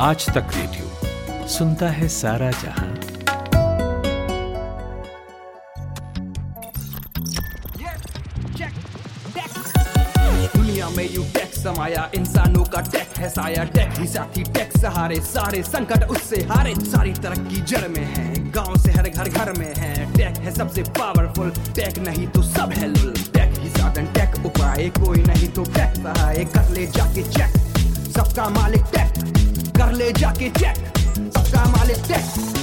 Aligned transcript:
आज 0.00 0.24
तक 0.26 0.50
रेडियो 0.54 1.46
सुनता 1.48 1.88
है 1.90 2.08
सारा 2.08 2.50
जहाँ। 2.50 2.88
दुनिया 10.54 10.88
में 10.88 11.10
यू 11.14 11.22
टेक 11.34 11.54
समाया, 11.54 12.08
इंसानों 12.14 12.64
का 12.64 12.80
टेक 12.80 13.18
है 13.18 13.28
साया 13.28 13.64
टेक 13.64 13.98
ही 13.98 14.06
साथी 14.06 14.42
टेक 14.52 14.76
सहारे, 14.78 15.20
सारे 15.22 15.62
संकट 15.62 16.04
उससे 16.10 16.42
हारे। 16.50 16.74
सारी 16.84 17.12
तरक्की 17.14 17.60
जड़ 17.62 17.88
में 17.88 18.04
है, 18.04 18.50
गाँव 18.50 18.76
से 18.82 18.92
हर 18.92 19.08
घर 19.08 19.28
घर 19.28 19.52
में 19.58 19.72
है। 19.76 20.12
टेक 20.12 20.38
है 20.38 20.54
सबसे 20.54 20.82
पावरफुल 20.98 21.50
टेक 21.76 21.98
नहीं 22.06 22.26
तो 22.28 22.42
सब 22.42 22.72
है 22.76 22.88
लुल। 22.88 23.14
टेक 23.34 23.58
ही 23.58 23.70
साधन 23.70 24.06
टेक 24.14 24.44
उपाय, 24.46 24.88
कोई 25.00 25.22
नहीं 25.24 25.48
तो 25.48 25.64
टेक 25.64 25.96
सहाय। 25.96 26.44
कर 26.54 26.70
ले 26.70 26.86
जाके 26.86 27.22
चेक 27.30 27.56
सबका 28.16 28.48
मालिक 28.50 28.84
टेक 28.94 29.36
कर 29.78 29.92
ले 30.00 30.12
जाके 30.20 30.50
चेक 30.60 30.76
सबका 31.36 31.64
मालिक 31.76 32.57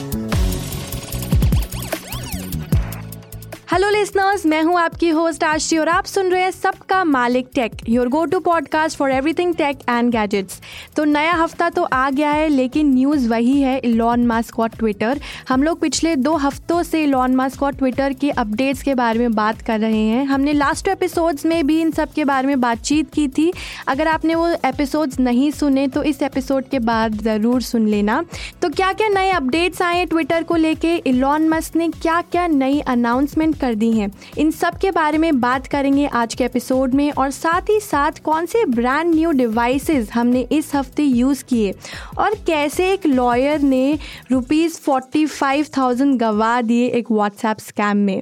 हेलो 3.68 3.90
लिसनर्स 3.90 4.46
मैं 4.46 4.62
हूँ 4.64 4.78
आपकी 4.80 5.08
होस्ट 5.10 5.44
आशी 5.44 5.78
और 5.78 5.90
आप 5.90 6.06
सुन 6.06 6.28
रहे 6.32 6.42
हैं 6.42 6.50
सबका 6.52 7.04
मालिक 7.04 7.48
tech 7.56 7.72
your 7.90 8.08
go 8.10 8.24
to 8.26 8.40
podcast 8.40 8.98
for 8.98 9.12
everything 9.12 9.54
tech 9.56 9.78
and 9.90 10.12
gadgets 10.12 10.60
तो 10.96 11.04
नया 11.06 11.32
हफ़्ता 11.34 11.70
तो 11.70 11.84
आ 11.84 12.10
गया 12.10 12.32
है, 12.32 12.48
लेकिन 12.50 12.94
न्यूज़ 12.94 13.28
वही 13.30 13.60
है 13.62 13.78
इलॉन 13.80 14.26
मास्क 14.26 14.60
और 14.60 14.70
ट्विटर 14.70 15.20
हम 15.50 15.64
लोग 15.64 15.80
पिछले 15.82 16.16
दो 16.16 16.36
हफ्तों 16.36 16.82
से 16.84 17.04
इलॉन 17.04 17.36
मास्क 17.36 17.64
और 17.64 17.74
ट्विटर 17.74 18.14
के 18.14 18.30
अपडेट्स 18.30 18.84
के 18.84 18.96
बारे 18.96 19.20
में 19.20 19.34
बात 19.36 19.62
कर 19.62 19.80
रहे 19.80 20.02
हैं। 20.02 20.24
हमने 20.26 20.54
लास्ट 20.54 20.88
एपिसोड्स 20.88 21.46
में 21.46 21.66
भी 21.68 21.80
इन 21.82 21.92
सब 21.92 22.14
के 22.14 22.26
बारे 22.26 22.48
में 22.48 22.62
बातचीत 22.62 23.10
की 23.14 23.28
थी। 23.30 23.52
अगर 23.88 24.08
आपने 24.08 24.36
वो 24.36 24.48
एपिसोड्स 24.66 25.20
नहीं 25.20 25.50
सुने 25.54 25.88
तो 25.88 26.04
इस 26.04 26.22
एपिसोड 26.22 26.70
के 26.70 26.80
बाद 26.82 27.22
ज़रूर 27.24 27.62
सुन 27.64 27.88
लेना। 27.88 28.24
तो 28.62 28.70
क्या 28.70 28.94
क्या 28.94 29.10
नए 29.10 29.32
अपडेट्स 29.32 29.82
आए 29.82 30.06
ट्विटर 30.06 30.44
को 30.44 30.56
लेके? 30.58 30.96
इलॉन 30.98 31.50
मस्क 31.50 31.76
ने 31.76 31.90
क्या 31.92 32.22
क्या 32.22 32.48
नई 32.48 32.80
अनाउंसमेंट 32.88 33.54
कर 33.56 33.76
दी 33.76 33.92
हैं। 33.92 34.12
इन 34.38 34.52
सब 34.52 34.78
के 34.78 34.92
बारे 34.92 35.18
में 35.18 35.40
बात 35.40 35.68
करेंगे 35.68 36.06
आज 36.08 36.34
के 36.36 36.44
एपिसोड 36.44 36.94
में 36.94 37.12
और 37.12 37.32
साथ 37.32 37.70
ही 37.70 37.80
साथ 37.80 38.12
कौन 38.24 38.46
से 38.46 38.66
ब्रांड 38.66 39.16
न्यू 39.16 39.32
डिवाइसेस 39.32 40.10
हमने 40.12 40.48
इस 40.52 40.76
हफ़्ते 40.76 41.04
यूज़ 41.04 41.44
किए 41.44 41.74
और 42.18 42.36
कैसे 42.48 42.92
एक 42.94 43.06
लॉयर 43.06 43.62
ने 43.62 44.00
रुपीज़ 44.32 44.80
फोर्टी 44.80 45.26
फाइव 45.26 45.66
थाउज़ेंड 45.78 46.20
गवा 46.20 46.62
दिए 46.62 46.88
एक 46.88 47.12
व्हाट्सएप 47.12 47.60
स्कैम 47.60 47.98
में। 47.98 48.22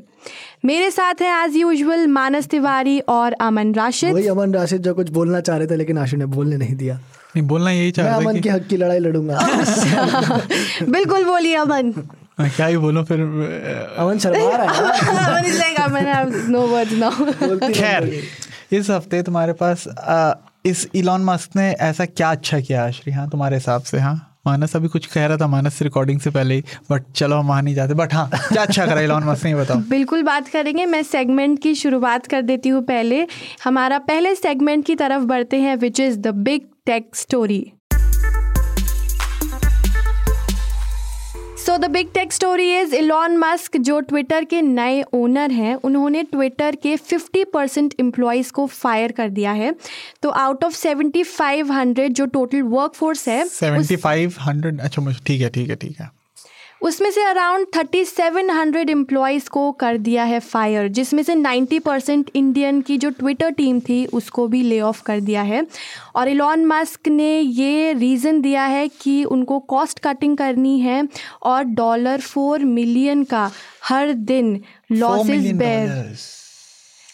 मेरे 0.66 0.92
साथ 0.92 1.22
हैं 1.22 1.46
एज 1.46 1.56
यूजुअल 1.56 2.08
मानस 2.08 2.48
तिवारी 2.48 3.00
और 3.00 3.34
अमन 3.34 3.74
राशिद। 3.74 4.14
वही 4.14 4.28
अमन 4.28 4.54
राशिद 4.54 4.82
जो 4.82 4.94
कुछ 4.94 5.10
बोलना 5.10 5.40
चाह 5.40 5.58
रहे 5.58 5.68
थे 5.68 5.76
लेकिन 5.76 5.98
आशु 5.98 6.18
ने 6.18 6.26
बोलने 6.26 6.58
नहीं 6.58 6.76
दिया। 6.76 6.96
नहीं 7.36 7.48
बोलना 7.48 7.72
यही 7.72 7.92
चाह 7.92 8.06
रहा 8.06 8.16
अमन 8.16 8.36
था 8.36 8.40
के 8.40 8.50
हक 8.50 8.68
की 8.68 8.78
लड़ाई 8.78 9.00
लड़ूँगा। 9.00 9.40
बिल्कुल 10.90 11.24
बोलिए 11.26 11.56
अमन। 11.56 11.94
मैं 12.40 12.50
क्या 12.56 12.66
ही 12.66 12.78
बोलूँ 12.78 13.04
फिर 13.06 13.20
अमन 14.00 14.18
शर्मा 14.20 14.56
रहा 14.56 14.74
है 14.74 15.44
like, 15.60 15.80
Aman 15.80 16.06
I 16.06 16.16
have 16.16 16.34
no 16.50 16.66
words 16.72 16.94
now. 17.04 17.72
खैर 17.72 18.12
इस 18.78 18.90
हफ़्ते 18.90 19.22
तुम्हारे 19.24 19.54
पास 19.54 19.88
अ, 19.88 20.34
इस 20.66 20.88
इलॉन 20.96 21.24
मस्क 21.26 21.56
ने 21.56 21.72
ऐसा 21.72 22.06
क्या 22.06 22.32
अच्छा 22.32 22.60
किया 22.60 22.90
श्री 22.92 23.14
हाँ 23.14 23.30
तुम्हारे 23.30 23.56
हिसाब 23.56 23.82
से 23.84 24.00
हाँ। 24.00 24.16
मानस 24.48 24.76
अभी 24.76 24.88
कुछ 24.88 25.06
कह 25.06 25.26
रहा 25.26 25.38
था 25.38 25.48
मानस 25.48 25.82
रिकॉर्डिंग 25.82 26.20
से 26.20 26.30
पहले 26.30 26.56
ही 26.56 26.64
बट 26.92 27.04
चलो 27.16 27.36
हम 27.36 27.48
वहाँ 27.48 27.62
नहीं 27.62 27.76
जाते। 27.76 27.94
बट 27.94 28.14
हाँ 28.14 28.30
क्या 28.34 28.62
अच्छा 28.64 28.86
करा 28.86 29.02
इलॉन 29.02 29.24
मस्क 29.24 29.46
ने 29.46 29.54
बताओ। 29.56 29.78
बिल्कुल 29.90 30.24
बात 30.24 30.48
करेंगे 30.48 30.86
मैं 30.86 31.02
सेगमेंट 31.04 31.62
की 31.64 31.74
शुरुआत 31.76 32.28
कर 32.28 32.42
देती 32.42 32.70
हूँ 32.70 32.82
पहले। 32.84 33.26
हमारा 33.64 33.98
पहले 34.10 34.34
सेगमेंट 34.36 34.86
की 34.86 34.96
तरफ़ 34.96 35.24
बढ़ते 35.24 35.58
हैं 35.58 35.76
which 35.76 36.00
is 36.00 36.18
the 36.20 36.34
big 36.44 36.62
tech 36.86 37.16
story 37.16 37.62
so 41.66 41.76
the 41.78 41.86
big 41.92 42.08
tech 42.14 42.34
story 42.34 42.64
is 42.78 42.94
Elon 42.96 43.38
Musk 43.38 43.76
जो 43.80 44.00
ट्विटर 44.00 44.44
के 44.44 44.62
नए 44.62 45.04
ओनर 45.14 45.52
हैं, 45.52 45.76
उन्होंने 45.76 46.24
ट्विटर 46.24 46.76
के 46.76 46.96
50 47.00 47.44
परसेंट 47.54 47.94
एम्प्लॉयज़ 48.00 48.52
को 48.52 48.66
फायर 48.68 49.12
कर 49.12 49.30
दिया 49.30 49.52
है। 49.52 49.74
तो 50.24 50.30
आउट 50.30 50.64
ऑफ़ 50.64 50.74
7500 50.78 52.08
जो 52.10 52.26
टोटल 52.26 52.62
वर्कफोर्स 52.74 53.28
है 53.28 53.46
सेवेंटी 53.48 53.96
फाइव 53.96 54.36
हंड्रेड 54.40 54.82
अच्छा 54.82 55.02
मुझे, 55.02 55.20
ठीक 55.26 55.42
है 55.42 55.50
ठीक 55.50 55.70
है 55.70 55.76
ठीक 55.76 56.00
है। 56.00 56.10
उसमें 56.84 57.12
से 57.12 57.24
अराउंड 57.24 57.68
3700 57.68 58.90
एम्प्लॉयज़ 58.90 59.50
को 59.50 59.72
कर 59.72 59.98
दिया 59.98 60.24
है 60.24 60.40
फायर 60.40 60.88
जिसमें 60.88 61.24
से 61.24 61.36
90 61.36 61.80
परसेंट 61.80 62.32
इंडियन 62.36 62.82
की 62.82 62.98
जो 62.98 63.10
ट्विटर 63.10 63.50
टीम 63.50 63.80
थी 63.80 64.06
उसको 64.06 64.48
भी 64.48 64.62
ले 64.62 64.82
ऑफ़ 64.82 65.04
कर 65.04 65.20
दिया 65.20 65.42
है। 65.42 65.68
और 66.16 66.28
इलॉन 66.28 66.66
मस्क 66.66 67.08
ने 67.08 67.40
ये 67.40 67.94
रीज़न 67.94 68.42
दिया 68.42 68.64
है 68.64 68.88
कि 68.88 69.24
उनको 69.24 69.60
कॉस्ट 69.60 70.00
कटिंग 70.00 70.38
करनी 70.38 70.80
है 70.80 71.08
और 71.44 71.64
डॉलर 71.64 72.22
फोर 72.22 72.60
मिलियन 72.60 73.24
का 73.24 73.52
हर 73.84 74.14
दिन 74.14 74.62
लॉसेस 74.92 75.52
बेयर 75.54 76.16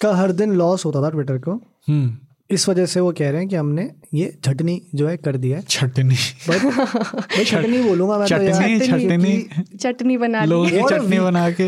का 0.01 0.16
हर 0.16 0.31
दिन 0.31 0.53
लॉस 0.53 0.86
होता 0.86 1.01
था 1.01 1.09
ट्विटर 1.09 1.38
को। 1.38 1.51
हम्म। 1.90 2.18
इस 2.52 2.70
वजह 2.70 2.86
से 2.86 3.00
वो 3.00 3.12
कह 3.12 3.30
रहे 3.30 3.40
हैं 3.40 3.50
कि 3.50 3.56
हमने 3.56 3.92
ये 4.14 4.38
छटनी 4.44 4.82
जो 4.96 5.08
है 5.08 5.18
कर 5.18 5.38
दिया 5.38 5.58
है। 5.58 5.64
छटनी। 5.64 6.16
मैं 6.50 7.44
छटनी 7.46 7.82
बोलूँगा 7.84 8.18
मैं 8.18 8.28
तो 8.28 8.36
यार। 8.36 8.54
चटनी 8.54 8.80
छटनी 8.80 9.78
चटनी 9.78 10.18
बना 10.18 10.46
लो। 10.46 10.66
चटनी 10.70 11.20
बना 11.20 11.50
के। 11.52 11.68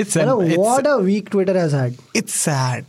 It's 0.00 0.16
what 0.16 0.86
a 0.86 0.94
week 0.94 1.28
Twitter 1.30 1.56
has 1.56 1.76
had 1.76 1.94
it's 2.16 2.34
sad 2.34 2.84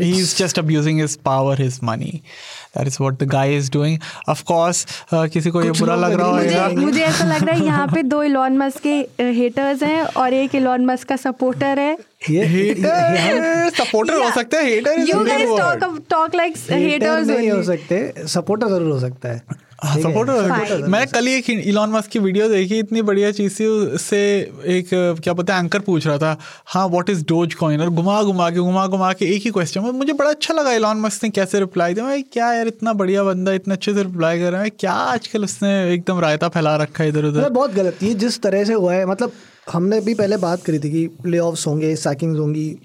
he's 0.00 0.30
just 0.38 0.58
abusing 0.60 0.98
his 1.02 1.14
power 1.28 1.54
his 1.56 1.74
money 1.86 2.10
that 2.10 2.59
is 2.76 2.86
is 2.86 2.96
what 3.00 3.14
the 3.22 3.26
guy 3.30 3.56
is 3.56 3.70
doing 3.72 3.98
of 4.28 4.42
course 4.46 4.86
किसी 5.14 5.50
को 5.50 5.62
ये 5.62 5.70
बुरा 5.70 5.94
लग 5.96 6.12
रहा 6.12 6.26
होगा 6.26 6.68
मुझे 6.68 6.84
मुझे 6.84 7.02
ऐसा 7.02 7.24
लग 7.24 7.42
रहा 7.44 7.56
है 7.56 7.64
यहाँ 7.64 7.86
पे 7.88 8.02
दो 8.02 8.22
इलॉन 8.22 8.56
मस्क 8.58 8.82
के 8.86 8.94
हेटर्स 9.38 9.82
हैं 9.82 10.02
और 10.02 10.34
एक 10.34 10.54
इलॉन 10.54 10.84
मस्क 10.86 11.08
का 11.08 11.16
सपोर्टर 11.16 11.78
है। 11.78 11.96
ये 12.30 12.44
हेटर 12.46 13.70
सपोर्टर 13.76 14.22
हो 14.22 14.30
सकता 14.30 14.58
है 14.58 14.64
hater 14.64 14.98
you 15.08 15.24
guys 15.24 15.48
talk 15.58 16.00
talk 16.10 16.34
like 16.34 16.56
haters 16.70 17.26
नहीं 17.26 17.50
हो. 17.50 17.62
सकते 17.62 18.26
सपोर्टर 18.28 18.68
ज़रूर 18.68 18.92
हो 18.92 19.00
सकता 19.00 19.28
है? 19.28 19.42
सपोर्टर 19.84 20.86
मैं 20.86 21.06
कल 21.06 21.26
ही 21.26 21.34
एक 21.34 21.50
इलॉन 21.50 21.90
मस्क 21.90 22.08
की 22.08 22.18
वीडियो 22.18 22.48
देखी 22.48 22.78
इतनी 22.78 23.02
बढ़िया 23.02 23.30
चीज़ 23.30 23.60
थी 23.60 23.66
उससे 23.66 24.18
एक 24.66 24.88
क्या 24.94 25.32
बोलते 25.32 25.52
हैं 25.52 25.60
एंकर 25.60 25.78
पूछ 25.78 26.06
रहा 26.06 26.18
था 26.18 26.36
हाँ 26.66 26.88
व्हाट 26.88 27.10
इज़ 27.10 27.24
डोज 27.24 27.54
कॉइन 27.54 27.80
और 27.80 27.90
घुमा 27.90 28.22
घुमा 28.22 28.50
के 28.50 28.58
घुमा 28.58 28.86
घुमा 28.86 29.12
के 29.12 29.26
एक 29.36 29.42
ही 29.42 29.50
क्वेश्चन 29.50 29.80
मुझे 29.80 30.12
बड़ा 30.12 30.30
अच्छा 30.30 30.54
लगा 30.54 30.72
इलॉन 30.72 30.96
मस्क 30.96 31.24
ने 31.24 31.30
कैसे 31.30 31.60
रिप्लाई 31.60 31.94
दिया। 31.94 32.06
भाई 32.06 32.22
क्या 32.22 32.52
यार 32.52 32.66
इतना 32.66 32.92
बढ़िया 32.92 33.24
बंदा 33.24 33.52
इतना 33.52 33.74
अच्छे 33.74 33.94
से 33.94 34.02
रिप्लाई 34.02 34.38
कर 34.38 34.52
रहा 34.52 34.62
है 34.62 34.70
क्या 34.70 34.92
आजकल 34.92 35.44
उसने 35.44 35.94
एकदम 35.94 36.20
रायता 36.20 36.48
फैला 36.48 36.76
रखा 36.76 37.04
है 37.04 37.10
इधर 37.10 37.24
उधर 37.24 37.48
बहुत 37.48 37.72
गलत 37.72 38.02
ये 38.02 38.14
जिस 38.14 38.42
तरह 38.42 38.64
से 38.64 38.72
हुआ 38.72 38.94
है 38.94 39.06
मतलब 39.06 39.32
हमने 39.72 40.00
भी 40.00 40.14
पहले 40.14 40.36
बात 40.36 40.62
करी 40.62 40.78
थी 40.78 40.90
कि 40.90 41.06
प्ले 41.06 41.38
होंगे 41.38 41.96
सैकिंग्स 41.96 42.38
होंगी 42.38 42.78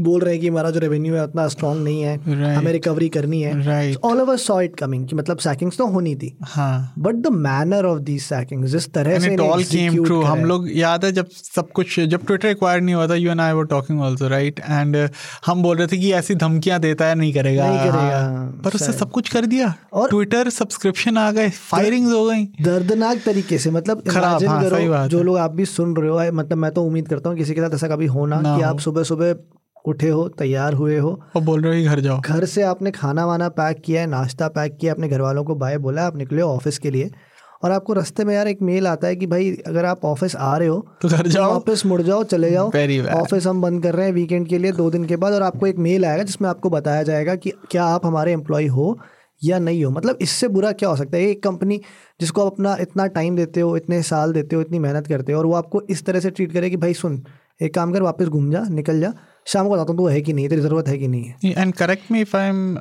बोल 0.00 0.20
रहे 0.20 0.32
हैं 0.32 0.40
कि 0.40 0.48
हमारा 0.48 0.70
जो 0.70 0.80
रेवेन्यू 0.80 1.14
है 1.14 1.24
उतना 1.24 1.48
स्ट्रांग 1.48 1.84
नहीं 1.84 2.02
है 2.02 2.18
Right. 2.18 2.32
हमें 2.32 2.72
रिकवरी 2.72 3.08
करनी 3.08 3.40
है। 3.42 3.94
All 3.94 4.20
over 4.20 4.36
saw 4.36 4.60
it 4.60 4.76
coming 4.76 5.06
कि 5.08 5.16
मतलब 5.16 5.38
सैकिंग्स 5.38 5.78
तो 5.78 5.86
होनी 5.86 6.14
थी। 6.14 6.36
हाँ। 6.42 6.92
But 6.98 7.14
the 7.14 7.26
manner 7.26 7.84
of 7.84 7.98
these 8.00 8.22
sackings 8.22 8.70
जिस 8.70 8.92
तरह 8.92 9.18
से 9.18 9.36
ऑल 9.36 9.64
केम 9.64 10.04
ट्रू 10.04 10.22
हम 10.22 10.44
लोग 10.44 10.68
याद 10.72 11.04
है 11.04 11.12
जब 11.12 11.28
सब 11.30 11.70
कुछ 11.70 12.00
जब 12.00 12.26
ट्विटर 12.26 12.48
एक्वायर 12.48 12.80
नहीं 12.80 12.94
हुआ 12.94 13.06
था 13.08 13.14
you 13.14 13.30
and 13.30 13.40
I 13.40 13.52
were 13.52 13.64
talking 13.64 14.00
also 14.00 14.28
right 14.28 14.60
and 14.60 15.08
हम 15.46 15.62
बोल 15.62 15.76
रहे 15.76 15.86
थे 15.86 15.96
कि 15.96 16.12
ऐसी 16.12 16.34
धमकियाँ 16.34 16.80
देता 16.80 17.04
है 17.06 17.14
नहीं 17.14 17.32
करेगा। 17.32 17.68
नहीं 17.68 17.78
करेगा, 17.78 18.20
हाँ। 18.20 18.60
पर 18.64 18.70
उसने 18.74 18.92
सब 18.92 19.10
कुछ 19.10 19.28
कर 19.28 19.46
दिया। 19.46 19.74
और- 19.92 20.10
ट्विटर 20.10 20.50
सब्सक्रिप्शन 20.50 21.16
आ 21.18 21.30
गए 21.32 21.50
फायरिंग्स 21.50 22.12
हो 22.12 22.24
गई। 22.26 22.44
दर्दनाक 22.44 23.18
तरीके 23.26 23.58
से 23.58 23.70
मतलब 23.70 24.02
खराब, 24.08 24.44
हाँ, 24.44 25.08
जो 25.08 25.22
लोग 25.22 25.38
आप 25.38 25.50
भी 25.50 25.64
सुन 25.64 25.96
रहे 25.96 26.10
हो 26.10 26.32
मतलब 26.36 26.58
मैं 26.58 26.70
तो 26.70 26.82
उम्मीद 26.82 27.08
करता 27.08 27.30
हूँ 27.30 27.38
किसी 27.38 27.54
के 27.54 27.60
साथ 27.60 27.74
ऐसा 27.74 27.88
कभी 27.88 28.06
होना 28.06 28.42
कि 28.56 28.62
आप 28.62 28.78
सुबह 28.78 29.02
सुबह 29.02 29.34
उठे 29.86 30.08
हो 30.08 30.26
तैयार 30.38 30.72
हुए 30.72 30.98
हो। 30.98 31.20
और 31.36 31.42
बोल 31.42 31.62
रहे 31.62 31.80
हो 31.80 31.90
घर 31.90 32.00
जाओ। 32.00 32.20
घर 32.20 32.44
से 32.46 32.62
आपने 32.64 32.90
खाना 32.90 33.26
वाना 33.26 33.48
पैक 33.50 33.82
किया 33.84 34.00
है 34.00 34.06
नाश्ता 34.08 34.48
पैक 34.48 34.76
किया 34.80 34.92
अपने 34.94 35.08
घर 35.08 35.20
वालों 35.20 35.44
को 35.44 35.54
बाय 35.54 35.78
बोला 35.78 36.06
आप 36.06 36.16
निकले 36.16 36.42
हो 36.42 36.48
ऑफ़िस 36.50 36.78
के 36.78 36.90
लिए। 36.90 37.10
और 37.64 37.70
आपको 37.72 37.92
रास्ते 37.92 38.24
में 38.24 38.34
यार 38.34 38.48
एक 38.48 38.62
मेल 38.62 38.86
आता 38.86 39.06
है 39.08 39.16
कि 39.16 39.26
भाई 39.26 39.50
अगर 39.66 39.84
आप 39.84 40.04
ऑफ़िस 40.04 40.34
आ 40.36 40.56
रहे 40.56 40.68
हो 40.68 40.86
तो 41.02 41.08
घर 41.08 41.26
जाओ। 41.28 41.50
ऑफ़िस 41.50 41.84
मुड़ 41.86 42.00
जाओ 42.02 42.24
चले 42.24 42.50
जाओ। 42.50 42.70
ऑफ़िस 43.14 43.46
हम 43.46 43.62
बंद 43.62 43.82
कर 43.82 43.94
रहे 43.94 44.06
हैं 44.06 44.12
वीकेंड 44.12 44.48
के 44.48 44.58
लिए 44.58 44.72
दो 44.72 44.90
दिन 44.90 45.04
के 45.04 45.16
बाद 45.16 45.32
और 45.32 45.42
आपको 45.42 45.66
एक 45.66 45.78
मेल 45.78 46.04
आएगा 46.04 46.22
जिसमें 46.22 46.48
आपको 46.48 46.70
बताया 46.70 47.02
जाएगा 47.02 47.34
कि 47.34 47.52
क्या 47.70 47.84
आप 47.84 48.06
हमारे 48.06 48.32
एम्प्लॉय 48.32 48.66
हो 48.68 48.98
या 49.42 49.58
नहीं 49.58 49.84
हो। 49.84 49.90
मतलब 49.90 50.18
इससे 50.20 50.48
बुरा 50.48 50.72
क्या 50.72 50.88
हो 50.88 50.96
सकता 50.96 51.16
है? 51.16 51.22
एक 51.22 51.42
कंपनी 51.42 51.80
जिसको 52.20 52.44
आप 52.46 52.52
अपना 52.52 52.76
इतना 52.80 53.06
टाइम 53.06 53.36
देते 53.36 53.60
हो 53.60 53.76
इतने 53.76 54.02
साल 54.02 54.32
देते 54.32 54.56
हो 54.56 54.62
इतनी 54.62 54.78
मेहनत 54.78 55.06
करते 55.06 55.32
हो 55.32 55.38
और 55.38 55.46
वो 55.46 55.54
आपको 55.54 55.82
इस 55.90 56.04
तरह 56.06 56.20
से 56.20 56.30
ट्रीट 56.30 56.52
करे 56.52 56.70
कि 56.70 56.76
भाई 56.76 56.94
सुन 56.94 57.22
एक 57.62 57.74
काम 57.74 57.92
कर 57.92 58.02
वापस 58.02 58.26
घूम 58.26 58.50
जा 58.50 58.64
निकल 58.70 59.00
जा। 59.00 59.12
शाम 59.46 59.68
को 59.68 59.74
बताता 59.74 59.92
हूँ 59.92 59.96
तू 59.98 60.06
है 60.06 60.20
कि 60.20 60.32
नहीं 60.32 60.48
तेरी 60.48 60.62
ज़रूरत 60.62 60.88
है 60.88 60.98
कि 60.98 61.08
नहीं 61.08 61.52
and 61.54 61.74
correct 61.74 62.10
me 62.12 62.20
if 62.20 62.36
I 62.36 62.48
am 62.48 62.78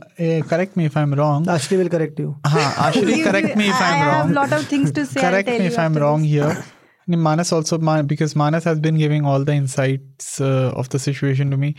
correct 0.49 0.77
me 0.77 0.85
if 0.85 0.97
I 0.99 1.03
am 1.03 1.13
wrong 1.13 1.49
Aashri 1.49 1.77
will 1.77 1.87
correct 1.87 2.19
you 2.19 2.35
हाँ 2.45 2.73
Aashri 2.87 3.21
correct 3.23 3.57
me 3.57 3.67
if 3.67 3.83
I 3.83 3.91
I 3.91 3.95
am 3.95 4.03
have 4.03 4.13
wrong 4.13 4.33
lot 4.35 4.53
of 4.53 4.71
things 4.71 4.93
to 4.95 5.05
say 5.05 5.21
correct 5.21 5.49
me 5.49 5.65
if 5.65 5.79
I 5.79 5.85
am 5.85 5.97
wrong 5.97 6.25
I'm 6.25 6.63
Manas 7.09 7.51
also 7.53 7.77
because 8.03 8.35
Manas 8.35 8.63
has 8.63 8.79
been 8.79 8.97
giving 8.97 9.25
all 9.25 9.43
the 9.43 9.53
insights 9.53 10.41
uh, 10.41 10.73
of 10.75 10.89
the 10.89 10.99
situation 10.99 11.51
to 11.51 11.57
me. 11.57 11.73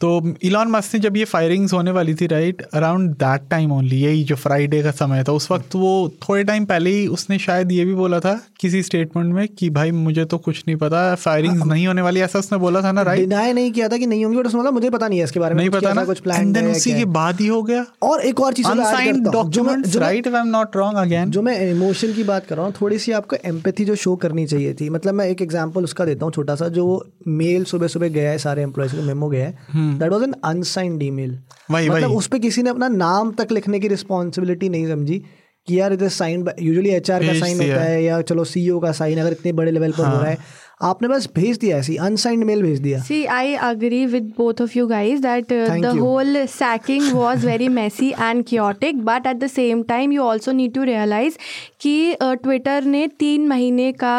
तो 0.00 0.36
Elon 0.42 0.68
Musk 0.68 0.94
ने 0.94 1.00
जब 1.00 1.16
ये 1.16 1.24
firings 1.24 1.72
होने 1.72 1.90
वाली 1.90 2.14
थी 2.14 2.26
right 2.26 2.62
around 2.62 3.10
that 3.10 3.42
time 3.50 3.72
only 3.72 4.00
यही 4.00 4.24
जो 4.24 4.36
Friday 4.36 4.82
का 4.82 4.90
समय 4.90 5.24
था 5.24 5.32
उस 5.32 5.50
वक्त 5.50 5.74
वो 5.74 5.92
थोड़े 6.22 6.44
टाइम 6.44 6.64
पहले 6.64 6.90
ही 6.90 7.06
उसने 7.06 7.38
शायद 7.38 7.72
ये 7.72 7.84
भी 7.84 7.94
बोला 7.94 8.20
था 8.20 8.40
किसी 8.60 8.82
स्टेटमेंट 8.82 9.34
में 9.34 9.48
कि 9.48 9.70
भाई 9.70 9.90
मुझे 9.90 10.24
तो 10.24 10.38
कुछ 10.38 10.64
नहीं 10.68 10.76
पता 10.76 11.14
फायरिंग्स 11.14 11.66
नहीं 11.66 11.86
होने 11.86 12.02
वाली 12.02 12.20
ऐसा 12.20 12.38
उसने 12.38 12.58
बोला 12.58 12.82
था 12.82 12.92
ना 12.92 13.02
राइट 13.02 13.20
डिनाई 13.20 13.52
नहीं 13.52 13.72
किया 13.72 13.88
था 13.88 13.96
कि 13.96 14.06
नहीं 14.06 14.24
होंगी 14.24 14.38
बट 14.38 14.46
उसने 14.46 14.58
बोला 14.58 14.70
मुझे 14.70 14.90
पता 14.90 15.08
नहीं 15.08 15.18
है 15.18 15.24
इसके 15.24 15.40
बारे 15.40 15.54
में 15.54 15.60
नहीं 15.60 15.70
पता 15.70 15.92
ना। 15.92 16.04
कुछ 16.04 16.20
प्लान 16.20 16.52
देन 16.52 16.66
उसी 16.66 16.94
के 16.94 17.04
बाद 17.04 17.40
ही 17.40 17.46
हो 17.46 17.62
गया। 17.62 17.84
और 18.02 18.20
एक 18.20 18.40
और 18.40 18.52
चीज़ 18.52 18.66
अनसाइंड 18.66 19.26
हूँ, 19.26 19.32
documents 19.32 19.96
right 19.96 20.26
if 20.26 20.34
I 20.34 20.40
am 20.40 20.48
not 20.48 20.76
wrong 20.76 20.98
again 20.98 21.30
जो 21.30 21.42
मैं 21.42 21.58
इमोशन 21.70 22.12
की 22.12 22.24
बात 22.24 22.46
कर 22.46 22.56
रहा 22.56 22.66
हूँ 22.66 22.74
थोड़ी 22.80 22.98
सी 22.98 23.12
आपको 23.12 23.36
एम्पैथी 23.44 23.84
जो 23.84 23.94
शो 23.94 24.16
करनी 24.16 24.46
चाहिए 24.46 24.71
थी। 24.74 24.88
मतलब 24.90 25.14
मैं 25.14 25.26
एक 25.28 25.42
एग्ज़ाम्पल 25.42 25.84
उसका 25.84 26.04
देता 26.04 26.24
हूँ 26.24 26.32
छोटा 26.32 26.54
सा 26.54 26.68
जो 26.70 26.84
मेल 27.28 27.64
सुबह 27.64 27.86
सुबह 27.88 28.08
गया 28.08 28.30
है 28.30 28.38
सारे 28.38 28.62
एम्प्लॉयज़ 28.62 28.96
को 28.96 29.02
मेमो 29.02 29.28
गया 29.28 29.46
है। 29.46 29.98
That 29.98 30.10
was 30.12 30.24
an 30.24 30.34
unsigned 30.44 31.02
email 31.10 31.38
मतलब। 31.70 32.12
उस 32.12 32.26
पर 32.26 32.38
किसी 32.38 32.62
ने 32.62 32.70
अपना 32.70 32.88
नाम 32.88 33.32
तक 33.32 33.52
लिखने 33.52 33.80
की 33.80 33.88
रिस्पॉन्सिबिलिटी 33.88 34.68
नहीं 34.68 34.86
समझी 34.88 35.22
कि 35.68 35.78
यार 35.80 35.92
इधर 35.92 36.08
साइन 36.10 36.44
यूजुअली 36.60 36.90
एचआर 36.90 37.26
का 37.26 37.32
साइन 37.40 37.60
होता 37.60 37.82
है 37.82 38.02
या 38.04 38.20
चलो 38.22 38.44
सीईओ 38.44 38.78
का 38.80 38.92
साइन 38.92 39.18
अगर 39.18 39.32
इतने 39.32 39.52
बड़े 39.52 39.70
लेवल 39.70 39.92
पर 39.92 40.04
हो। 40.04 40.20
रहा 40.20 40.30
है। 40.30 40.38
आपने 40.80 41.08
बस 41.08 41.28
भेज 41.34 41.58
दिया 41.58 41.76
ऐसी 41.78 41.96
अनसाइंड 41.96 42.44
मेल 42.44 42.62
भेज 42.62 42.78
दिया। 42.80 43.00
See 43.00 43.24
I 43.24 43.54
agree 43.62 44.04
with 44.06 44.32
both 44.38 44.60
of 44.62 44.78
you 44.78 44.86
guys 44.86 45.20
that 45.20 45.52
the 45.82 45.96
whole 45.98 46.44
sacking 46.46 47.12
was 47.12 47.46
very 47.46 47.68
messy 47.68 48.08
and 48.10 48.44
chaotic 48.48 49.04
but 49.04 49.26
at 49.26 49.36
the 49.36 49.46
same 49.46 49.82
time 49.82 50.12
you 50.12 50.26
also 50.26 50.52
need 50.52 50.74
to 50.74 50.82
realise 50.82 51.36
कि 51.80 52.16
ट्विटर 52.22 52.84
ने 52.84 53.06
तीन 53.18 53.46
महीने 53.48 53.92
का 53.92 54.16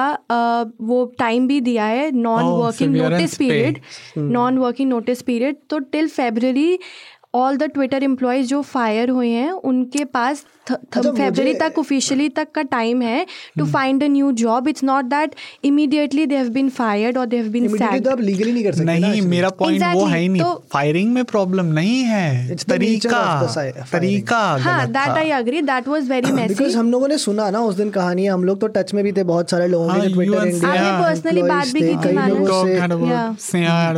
वो 0.81 1.05
टाइम 1.19 1.47
भी 1.47 1.59
दिया 1.61 1.85
है 1.85 2.11
non 2.11 2.43
working 2.43 2.95
notice 2.95 3.35
period 3.35 3.79
non 4.17 4.57
working 4.57 4.89
notice 4.89 5.21
period 5.21 5.55
तो 5.69 5.79
till 5.79 6.07
February 6.09 6.79
all 7.35 7.57
the 7.57 7.63
Twitter 7.63 8.03
employees 8.03 8.47
जो 8.47 8.61
फायर 8.61 9.09
हुए 9.09 9.29
हैं 9.29 9.51
उनके 9.51 10.03
पास 10.05 10.45
फेबररी 10.71 11.43
मुझे- 11.43 11.59
तक 11.59 11.79
ऑफिशियली 11.79 12.29
तक 12.29 12.47
का 12.55 12.61
टाइम 12.61 13.01
है 13.01 13.25
to 13.57 13.65
find 13.65 14.03
a 14.03 14.07
new 14.07 14.31
job 14.31 14.67
it's 14.67 14.83
not 14.83 15.05
that 15.05 15.35
immediately 15.63 16.25
they 16.25 16.35
have 16.35 16.49
been 16.49 16.69
fired 16.69 17.17
और 17.17 17.25
दे 17.25 17.37
हैव 17.37 17.47
बीन 17.47 17.67
तो 17.99 18.11
आप 18.11 18.19
लीगली 18.19 18.51
नहीं 18.51 18.63
कर 18.63 18.71
सकते 18.71 18.85
नहीं 18.85 19.21
मेरा 19.21 19.49
पॉइंट 19.49 19.83
वो 19.95 20.05
है 20.05 20.19
ही 20.19 20.29
नहीं। 20.29 20.41
तो- 20.41 20.61
फायरिंग 20.73 21.13
में 21.13 21.23
प्रॉब्लम 21.25 21.65
नहीं 21.65 22.03
है। 22.03 22.55
तरीका. 22.55 23.41
तरीका 23.91 24.37
हाँ 24.37 24.87
that 24.87 25.09
I 25.09 25.29
agree 25.29 25.61
that 25.61 25.87
was 25.87 26.09
very 26.09 26.31
messy 26.31 26.53
because 26.53 26.77
हम 26.77 26.91
लोगों 26.91 27.07
ने 27.07 27.17
सुना 27.17 27.49
ना 27.49 27.59
उस 27.59 27.75
दिन 27.75 27.89
कहानी 27.89 28.25
हम 28.25 28.43
लोग 28.43 28.61
तो 28.61 28.67
टच 28.67 28.93
में 28.93 29.03
भी 29.03 29.11
थे 29.11 29.23
बहुत 29.23 29.49
सारे 29.49 29.67
लोगों 29.67 29.87
ने 29.93 30.09
ट्विटर 30.13 30.47
इंडिया 30.47 30.71
आपने 30.71 31.15
personally 31.15 31.47
बात 31.49 31.67
भी 31.67 31.79
की 31.81 31.87
थी 31.87 32.15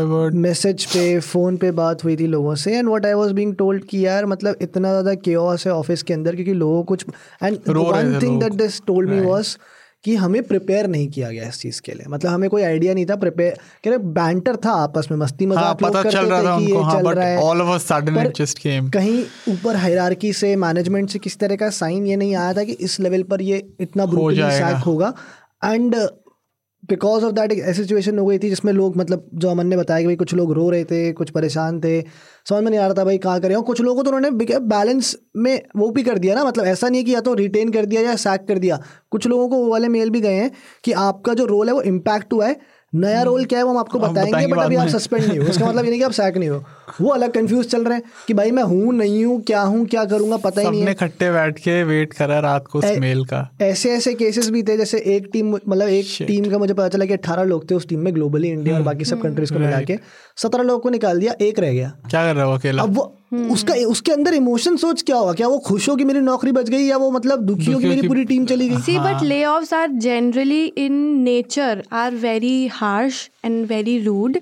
word. 0.05 0.33
मैसेज 0.33 0.85
पे 0.85 1.19
फ़ोन 1.19 1.57
पे 1.57 1.71
बात 1.71 2.03
हुई 2.03 2.15
थी 2.15 2.27
लोगों 2.27 2.55
से 2.55 2.77
and 2.77 2.87
what 2.87 3.05
I 3.05 3.13
was 3.13 3.31
being 3.31 3.55
told 3.55 3.83
कि 3.83 4.05
यार 4.05 4.25
मतलब 4.25 4.55
इतना 4.61 4.89
ज़्यादा 4.89 5.13
केओस 5.13 5.67
है 5.67 5.73
ऑफ़िस 5.73 6.03
के 6.03 6.13
अंदर 6.13 6.35
क्योंकि 6.35 6.53
लोगों 6.55 6.83
को 6.83 6.95
कुछ 6.95 7.05
and 7.43 7.57
one 7.69 8.19
thing 8.21 8.39
that 8.41 8.53
this 8.55 8.81
told 8.87 9.09
me 9.09 9.19
was 9.21 9.57
कि 10.05 10.15
हमें 10.15 10.41
प्रिपेयर 10.43 10.87
नहीं 10.87 11.07
किया 11.09 11.29
गया 11.29 11.47
इस 11.49 11.59
चीज़ 11.59 11.81
के 11.81 11.93
लिए। 11.93 12.05
मतलब 12.09 12.31
हमें 12.31 12.49
कोई 12.49 12.63
आइडिया 12.63 12.93
नहीं 12.93 13.05
था 13.05 13.15
प्रिपेयर 13.15 13.53
कह 13.83 13.89
रहे 13.89 13.97
बैंटर 14.17 14.55
था 14.65 14.71
आपस 14.81 15.07
में 15.11 15.17
मस्ती 15.17 15.45
हाँ 15.45 15.51
मज़ाक 15.51 15.83
हाँ, 15.83 15.91
पता 15.91 16.09
चल 16.09 16.25
रहा 16.25 16.41
थे 16.41 16.45
था 16.45 16.57
कि 16.57 16.65
ये 16.65 16.71
उनको 16.71 16.83
हाँ 16.83 16.95
चल 16.95 17.07
बट 17.07 17.15
रहा 17.15 17.27
है। 17.27 17.37
All 17.43 17.61
of 17.61 17.69
a 17.69 17.77
sudden 17.77 18.19
it 18.21 18.37
just 18.37 18.59
came 18.59 18.89
कहीं 18.89 19.23
ऊपर 19.49 19.75
हायरार्की 19.75 20.33
से 20.33 20.55
मैनेजमेंट 20.65 21.09
से 21.09 21.19
किस 21.19 21.37
तरह 21.39 21.55
का 21.55 21.69
साइन 21.79 22.05
ये 22.07 22.15
नहीं 22.15 22.35
आया 22.35 22.53
था 22.53 22.63
कि 22.63 22.73
इस 22.81 22.99
लेवल 22.99 23.23
पर 23.23 23.41
ये 23.41 23.57
इतना 23.79 24.05
ब्रूटली 24.05 24.37
जाएगा। 24.37 24.77
होगा। 24.79 25.13
एंड 25.65 25.95
बिकॉज़ 26.89 27.23
ऑफ़ 27.25 27.33
दैट 27.33 27.51
एक 27.51 27.59
ऐसी 27.59 27.81
सिचुएशन 27.81 28.19
हो 28.19 28.25
गई 28.25 28.37
थी 28.39 28.49
जिसमें 28.49 28.71
लोग 28.73 28.97
मतलब 28.97 29.29
जो 29.33 29.49
अमन 29.49 29.67
ने 29.67 29.77
बताया 29.77 30.01
कि 30.01 30.05
भाई 30.05 30.15
कुछ 30.15 30.33
लोग 30.33 30.51
रो 30.53 30.69
रहे 30.69 30.83
थे, 30.85 31.11
कुछ 31.13 31.29
परेशान 31.29 31.79
थे। 31.81 32.01
समझ 32.49 32.63
में 32.63 32.69
नहीं 32.71 32.79
आ 32.79 32.85
रहा 32.85 32.93
था 32.93 33.03
भाई 33.05 33.17
कहाँ 33.17 33.39
करें। 33.41 33.55
और 33.55 33.63
कुछ 33.63 33.81
लोगों 33.81 33.95
को 33.95 34.03
तो 34.03 34.15
उन्होंने 34.15 34.59
बैलेंस 34.59 35.15
में 35.37 35.61
वो 35.77 35.89
भी 35.91 36.03
कर 36.03 36.17
दिया 36.17 36.35
ना 36.35 36.43
मतलब 36.43 36.65
ऐसा 36.65 36.89
नहीं 36.89 37.01
है 37.01 37.05
कि 37.05 37.13
या 37.15 37.21
तो 37.21 37.33
रिटेन 37.33 37.71
कर 37.71 37.85
दिया 37.85 38.01
या 38.01 38.15
सैक 38.17 38.47
कर 38.47 38.59
दिया। 38.59 38.79
कुछ 39.11 39.27
लोगों 39.27 39.47
को 39.49 39.55
वो 39.55 39.71
वाले 39.71 39.87
मेल 39.87 40.09
भी 40.09 40.21
गए 40.21 40.33
हैं 40.33 40.51
कि 40.83 40.91
आपका 40.91 41.33
जो 41.33 41.45
रोल 41.45 41.67
है 41.67 41.73
वो 41.73 41.81
इम्पैक्ट 41.83 42.33
हुआ 42.33 42.47
है। 42.47 42.59
नया 42.93 43.21
रोल 43.23 43.45
क्या 43.45 43.59
है 43.59 43.65
वो 43.65 43.71
हम 43.71 43.77
आपको 43.77 43.99
बताएँगे 43.99 44.47
बट 44.47 44.59
अभी 44.59 44.75
आप 44.75 44.87
सस्पेंड 44.87 45.23
नहीं 45.25 45.39
हो 45.39 45.45
उसका 45.45 45.67
मतलब 45.67 45.85
ये 45.85 45.89
नहीं 45.89 45.99
कि 45.99 46.05
आप 46.05 46.11
सैक 46.11 46.37
नहीं 46.37 46.49
हो। 46.49 46.63
वो 47.01 47.09
अलग 47.09 47.31
कंफ्यूज 47.31 47.65
चल 47.65 47.83
रहे 47.83 47.97
हैं 47.97 48.03
कि 48.27 48.33
भाई 48.33 48.51
मैं 48.51 48.63
हूँ 48.63 48.93
नहीं 48.93 49.23
हूँ 49.25 49.41
क्या 49.41 49.61
हूँ 49.61 49.85
क्या 49.85 50.03
करूँगा 50.05 50.37
पता 50.37 50.61
ही 50.61 50.69
नहीं 50.69 50.87
इकट्ठे 50.87 51.31
बैठ 51.31 51.59
के 51.59 51.83
वेट 51.83 52.13
करा 52.13 52.39
रात 52.39 52.67
को 52.67 52.81
मेल 52.99 53.23
का। 53.25 53.49
ऐसे 53.61 53.91
ऐसे 53.91 54.13
केसेस 54.13 54.49
भी 54.49 54.63
थे 54.63 54.77
जैसे 54.77 54.99
एक 55.15 55.29
टीम 55.33 55.53
मतलब 55.53 55.87
एक 55.87 56.05
Shit. 56.05 56.27
टीम 56.27 56.49
का 56.51 56.57
मुझे 56.57 56.73
पता 56.73 56.87
चला 56.87 57.05
कि 57.05 57.13
अट्ठारह 57.13 57.43
लोग 57.43 57.69
थे 57.71 57.75
उस 57.75 57.87
टीम 57.87 57.99
में 57.99 58.13
ग्लोबली 58.15 58.49
इंडिया 58.49 58.75
और 58.75 58.81
बाकी 58.81 59.05
सब 59.05 59.21
कंट्रीज़ 59.21 59.53
को 59.53 59.59
मिला 59.59 59.81
के। 59.81 59.97
सत्रह 60.37 60.63
लोगों 60.63 60.79
को 60.79 60.89
निकाल 60.89 61.19
दिया 61.19 61.35
एक 61.41 61.59
रह 61.59 61.73
गया। 61.73 61.91
क्या 62.09 62.23
कर 62.25 62.35
रहा 62.35 62.45
हो 62.45 62.53
अकेला? 62.53 62.83
अब 62.83 62.95
वो 62.95 63.15
उसका 63.51 63.73
उसके 63.87 64.11
अंदर 64.11 64.33
इमोशन 64.33 64.75
सोच 64.77 65.01
क्या 65.01 65.15
होगा? 65.17 65.33
क्या 65.33 65.47
वो 65.47 65.57
खुश 65.65 65.89
हो 65.89 65.95
कि 65.95 66.03
मेरी 66.03 66.19
नौकरी 66.21 66.51
बच 66.51 66.69
गई 66.69 66.83
या 66.83 66.97
वो 66.97 67.09
मतलब 67.11 67.45
दुखी 67.45 67.71
हो 67.71 67.79
कि 67.79 67.87
मेरी 67.87 68.07
पूरी 68.07 68.23
टीम 68.25 68.45
चली 68.45 68.69
गई? 68.69 68.77
See 68.81 68.97
but 68.99 69.23
layoffs 69.45 69.73
are 69.73 69.91
generally 70.07 70.63
in 70.65 70.93
nature 71.23 71.83
are 71.93 72.15
very 72.23 72.55
harsh 72.73 73.29
and 73.45 73.65
very 73.67 73.99
rude 74.03 74.37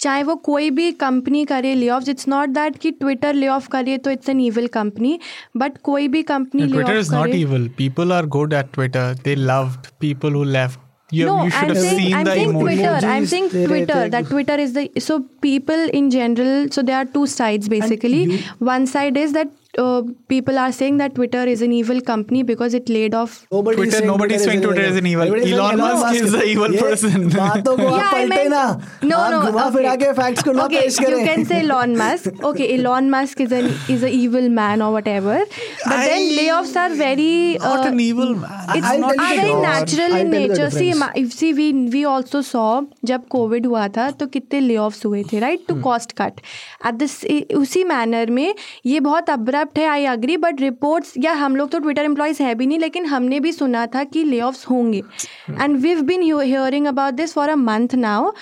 चाहे 0.00 0.22
वो 0.22 0.34
कोई 0.44 0.70
भी 0.70 0.90
कंपनी 1.00 1.44
करे 1.44 1.74
ले 1.74 1.88
ऑफ़ 1.88 2.08
इट्स 2.10 2.28
नॉट 2.28 2.48
दैट 2.50 2.76
कि 2.76 2.90
ट्विटर 2.90 3.34
ले 3.34 3.48
ऑफ़ 3.48 3.68
करिए 3.68 3.98
तो 3.98 4.10
it's 4.10 4.28
an 4.28 4.40
evil 4.40 4.66
company 4.76 5.18
but 5.56 5.78
कोई 5.82 6.08
भी 6.08 6.22
company 6.30 6.66
Twitter 6.66 6.98
is 6.98 7.14
not 7.14 7.34
evil 7.34 7.68
people 7.78 8.12
are 8.12 8.26
good 8.36 8.52
at 8.52 8.72
Twitter 8.74 9.14
they 9.24 9.34
love 9.34 9.74
people 10.00 10.32
who 10.32 10.44
left 10.44 10.91
You, 11.12 11.26
no, 11.26 11.44
you 11.44 11.50
should 11.50 11.62
I'm 11.62 11.68
have 11.68 11.78
saying, 11.78 11.98
seen 11.98 12.14
I'm 12.14 12.24
the 12.24 12.30
saying. 12.32 12.52
Twitter. 12.58 13.06
I'm 13.14 13.26
saying 13.26 13.48
Twitter. 13.50 14.08
That 14.08 14.26
Twitter 14.28 14.54
is 14.54 14.72
the 14.72 14.90
so 14.98 15.20
people 15.42 15.88
in 16.00 16.10
general. 16.10 16.68
So 16.70 16.82
there 16.82 16.96
are 16.96 17.04
two 17.04 17.26
sides 17.26 17.68
basically. 17.68 18.22
You, 18.24 18.38
One 18.60 18.86
side 18.86 19.18
is 19.18 19.34
that 19.34 19.48
uh, 19.78 20.02
people 20.28 20.58
are 20.58 20.70
saying 20.72 20.96
that 20.98 21.14
Twitter 21.14 21.42
is 21.44 21.62
an 21.62 21.72
evil 21.72 22.00
company 22.00 22.42
because 22.42 22.74
it 22.74 22.88
laid 22.88 23.14
off. 23.14 23.46
Nobody 23.52 23.76
Twitter- 23.76 23.88
is 23.88 23.94
saying 23.98 24.06
nobody 24.06 24.38
saying 24.38 24.62
Twitter 24.62 24.82
is 24.82 24.96
an 24.96 25.06
evil. 25.06 25.22
Everybody 25.26 25.50
is 25.52 25.56
saying 25.58 25.80
Elon 25.80 26.00
Musk 26.00 26.22
is 26.22 26.32
the 26.32 26.44
evil 26.52 26.76
person. 26.80 27.28
बातों 27.36 27.76
को 27.76 27.86
आप 27.86 27.98
Yeah, 27.98 28.10
I 28.10 28.26
पलटे 28.26 28.48
ना 28.48 28.64
No, 29.12 29.20
no. 29.34 29.40
okay. 29.48 29.70
फिरा 29.76 29.94
के 30.02 30.12
facts 30.20 30.42
को 30.48 30.52
ना 30.52 30.64
okay, 30.66 30.80
पेश 30.82 30.98
करें 30.98 31.16
you 31.18 31.26
can 31.30 31.44
say 31.52 31.60
Elon 31.62 31.96
Musk. 32.02 32.42
Okay, 32.50 32.68
Elon 32.76 33.10
Musk 33.16 33.40
is 33.46 33.52
an 33.60 33.70
is 33.96 34.02
an 34.10 34.16
evil 34.20 34.48
man 34.60 34.82
or 34.88 34.90
whatever. 34.98 35.38
But 35.86 35.96
I, 35.98 36.06
then 36.08 36.28
layoffs 36.40 36.76
are 36.84 36.90
very. 37.02 37.30
uh, 37.58 37.68
Not 37.74 37.86
uh, 37.86 37.92
an 37.92 38.00
evil 38.08 38.34
man. 38.44 38.76
It's 38.76 38.86
I'll 38.92 39.00
not 39.06 39.14
tell 39.14 39.36
very 39.36 39.54
natural 39.66 40.16
in 40.20 40.30
nature. 40.36 40.70
See, 40.78 40.92
ma- 41.04 41.10
if 41.24 41.32
see 41.40 41.52
we 41.62 41.70
we 41.96 42.04
also 42.14 42.44
saw 42.52 42.68
जब 43.12 43.26
Covid 43.30 43.66
हुआ 43.66 43.86
था 43.96 44.10
तो 44.20 44.26
कितने 44.36 44.60
ले 44.60 44.76
हुए 45.04 45.22
थे 45.32 45.38
right 45.40 45.64
to 45.68 45.74
cost 45.82 46.12
cut 46.20 46.40
at 46.86 46.94
this 47.02 47.14
उसी 47.56 47.82
manner 47.84 48.30
में 48.38 48.54
ये 48.86 49.00
बहुत 49.06 49.30
अब्रप्ट 49.62 49.78
है 49.78 49.86
आई 49.86 50.04
अग्री 50.06 50.36
बट 50.36 50.60
रिपोर्ट्स 50.60 51.14
या 51.18 51.32
हम 51.34 51.56
लोग 51.56 51.70
तो 51.70 51.78
ट्विटर 51.78 52.04
एम्प्लॉयज़ 52.04 52.42
है 52.42 52.54
भी 52.54 52.66
नहीं 52.66 52.78
लेकिन 52.78 53.06
हमने 53.06 53.40
भी 53.40 53.52
सुना 53.52 53.86
था 53.86 54.04
कि 54.04 54.24
ले 54.24 54.40
होंगे। 54.40 55.02
And 55.50 55.76
we've 55.80 56.02
been 56.02 56.22
hearing 56.22 56.86
about 56.86 57.14
this 57.14 57.34
for 57.34 57.48
a 57.48 57.56
month 57.56 57.94
now 57.96 58.32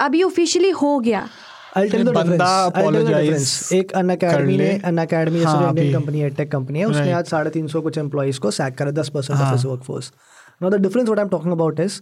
अभी 0.00 0.22
ऑफिशियली 0.22 0.72
हो 0.72 1.00
गया. 1.00 1.28
एक 1.76 1.94
अन 3.94 4.10
अकेडमी 4.10 4.56
ने 4.56 4.80
अन 4.84 4.98
अकेडमी 4.98 5.42
हाँ, 5.42 5.68
इंडियन 5.68 5.92
कंपनी 5.92 6.20
है 6.20 6.30
टेक 6.30 6.52
कंपनी 6.52 6.78
है 6.78 6.86
उसने 6.86 7.12
आज 7.12 7.26
साढ़े 7.26 7.50
तीन 7.50 7.68
सौ 7.68 7.80
कुछ 7.80 7.98
एम्प्लॉइज 7.98 8.38
को 8.38 8.50
सैक 8.50 8.78
करा 8.78 8.92
दस 8.92 9.08
percent 9.08 9.40
of. 9.40 9.92
His 9.92 10.10
now 10.62 10.70
the 10.70 10.74
difference 10.82 11.08
what 11.08 11.18
I 11.18 11.24
am 11.24 11.30
talking 11.30 11.52
about 11.52 11.80
is 11.80 12.00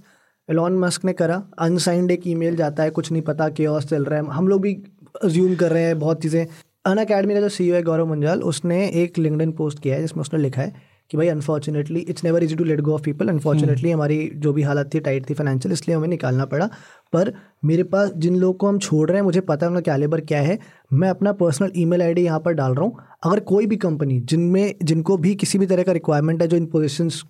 Elon 0.49 0.79
Musk 0.79 1.05
ने 1.05 1.13
करा 1.13 1.43
अनसाइंड 1.61 2.11
एक 2.11 2.27
ईमेल 2.27 2.57
जाता 2.57 2.83
है 2.83 2.91
कुछ 2.91 3.13
नहीं 3.13 3.23
पता 3.23 3.49
चल 3.49 4.05
रहा 4.05 4.21
है। 4.21 4.27
हम 4.33 4.49
लोग 4.49 4.63
भी 4.63 4.83
अज्यूम 5.25 5.55
कर 5.57 5.71
रहे 5.71 5.83
हैं 5.83 5.99
बहुत 5.99 6.23
चीज़ें 6.23 6.47
अन 6.85 6.99
अकेडमी 6.99 7.35
का 7.35 7.41
जो 7.41 7.49
सीईओ 7.49 7.75
है 7.75 7.83
गौरव 7.83 8.07
मंजाल 8.07 8.43
उसने 8.43 8.87
एक 9.03 9.19
लिंक्डइन 9.19 9.53
पोस्ट 9.53 9.79
किया 9.83 9.95
है 9.95 10.01
जिसमें 10.01 10.21
उसने 10.21 10.41
लिखा 10.41 10.63
है 10.63 10.73
कि 11.11 11.17
भाई 11.17 11.29
unfortunately 11.29 12.01
it's 12.01 12.25
never 12.25 12.43
easy 12.45 12.55
to 12.57 12.65
let 12.65 12.81
go 12.81 12.95
of 12.95 13.03
people 13.03 13.29
unfortunately 13.29 13.91
हमारी 13.91 14.19
जो 14.37 14.53
भी 14.53 14.63
हालत 14.63 14.91
थी 14.95 15.01
टाइट 15.01 15.29
थी 15.31 15.35
फाइनेंशियल 15.35 15.73
इसलिए 15.73 15.97
हमें 15.97 16.09
निकालना 16.09 16.45
पड़ा। 16.45 16.67
पर 17.13 17.33
मेरे 17.65 17.83
पास 17.85 18.11
जिन 18.17 18.37
लोगों 18.37 18.55
को 18.55 18.69
हम 18.69 18.79
छोड़ 18.79 19.09
रहे 19.09 19.19
हैं 19.19 19.25
मुझे 19.25 19.41
पता 19.43 19.67
है 19.67 19.71
उनका 19.73 19.93
कैलिबर 19.93 20.21
क्या 20.23 20.41
है 20.41 20.59
मैं 20.93 21.09
अपना 21.09 21.33
पर्सनल 21.35 21.73
ईमेल 21.77 22.03
आईडी 22.03 22.25
यहाँ 22.25 22.41
पर 22.41 22.53
डाल 22.53 22.75
रहा 22.75 22.85
हूँ। 22.85 22.97
अगर 23.25 23.41
कोई 23.43 23.67
भी 23.67 23.77
कंपनी 23.79 24.21
जिनमें 24.23 24.75
जिनको 24.83 25.17
भी 25.17 25.35
किसी 25.35 25.59
भी 25.59 25.67
तरह 25.67 25.83
का 25.83 25.93
रिक्वायरमेंट 25.93 26.43
है 26.43 26.49
जो 26.49 26.57
इन 26.57 26.67
पोजिशंस 26.67 27.23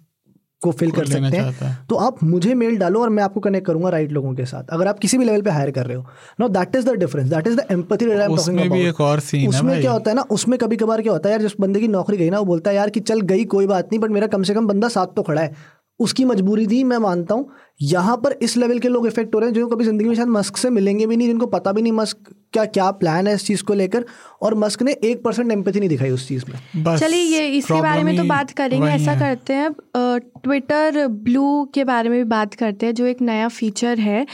को 0.64 0.70
फिल 0.72 0.90
कर 0.90 1.06
सकते 1.06 1.36
हैं। 1.36 1.86
तो 1.88 1.96
आप 1.98 2.22
मुझे 2.24 2.54
मेल 2.54 2.76
डालो 2.78 3.00
और 3.02 3.08
मैं 3.10 3.22
आपको 3.22 3.40
कनेक्ट 3.40 3.66
करूँगा 3.66 3.88
राइट 3.90 4.12
लोगों 4.12 4.32
के 4.34 4.44
साथ। 4.46 4.70
अगर 4.70 4.88
आप 4.88 4.98
किसी 4.98 5.18
भी 5.18 5.24
लेवल 5.24 5.42
पे 5.42 5.50
हायर 5.50 5.70
कर 5.70 5.86
रहे 5.86 5.96
हो। 5.96 6.04
No 6.40 6.48
that 6.50 6.76
is 6.76 6.88
the 6.88 6.94
difference 6.98 7.28
that 7.28 7.46
is 7.46 7.56
the 7.56 7.66
empathy 7.70 8.04
that 8.04 8.18
I 8.18 8.24
am 8.24 8.32
उसमें 8.32 8.64
अबाउट 8.64 8.80
एक 8.80 9.00
और 9.00 9.20
scene 9.20 9.48
उसमें 9.48 9.80
क्या 9.80 9.92
होता 9.92 10.10
है 10.10 10.16
ना 10.16 10.24
उसमें 10.30 10.58
कभी 10.58 10.76
कभार 10.76 11.02
क्या 11.02 11.12
होता 11.12 11.28
है 11.28 11.32
यार 11.32 11.42
जिस 11.42 11.60
बंदे 11.60 11.80
की 11.80 11.88
नौकरी 11.88 12.16
गई 12.16 12.30
ना 12.30 12.38
वो 12.38 12.44
बोलता 12.44 12.70
है 12.70 12.76
यार 12.76 12.90
कि 12.90 13.00
चल 13.02 13.20
गई 13.32 13.44
कोई 13.56 13.66
बात 13.66 13.84
नहीं 13.84 14.00
बट 14.00 14.10
मेरा 14.10 14.26
कम 14.26 14.42
से 14.42 14.54
कम 14.54 14.66
बंदा 14.66 14.88
साथ 14.88 15.14
तो 15.16 15.22
खड़ा 15.22 15.42
है। 15.42 15.82
उसकी 16.00 16.24
मजबूरी 16.24 16.66
थी 16.66 16.82
मैं 16.84 16.98
मानता 16.98 17.34
हूँ। 17.34 17.48
यहाँ 17.80 18.16
पर 18.16 18.32
इस 18.42 18.56
लेवल 18.56 18.78
के 18.78 18.88
लोग 18.88 19.06
इफ़ेक्ट 19.06 19.34
हो 19.34 19.40
रहे 19.40 19.48
हैं 19.48 19.54
जो 19.54 19.66
कभी 19.66 19.84
ज़िंदगी 19.84 20.08
में 20.08 20.14
शायद 20.14 20.28
मस्क 20.28 20.56
से 20.56 20.70
मिलेंगे 20.70 21.06
भी 21.06 21.16
नहीं 21.16 21.28
जिनको 21.28 21.46
पता 21.46 21.72
भी 21.72 21.82
नहीं 21.82 21.92
मस्क 21.92 22.32
क्या 22.52 22.64
क्या 22.64 22.90
प्लान 22.90 23.26
है 23.26 23.34
इस 23.34 23.46
चीज़ 23.46 23.62
को 23.62 23.74
लेकर 23.74 24.04
और 24.42 24.54
मस्क 24.54 24.82
ने 24.82 24.92
एक 25.04 25.22
परसेंट 25.22 25.52
एम्पैथी 25.52 25.78
नहीं 25.78 25.88
दिखाई 25.88 26.10
उस 26.10 26.28
चीज़ 26.28 26.44
में। 26.48 26.96
चलिए 26.96 27.20
ये 27.20 27.46
इसके 27.48 27.80
बारे 27.82 28.02
में 28.02 28.16
तो 28.16 28.24
बात 28.24 28.50
करेंगे 28.50 28.88
ऐसा 28.88 29.14
करते 29.14 29.52
हैं। 29.52 29.70
ट्विटर 29.96 31.06
ब्लू 31.06 31.64
के 31.74 31.84
बारे 31.84 32.08
में 32.08 32.18
भी 32.18 32.24
बात 32.28 32.54
करते 32.54 32.86
हैं 32.86 32.94
जो 32.94 33.06
एक 33.06 33.22
नया 33.22 33.48
फीचर 33.48 33.98
है। 34.00 34.26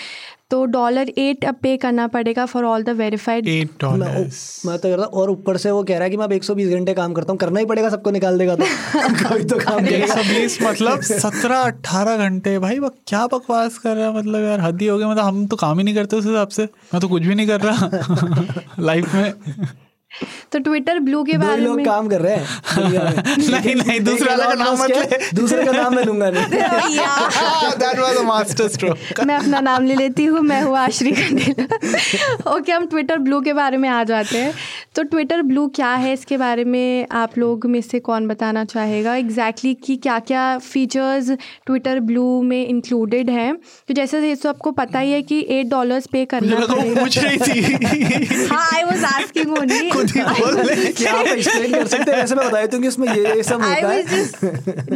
तो 0.51 0.65
डॉलर 0.65 1.09
एट 1.19 1.45
अब 1.45 1.55
पे 1.55 1.77
करना 1.77 2.07
पड़ेगा 2.07 2.45
for 2.47 2.65
all 2.65 2.83
the 2.83 2.91
verified 2.91 3.49
at 3.49 3.85
मैं 3.85 3.99
मैं 4.67 4.79
तो 4.79 4.89
कर 4.89 4.97
रहा 4.97 5.07
और 5.21 5.31
ऊपर 5.31 5.57
से 5.57 5.71
वो 5.71 5.83
कह 5.83 5.95
रहा 5.95 6.05
है 6.05 6.11
कि 6.11 6.17
मैं 6.17 6.25
अब 6.25 6.33
120 6.33 6.71
घंटे 6.71 6.95
काम 6.95 7.13
करता 7.13 7.33
हूँ 7.33 7.39
करना 7.39 7.61
ही 7.61 7.67
पड़ेगा 7.67 7.89
सबको 7.89 8.11
निकाल 8.11 8.39
देगा 8.39 8.57
तो। 8.57 8.65
कोई 9.29 9.45
तो 9.45 9.59
काम 9.59 9.79
एक 9.79 9.91
करेगा। 9.91 10.15
सौ 10.15 10.23
बीस 10.23 10.59
मतलब 10.63 11.01
सत्रह 11.03 11.57
अट्ठारह 11.57 12.17
घंटे 12.17 12.59
भाई 12.59 12.79
वो 12.79 12.91
क्या 13.07 13.27
बकवास 13.33 13.79
कर 13.79 13.97
रहा 13.97 14.07
है 14.07 14.17
मतलब 14.17 14.45
यार, 14.45 14.61
हद 14.61 14.81
ही 14.81 14.87
हो 14.87 14.99
गया 14.99 15.09
मतलब 15.09 15.25
हम 15.25 15.47
तो 15.47 15.57
काम 15.57 15.79
ही 15.79 15.85
नहीं 15.85 15.95
करते 15.95 16.17
उस 16.17 16.27
हिसाब 16.27 16.49
से। 16.49 16.63
मैं 16.65 17.01
तो 17.01 17.09
कुछ 17.09 17.23
भी 17.23 17.35
नहीं 17.35 17.47
कर 17.47 17.61
रहा। 17.61 17.91
लाइफ 18.81 19.15
में। 19.15 19.35
तो 20.53 20.59
ट्विटर 20.59 20.99
ब्लू 20.99 21.25
के 21.25 21.39
बारे 21.39 21.63
लोग 21.63 21.77
में 21.77 21.85
काम 21.85 22.09
कर 22.09 22.21
रहे 22.21 22.37
हैं। 22.37 22.47
नहीं 23.51 23.75
नहीं 23.75 24.01
दूसरे 24.05 24.27
वाला 24.31 24.47
का 24.47 24.55
नाम 24.55 24.83
मत 24.83 24.91
ले। 24.91 25.19
दूसरे 25.35 25.65
का 25.65 25.73
नाम 25.73 25.95
मैं 25.97 26.05
लूँगा 26.05 26.31
नहीं। 26.31 26.45
That 27.79 27.99
was 27.99 28.17
a 28.17 28.23
master 28.23 28.69
stroke 28.69 29.21
मैं 29.27 29.35
अपना 29.35 29.61
नाम 29.61 29.87
ले 29.87 29.95
लेती 29.95 30.25
हूँ 30.25 30.41
मैं 30.41 30.63
हूँ 30.63 30.79
आश्री 30.79 31.13
कंडेला 31.13 32.53
ओके 32.55 32.73
हम 32.73 32.87
ट्विटर 32.87 33.19
ब्लू 33.19 33.41
के 33.41 33.53
बारे 33.53 33.77
में 33.77 33.89
आ 33.89 34.05
जाते 34.05 34.39
हैं। 34.39 34.55
तो 34.95 35.03
ट्विटर 35.03 35.43
ब्लू 35.43 35.69
क्या 35.69 35.91
है? 35.91 36.13
इसके 36.13 36.37
बारे 36.37 36.65
में 36.65 37.07
आप 37.13 37.39
लोग 37.39 37.67
में 37.67 37.81
से 37.81 38.01
कौन 38.01 38.29
बताना 38.29 38.65
चाहेगा? 38.65 39.15
एग्जैक्टली 39.15 39.71
exactly 39.71 39.87
कि 39.87 39.97
क्या 39.97 40.19
क्या 40.19 40.59
फीचर्स 40.59 41.31
ट्विटर 41.67 42.01
ब्लू 42.01 42.43
में 42.43 42.67
इंक्लूडेड 42.67 43.31
हैं? 43.31 43.57
तो 43.89 43.95
जैसे 43.95 44.29
ये 44.29 44.35
तो 44.35 44.49
आपको 44.49 44.71
पता 44.71 44.99
ही 44.99 45.13
है 45.13 45.23
कि 45.23 45.47
एट 45.49 45.67
डॉलर्स 45.67 46.07
पे 46.07 46.25
करना 46.25 46.57
पड़ेगा 46.57 47.01
हाँ 48.55 48.69
आई 48.75 48.85
वाज 48.85 49.05
आस्किंग 49.05 49.53
ओनली 49.59 50.00
खुद 50.01 50.11
ही 50.17 50.23
बोल 50.41 50.61
ले 50.67 50.93
क्या 50.93 51.13
आप 51.13 51.27
एक्सप्लेन 51.27 51.73
कर 51.73 51.87
सकते 51.87 52.11
हैं 52.13 52.19
ऐसे 52.19 52.35
मैं 52.35 52.69
कि 52.81 52.89
इसमें 52.89 53.09
ये 53.09 53.35
ये 53.37 53.43
सब 53.43 53.63
होता 53.63 53.89
है। 53.89 54.03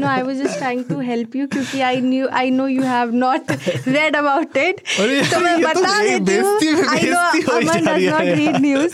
no, 0.02 0.06
I 0.06 0.20
was 0.28 0.38
just 0.42 0.58
trying 0.60 0.82
to 0.90 0.96
help 1.08 1.34
you 1.38 1.46
क्योंकि 1.52 1.78
knew 2.04 2.26
I 2.40 2.44
know 2.56 2.66
you 2.74 2.84
have 2.90 3.12
not 3.22 3.52
read 3.96 4.16
about 4.20 4.58
it. 4.62 4.80
अरे 5.00 5.20
तो 5.30 5.40
मैं 5.40 5.54
तो 5.62 5.68
बता 5.68 6.02
देती 6.02 6.36
हूँ. 6.36 6.58
बेइज्जती 6.60 7.40
हो 7.40 7.56
अमन 7.56 7.84
जा 7.84 7.94
रही 7.94 8.06
does 8.06 8.14
not 8.14 8.20
है 8.20 8.34
read 8.36 8.60
news. 8.64 8.92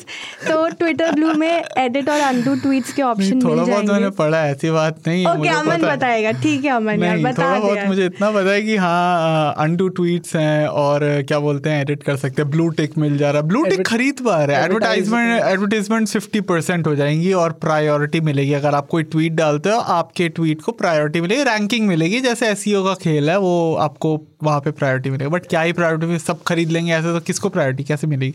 तो 0.49 0.69
ट्विटर 0.79 1.13
ब्लू 1.13 1.33
में 1.35 1.63
एडिट 1.79 2.09
और 2.09 2.21
अनडू 2.21 2.55
ट्वीट्स 2.55 2.93
के 2.93 3.03
ऑप्शन 3.03 3.35
मिल 3.37 3.45
थोड़ा 3.45 3.63
बहुत 3.63 3.85
मैंने 3.85 4.11
पढ़ा 4.21 4.41
है 4.43 4.51
ऐसी 4.53 4.71
बात 4.71 4.99
नहीं 5.07 5.25
है 5.25 5.37
ओके 5.39 5.49
अमन 5.49 5.83
बताएगा। 5.83 6.33
ठीक 6.43 6.65
है 6.65 6.71
अमन 6.71 7.05
यार 7.05 7.19
बता 7.19 7.47
थोड़ा 7.47 7.59
बहुत 7.59 7.87
मुझे 7.87 8.07
इतना 8.07 8.31
पता 8.31 8.51
है 8.51 8.63
कि 8.63 8.77
हाँ 8.77 9.55
अनडू 9.59 9.89
ट्वीट्स 10.01 10.37
हैं 10.37 10.67
और 10.85 11.01
क्या 11.29 11.39
बोलते 11.39 11.71
हैं 11.71 11.81
एडिट 11.83 12.03
कर 12.03 12.17
सकते 12.17 12.43
हैं। 12.43 12.51
ब्लू 12.51 12.69
टिक 12.81 12.99
मिल 12.99 13.19
जा 13.19 13.31
रहा। 13.31 13.43
है 13.43 13.49
ब्लू 13.49 13.65
टिक 13.65 13.87
खरीद 13.87 14.21
पा 14.25 14.45
रहे 14.45 14.57
हैं 14.57 14.65
advertisement 14.65 15.43
Advertisement- 15.43 16.00
advertisement 16.01 16.09
fifty 16.09 16.41
percent 16.41 16.87
हो 16.87 16.95
जाएँगी 16.95 17.33
और 17.33 17.53
प्रायोरिटी 17.53 18.21
मिलेगी। 18.21 18.53
अगर 18.53 18.75
आप 18.75 18.87
कोई 18.87 19.03
ट्वीट 19.03 19.33
डालते 19.33 19.71
हो, 19.71 19.77
आपके 19.77 20.29
ट्वीट 20.29 20.63
को 20.63 20.73
प्रायोरिटी 20.73 21.21
मिलेगी 21.21 21.43
रैंकिंग 21.43 21.87
मिलेगी। 21.89 22.21
जैसे 22.21 22.49
एस 22.49 22.65
का 22.69 22.95
खेल 22.95 23.31
है, 23.31 23.39
वो 23.39 23.75
आपको 23.75 24.21
वहाँ 24.43 24.61
पे 24.61 24.71
प्रायोरिटी 24.71 25.11
मिलेगी। 25.11 25.31
बट 25.31 25.47
क्या 25.47 25.63
ही 25.63 25.73
प्रायोरिटी 25.73 26.19
सब 26.19 26.43
खरीद 26.43 26.71
लेंगे 26.71 26.93
ऐसे 26.93 27.13
तो 27.13 27.21
किसको 27.21 27.49
प्रायोरिटी 27.49 27.85
कैसे 27.85 28.07
मिलेगी? 28.07 28.35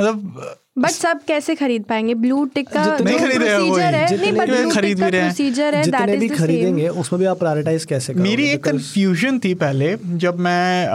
मतलब 0.00 0.56
बट 0.78 0.90
सब 0.90 1.20
कैसे 1.28 1.54
खरीद 1.54 1.82
पाएँगे? 1.82 2.14
ब्लू 2.14 2.44
टिक 2.44 2.68
का 2.68 2.84
जितने- 2.84 3.18
जो 3.18 3.26
हैं 3.26 3.38
प्रोसीजर 3.38 3.94
है 3.94 4.16
नहीं 4.16 4.32
बट 4.32 4.50
ब्लू 4.50 4.70
खरीद 4.70 4.90
टिक 4.90 4.98
का 4.98 5.04
भी 5.04 5.10
रहे 5.10 5.20
हैं। 5.20 5.34
प्रोसीजर 5.34 5.74
है 5.74 5.82
जितने 5.82 6.06
दैट 6.06 6.18
भी 6.18 6.26
इज़ 6.26 6.32
द 6.32 6.36
खरीदेंगे 6.36 6.88
उसमें 6.88 7.20
भी 7.20 7.26
आप 7.26 7.38
प्रायोरिटाइज 7.38 7.84
कैसे 7.84 8.14
करोगे? 8.14 8.30
मेरी 8.30 8.48
एक 8.48 8.64
कन्फ्यूज़न 8.64 9.38
थी 9.38 9.54
पहले 9.54 9.96
जब 10.04 10.38
मैं 10.38 10.86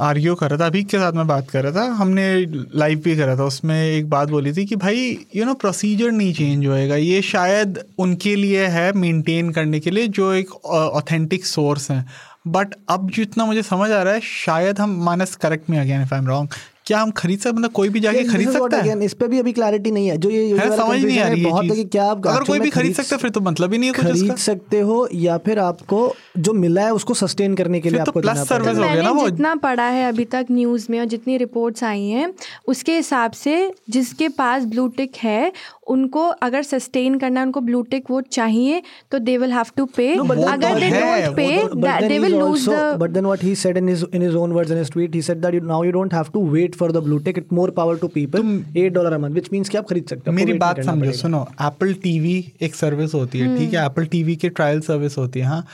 आर्ग्यू 0.00 0.34
कर 0.34 0.50
रहा 0.50 0.60
था 0.60 0.66
अभी 0.66 0.82
के 0.82 0.96
साथ 0.96 1.12
मैं 1.12 1.26
बात 1.26 1.50
कर 1.50 1.64
रहा 1.64 1.72
था 1.72 1.92
हमने 1.92 2.46
लाइव 2.74 3.00
भी 3.04 3.16
करा 3.16 3.36
था 3.36 3.44
उसमें 3.44 3.90
एक 3.90 4.10
बात 4.10 4.28
बोली 4.28 4.52
थी 4.52 4.64
कि 4.64 4.76
भाई 4.76 5.26
यू 5.36 5.44
नो 5.44 5.54
प्रोसीजर 5.54 6.10
नहीं 6.10 6.34
चेंज 6.34 6.66
होएगा। 6.66 6.96
ये 6.96 7.22
शायद 7.22 7.78
उनके 7.98 8.36
लिए 8.36 8.66
है 8.66 8.92
मेंटेन 8.92 9.50
करने 9.50 9.80
के 9.80 9.90
लिए 9.90 10.06
जो 10.08 10.32
एक 10.32 10.54
ऑथेंटिक 10.66 11.46
सोर्स 11.46 11.90
है। 11.90 12.04
बट 12.48 12.68
अब 12.88 13.10
जितना 13.10 13.44
मुझे 13.44 13.62
समझ 13.62 13.90
आ 13.90 14.02
रहा 14.02 14.14
है 14.14 14.20
शायद 14.20 14.78
हम 14.78 15.04
Manas 15.04 15.36
correct 15.36 15.70
me 15.70 15.78
again 15.80 16.02
if 16.02 16.14
I 16.14 16.20
am 16.20 16.26
wrong 16.26 16.48
क्या 16.90 17.00
हम 17.00 17.10
खरीद 17.10 17.38
सकते 17.38 17.56
मतलब 17.56 17.70
कोई 17.70 17.88
भी 17.88 18.00
जाके 18.00 18.24
खरीद 18.24 18.50
सकता 18.50 18.76
है 18.76 19.04
इस 19.04 19.14
पे 19.14 19.28
भी 19.28 19.38
अभी 19.38 19.52
क्लैरिटी 19.52 19.90
नहीं 19.90 20.08
है 20.08 20.16
जो 20.16 20.30
ये 20.30 20.46
ये 20.46 20.58
है 20.58 20.76
समझ 20.76 21.04
नहीं 21.04 21.18
आ 21.18 21.22
आ 21.22 21.26
है, 21.26 21.34
रही 21.34 21.46
बहुत 21.46 21.64
है 21.64 21.70
कि 21.70 21.84
क्या 21.84 22.04
आप 22.04 22.26
अगर 22.26 22.42
कोई 22.42 22.60
भी 22.60 22.70
खरीद 22.70 22.94
सकते 22.94 23.14
है 23.14 23.18
फिर 23.20 23.30
तो 23.30 23.40
मतलब 23.40 23.72
ही 23.72 23.78
नहीं 23.78 23.90
है 23.90 23.94
खरीद 23.94 24.22
उसका 24.22 24.34
सकते 24.34 24.80
हो 24.80 25.08
या 25.14 25.38
फिर 25.38 25.58
आपको 25.58 26.14
जो 26.38 26.52
मिला 26.52 26.82
है 26.82 26.94
उसको 26.94 27.14
सस्टेन 27.14 27.54
करने 27.54 27.80
के 27.80 27.90
लिए 27.90 27.98
तो 27.98 28.02
आपको 28.02 28.20
प्लस। 28.20 28.48
तो 28.48 28.54
हो 28.54 28.74
गया 28.74 29.02
ना 29.02 29.10
वो। 29.10 29.30
जितना 29.30 29.54
पड़ा 29.54 29.82
है 29.82 30.08
अभी 30.08 30.24
तक 30.24 30.46
न्यूज़ 30.50 30.86
में 30.90 31.00
और 31.00 31.06
जितनी 31.06 31.36
रिपोर्ट्स 31.36 31.84
आई 31.84 32.04
हैं 32.04 32.34
उसके 32.66 32.96
हिसाब 32.96 33.30
से 33.30 33.72
जिसके 33.90 34.28
पास 34.28 34.64
ब्लू 34.64 34.88
टिक 34.88 35.12
है 35.16 35.52
उनको 35.94 36.26
अगर 36.48 36.62
सस्टेन 36.62 37.18
करना 37.18 37.40
है 37.40 37.46
उनको 37.46 37.60
ब्लू 37.68 37.82
टिक 37.90 38.10
वो 38.10 38.20
चाहिए 38.38 38.82
तो 39.12 39.18
दे 39.28 39.36
विल 39.38 39.52
हैव 39.52 39.72
टू 39.76 39.84
पे 39.96 40.08
वो 40.18 40.42
अगर 40.52 40.80
they 40.80 40.90
don't 40.90 41.36
pay 41.36 42.08
they 42.08 42.18
will 42.18 42.38
lose 42.38 42.68
the 42.68 42.98
But 43.00 43.14
then 43.14 43.26
what 43.28 43.42
he 43.42 43.52
said 43.60 43.78
in 43.80 43.88
his 43.90 44.02
in 44.18 44.24
his 44.26 44.34
own 44.40 44.54
words 44.56 44.72
in 44.74 44.78
his 44.78 44.90
tweet, 44.94 45.14
he 45.14 45.22
said 45.28 45.42
that 45.44 45.54
you, 45.56 45.60
now 45.68 45.78
you 45.82 45.92
don't 45.96 46.16
have 46.18 46.32
to 46.34 46.40
wait 46.56 46.76
for 46.82 46.88
the 46.96 47.02
blue 47.06 47.20
tick. 47.26 47.38
It's 47.42 47.56
more 47.58 47.68
power 47.78 47.96
to 48.02 48.08
people. 48.10 48.50
Eight 48.76 48.92
dollar 48.98 49.14
a 49.16 49.20
month, 49.24 49.40
which 49.40 49.50
means 49.54 49.68
कि 49.68 49.78
आप 49.78 49.88
खरीद 49.90 50.06
सकते 50.08 50.30
हो. 50.30 50.36
मेरी 50.36 50.52
बात 50.64 50.80
समझो 50.90 51.12
सुनो 51.20 51.42
Apple 51.68 51.92
TV 52.02 52.34
एक 52.62 52.74
सर्विस 52.74 53.14
होती 53.14 53.38
है 53.38 53.56
ठीक 53.56 53.74
है 53.74 53.84
एप्पल 53.86 54.06
टीवी 54.14 54.36
की 54.44 54.48
ट्रायल 54.60 54.80
सर्विस 54.90 55.18
होती 55.18 55.40
है 55.40 55.46
हाँ 55.46 55.64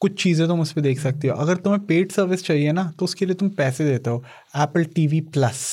कुछ 0.00 0.22
चीज़ें 0.22 0.46
तुम 0.48 0.60
उस 0.60 0.72
पर 0.72 0.80
देख 0.80 0.98
सकती 1.00 1.28
हो 1.28 1.34
अगर 1.42 1.56
तुम्हें 1.64 1.82
पेड 1.86 2.12
सर्विस 2.12 2.44
चाहिए 2.44 2.72
ना 2.72 2.90
तो 2.98 3.04
उसके 3.04 3.26
लिए 3.26 3.34
तुम 3.42 3.48
पैसे 3.58 3.84
देते 3.84 4.10
हो 4.10 4.22
एप्पल 4.62 4.84
टीवी 4.94 5.20
प्लस 5.36 5.64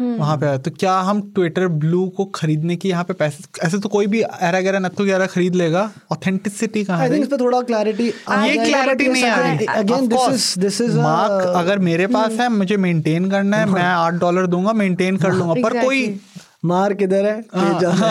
वहाँ 0.00 0.36
पे 0.38 0.46
आया। 0.46 0.58
तो 0.58 0.70
क्या 0.70 0.92
हम 1.00 1.20
ट्विटर 1.34 1.66
ब्लू 1.78 2.06
को 2.16 2.24
खरीदने 2.34 2.76
की 2.76 2.88
यहाँ 2.88 3.04
पे 3.04 3.14
पैसे 3.14 3.44
ऐसे 3.66 3.78
तो 3.78 3.88
कोई 3.88 4.06
भी 4.06 4.20
एरा 4.20 4.60
गैरा 4.60 4.78
नत्थु 4.78 5.04
ग्यारह 5.04 5.26
खरीद 5.26 5.54
लेगा। 5.54 5.90
ऑथेंटिसिटी 6.12 6.84
कहाँ 6.84 7.00
आई 7.00 7.10
थिंक 7.10 7.22
इस 7.22 7.28
पे 7.28 7.36
थोड़ा 7.36 7.60
क्लैरिटी 7.62 8.12
आ 8.28 8.44
ये 8.44 8.56
क्लैरिटी 8.56 9.08
नहीं 9.08 9.24
आ 9.24 9.38
रही। 9.40 9.66
Again 9.68 10.08
this 10.08 10.28
is 10.28 10.60
this 10.60 10.80
is 10.80 10.96
mark 10.98 11.46
अगर 11.56 11.78
मेरे 11.88 12.06
पास 12.08 12.38
है 12.40 12.48
मुझे 12.48 12.76
मेंटेन 12.76 13.30
करना 13.30 13.56
है 13.56 13.70
मैं 13.72 13.82
आठ 13.82 14.14
डॉलर 14.20 14.46
दूँगा 14.46 14.72
मेंटेन 14.74 15.16
कर 15.16 15.32
लूँगा। 15.32 15.54
पर 15.62 15.80
कोई. 15.82 16.06
मार 16.62 16.92
किधर 16.94 17.24
है? 17.24 17.42
जाना 17.80 18.06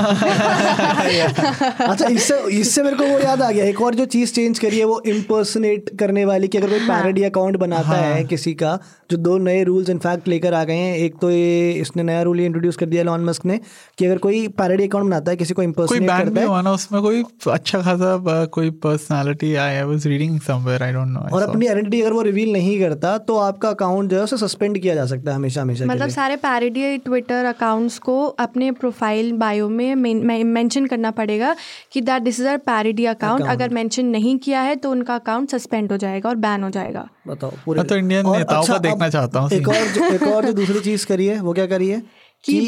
अच्छा 1.88 2.08
इससे 2.08 2.36
इससे 2.60 2.84
मेरे 2.84 2.96
को 2.96 3.04
वो 3.04 3.18
याद 3.20 3.42
आ 3.42 3.50
गया। 3.51 3.66
एक 3.66 3.82
और 3.82 3.96
जो 3.96 4.06
चीज़ 4.06 4.34
चेंज 4.34 4.60
करी 4.60 4.77
है 4.80 4.86
वो 4.86 5.01
इम्पर्सनेट 5.08 5.89
करने 6.00 6.24
वाली 6.25 6.48
कि 6.48 6.58
अगर 6.58 6.70
कोई 6.70 6.80
पैरोडी 6.80 7.24
अकाउंट 7.24 7.58
बनाता 7.58 7.98
है 7.98 8.24
किसी 8.24 8.54
का 8.54 8.77
जो 9.12 9.18
दो 9.18 9.38
नए 9.38 9.63
रूल्स 9.63 9.89
इनफैक्ट 9.89 10.27
लेकर 10.27 10.54
आ 10.54 10.63
गए 10.63 10.75
हैं। 10.75 10.96
एक 10.98 11.16
तो 11.22 11.32
ये 11.32 11.72
इसने 11.72 12.04
नया 12.04 12.22
रूल 12.22 12.39
इंट्रोड्यूस 12.39 12.77
कर 12.77 12.86
दिया 12.86 13.04
लॉन 13.04 13.25
मस्क 13.25 13.46
ने 13.46 13.60
कि 13.98 14.06
अगर 14.06 14.18
कोई 14.18 14.48
पैरोडी 14.58 14.88
अकाउंट 14.88 15.08
बनाता 15.08 15.32
है 15.32 15.38
किसी 15.38 15.54
को 15.54 15.63
इम्पर्सनेट 15.63 16.10
करता 16.10 16.42
है। 16.42 16.63
ना 16.63 16.72
उसमें 16.72 17.01
कोई 17.01 17.24
अच्छा 17.51 17.82
खासा 17.82 18.46
कोई 18.54 18.70
personality 18.86 19.54
I 19.56 19.82
was 19.84 20.08
reading 20.08 20.39
somewhere 20.39 20.84
I 20.84 20.92
don't 20.94 21.08
know 21.08 21.20
और 21.36 21.44
अपनी 21.44 21.68
आइडेंटिटी 21.68 22.01
अगर 22.01 22.13
वो 22.13 22.22
रिवील 22.22 22.54
नहीं 22.54 22.80
करता 22.80 23.18
तो 23.18 23.38
आपका 23.39 23.70
अकाउंट 23.70 24.10
जो 24.10 24.18
है 24.18 24.24
उसे 24.24 24.38
सस्पेंड 24.38 24.77
किया 24.80 24.96
जा 24.96 25.06
सकता 25.06 25.32
है 25.32 25.36
हमेशा 25.36 25.62
हमेशा 25.62 25.86
मतलब 25.86 26.10
सारे 26.10 26.36
पैरडी 26.36 26.98
ट्विटर 26.98 27.46
अकाउंट्स 27.46 27.98
को 28.00 28.37
अपने 28.39 28.72
प्रोफ़ाइल 28.72 29.32
बायो 29.38 29.67
में 29.70 29.96
मेंशन 29.96 30.86
करना 30.86 31.12
पड़ेगा 31.12 31.56
कि 31.91 32.01
that 32.01 32.22
this 32.24 32.39
is 32.39 32.48
are 32.48 32.58
parody 32.67 33.06
account 33.06 33.48
अगर 33.50 33.70
मेंशन 33.70 34.06
नहीं 34.08 34.38
किया 34.39 34.62
है 34.62 34.75
तो 34.75 34.91
उनका 34.91 35.15
अकाउंट 35.15 35.50
सस्पेंड 35.51 35.91
हो 35.91 35.98
जाएगा 35.98 36.29
और 36.29 36.36
बैन 36.38 36.63
हो 36.63 36.70
जाएगा. 36.70 37.08
बताओ 37.27 37.51
पूरे 37.65 37.84
तो 37.84 37.96
इंडियन 37.96 38.29
नेताओं 38.32 38.65
का 38.65 38.77
देखना 38.79 39.10
चाहता 39.10 39.39
हूँ। 39.39 39.51
एक 39.51 39.67
और 39.67 39.88
जो 39.96 40.06
एक 40.15 40.24
और 40.24 40.46
जो 40.46 40.53
दूसरी 40.53 40.79
चीज़ 40.82 41.06
करी 41.06 41.25
है 41.25 41.39
वो 41.41 41.53
क्या 41.53 41.65
करी 41.67 41.89
है 41.89 42.01
कि 42.44 42.60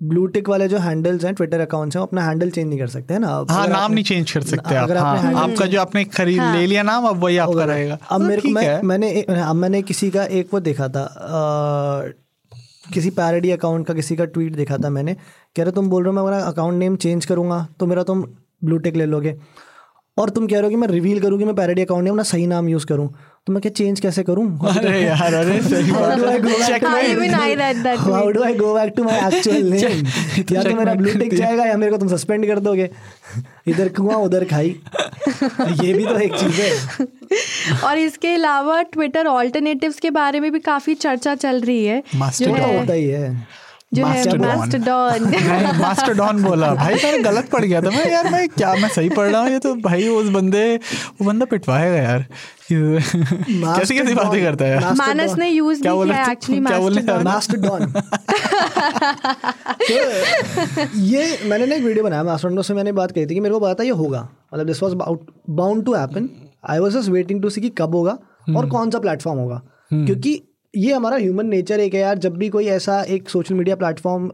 ब्लू 0.00 0.24
टिक 0.26 0.48
वाले 0.48 0.66
जो 0.68 0.78
हैंडल्स 0.78 1.24
हैं 1.24 1.32
ट्विटर 1.34 1.60
अकाउंट्स 1.60 1.96
हैं 1.96 2.00
वो 2.00 2.06
अपना 2.06 2.22
हैंडल 2.22 2.50
चेंज 2.50 2.66
नहीं 2.68 2.78
कर 2.78 2.86
सकते 2.86 3.14
हैं 3.14 3.20
ना? 3.20 3.28
हाँ 3.50 3.66
नाम 3.68 3.76
आपने- 3.76 3.94
नहीं 3.94 4.04
चेंज 4.04 4.30
कर 4.32 4.42
सकते 4.42 4.74
आप 4.74 4.84
अगर 4.84 4.96
हाँ, 4.96 5.32
आपका 5.42 5.66
जो 5.66 5.80
आपने 5.80 6.04
खरीद 6.06 6.38
हाँ, 6.40 6.56
ले 6.56 6.66
लिया 6.66 6.82
नाम 6.82 7.04
अब 7.06 7.16
वही 7.16 7.36
आपका 7.36 7.64
रहेगा। 7.64 7.98
अब 8.10 8.20
तो 8.20 8.26
मेरे 8.26 8.40
को 8.40 8.48
मैं 8.48 8.80
मैंने 8.82 9.10
अब 9.22 9.54
मैंने 9.56 9.82
किसी 9.82 10.10
का 10.10 10.24
एक 10.40 10.48
वो 10.52 10.60
देखा 10.60 10.88
था 10.88 11.04
अ, 11.04 12.12
किसी 12.94 13.10
पैरडी 13.10 13.50
अकाउंट 13.50 13.86
का 13.86 13.94
किसी 13.94 14.16
का 14.16 14.24
ट्वीट 14.24 14.54
देखा 14.56 14.76
था 14.78 14.90
मैंने, 14.90 15.14
कह 15.14 15.62
रहे, 15.62 15.72
तुम 15.72 15.88
बोल 15.90 16.04
रहे 16.04 16.10
हो 16.10 16.16
मैं 16.16 16.30
मेरा 16.30 16.44
अकाउंट 16.44 16.78
नेम 16.78 16.96
चेंज 16.96 17.24
करूँगा 17.24 17.66
तो 17.80 17.86
मेरा 17.86 18.02
तुम 18.02 18.22
ब्लू 18.64 18.78
टिक 18.78 18.96
ले 18.96 19.06
लोगे। 19.06 19.36
और 20.16 20.30
तुम 20.30 20.46
कह 20.46 20.54
रहे 20.54 20.62
हो 20.62 20.70
कि 20.70 20.76
मैं 20.76 20.88
रिवील 20.88 21.20
करूँ 21.20 21.38
कि 21.38 21.44
मैं 21.44 21.54
पैरडी 21.54 21.82
अकाउंट 21.82 22.04
नेम 22.04 22.12
अपना 22.12 22.22
सही 22.22 22.46
नाम 22.46 22.68
यूज़ 22.68 22.86
करूँ। 22.86 23.08
तो 23.46 23.52
मैं 23.52 23.62
क्या 23.62 23.70
चेंज 23.70 24.00
कैसे 24.00 24.22
करूँ? 24.22 24.66
अरे 24.66 25.02
यार 25.02 25.34
अरे 25.34 25.52
हाँ, 25.52 25.60
tweet. 28.22 28.36
do 28.36 28.44
I 28.44 28.54
go 28.54 28.74
back 28.74 28.96
to 28.96 29.04
my 29.04 29.30
actual 29.30 29.54
name? 29.72 30.06
या 30.52 30.62
तो 30.62 30.74
मेरा 30.74 30.94
ब्लू 30.94 31.18
टिक 31.18 31.34
जाएगा 31.34 31.64
या 31.64 31.76
मेरे 31.76 31.92
को 31.92 31.98
तुम 31.98 32.08
सस्पेंड 32.08 32.46
कर 32.46 32.58
दोगे? 32.58 32.90
इधर 33.66 33.88
कुआँ 33.88 34.16
उधर 34.16 34.44
खाई। 34.44 34.80
ये 35.84 35.92
भी 35.92 36.06
तो 36.06 36.18
एक 36.18 36.34
चीज़ 36.34 36.60
है। 36.60 37.06
और 37.84 37.98
इसके 37.98 38.34
अलावा 38.34 38.82
ट्विटर 38.82 39.26
ऑल्टरनेटिव्स 39.26 40.00
के 40.00 40.10
बारे 40.10 40.40
में 40.40 40.52
भी 40.52 40.58
काफ़ी 40.58 40.94
चर्चा 40.94 41.34
चल 41.34 41.60
रही 41.60 41.84
जो 41.84 42.54
है 42.54 42.80
होता 42.80 42.92
ही 42.92 43.04
है। 43.04 43.46
जो 43.92 44.06
है 44.06 44.36
मास्टरडॉन 44.38 45.28
नहीं 45.30 45.80
मास्टरडॉन 45.80 46.42
बोला। 46.42 46.72
भाई 46.74 46.94
मैंने 46.94 47.18
गलत 47.22 47.48
पढ़ 47.50 47.64
गया 47.64 47.80
था। 47.82 47.90
मैं 47.90 48.10
यार 48.12 48.30
मैं 48.30 48.48
क्या 48.48 48.72
मैं 48.74 48.88
सही 48.88 49.08
पढ़ 49.08 49.28
रहा 49.28 49.40
हूँ? 49.40 49.50
ये 49.50 49.58
तो 49.58 49.74
भाई 49.82 50.08
उस 50.10 50.28
बंदे 50.30 50.64
वो 50.76 51.26
बंदा 51.26 51.46
पिटवाएगा 51.46 51.96
यार। 51.96 52.26
कैसी 52.70 53.98
कैसी 53.98 54.14
बातें 54.14 54.42
करता 54.42 54.64
है 54.64 54.94
मानस 54.96 55.34
ने 55.38 55.48
यूज़ 55.48 55.82
क्या 55.82 55.94
बोले? 55.94 56.14
एक्चुअली 56.22 56.60
क्या 56.62 56.78
बोले? 56.78 57.02
मास्टरडॉन 57.24 57.92
तो 59.82 59.94
ये 60.96 61.38
मैंने 61.44 61.66
ना 61.66 61.74
एक 61.74 61.82
वीडियो 61.82 62.04
बनाया 62.04 62.24
मास्टरडॉन 62.24 62.62
से 62.62 62.74
मैंने 62.74 62.92
बात 62.92 63.12
कही 63.12 63.26
थी 63.26 63.34
कि 63.34 63.40
मेरे 63.40 63.54
को 63.54 63.60
पता 63.60 63.84
ये 63.84 63.90
होगा। 63.92 64.28
मतलब 64.54 64.66
this 64.66 64.82
was 64.82 64.94
bound 64.94 65.84
to 65.84 65.94
happen 65.94 66.28
I 66.70 66.78
was 66.78 66.92
just 66.92 67.08
waiting 67.10 67.42
to 67.42 67.50
see 67.50 67.60
कि 67.60 67.68
कब 67.78 67.94
होगा 67.94 68.18
हम्म। 68.46 68.56
और 68.56 68.68
कौन 68.70 68.90
सा 68.90 68.98
प्लेटफॉर्म 68.98 69.38
होगा। 69.38 69.60
क्योंकि 69.92 70.40
ये 70.76 70.92
हमारा 70.92 71.16
ह्यूमन 71.16 71.46
नेचर 71.46 71.80
एक 71.80 71.94
है 71.94 72.00
यार 72.00 72.18
जब 72.18 72.36
भी 72.36 72.48
कोई 72.48 72.66
ऐसा 72.68 73.02
एक 73.08 73.28
सोशल 73.28 73.54
मीडिया 73.54 73.76
प्लेटफॉर्म 73.76 74.30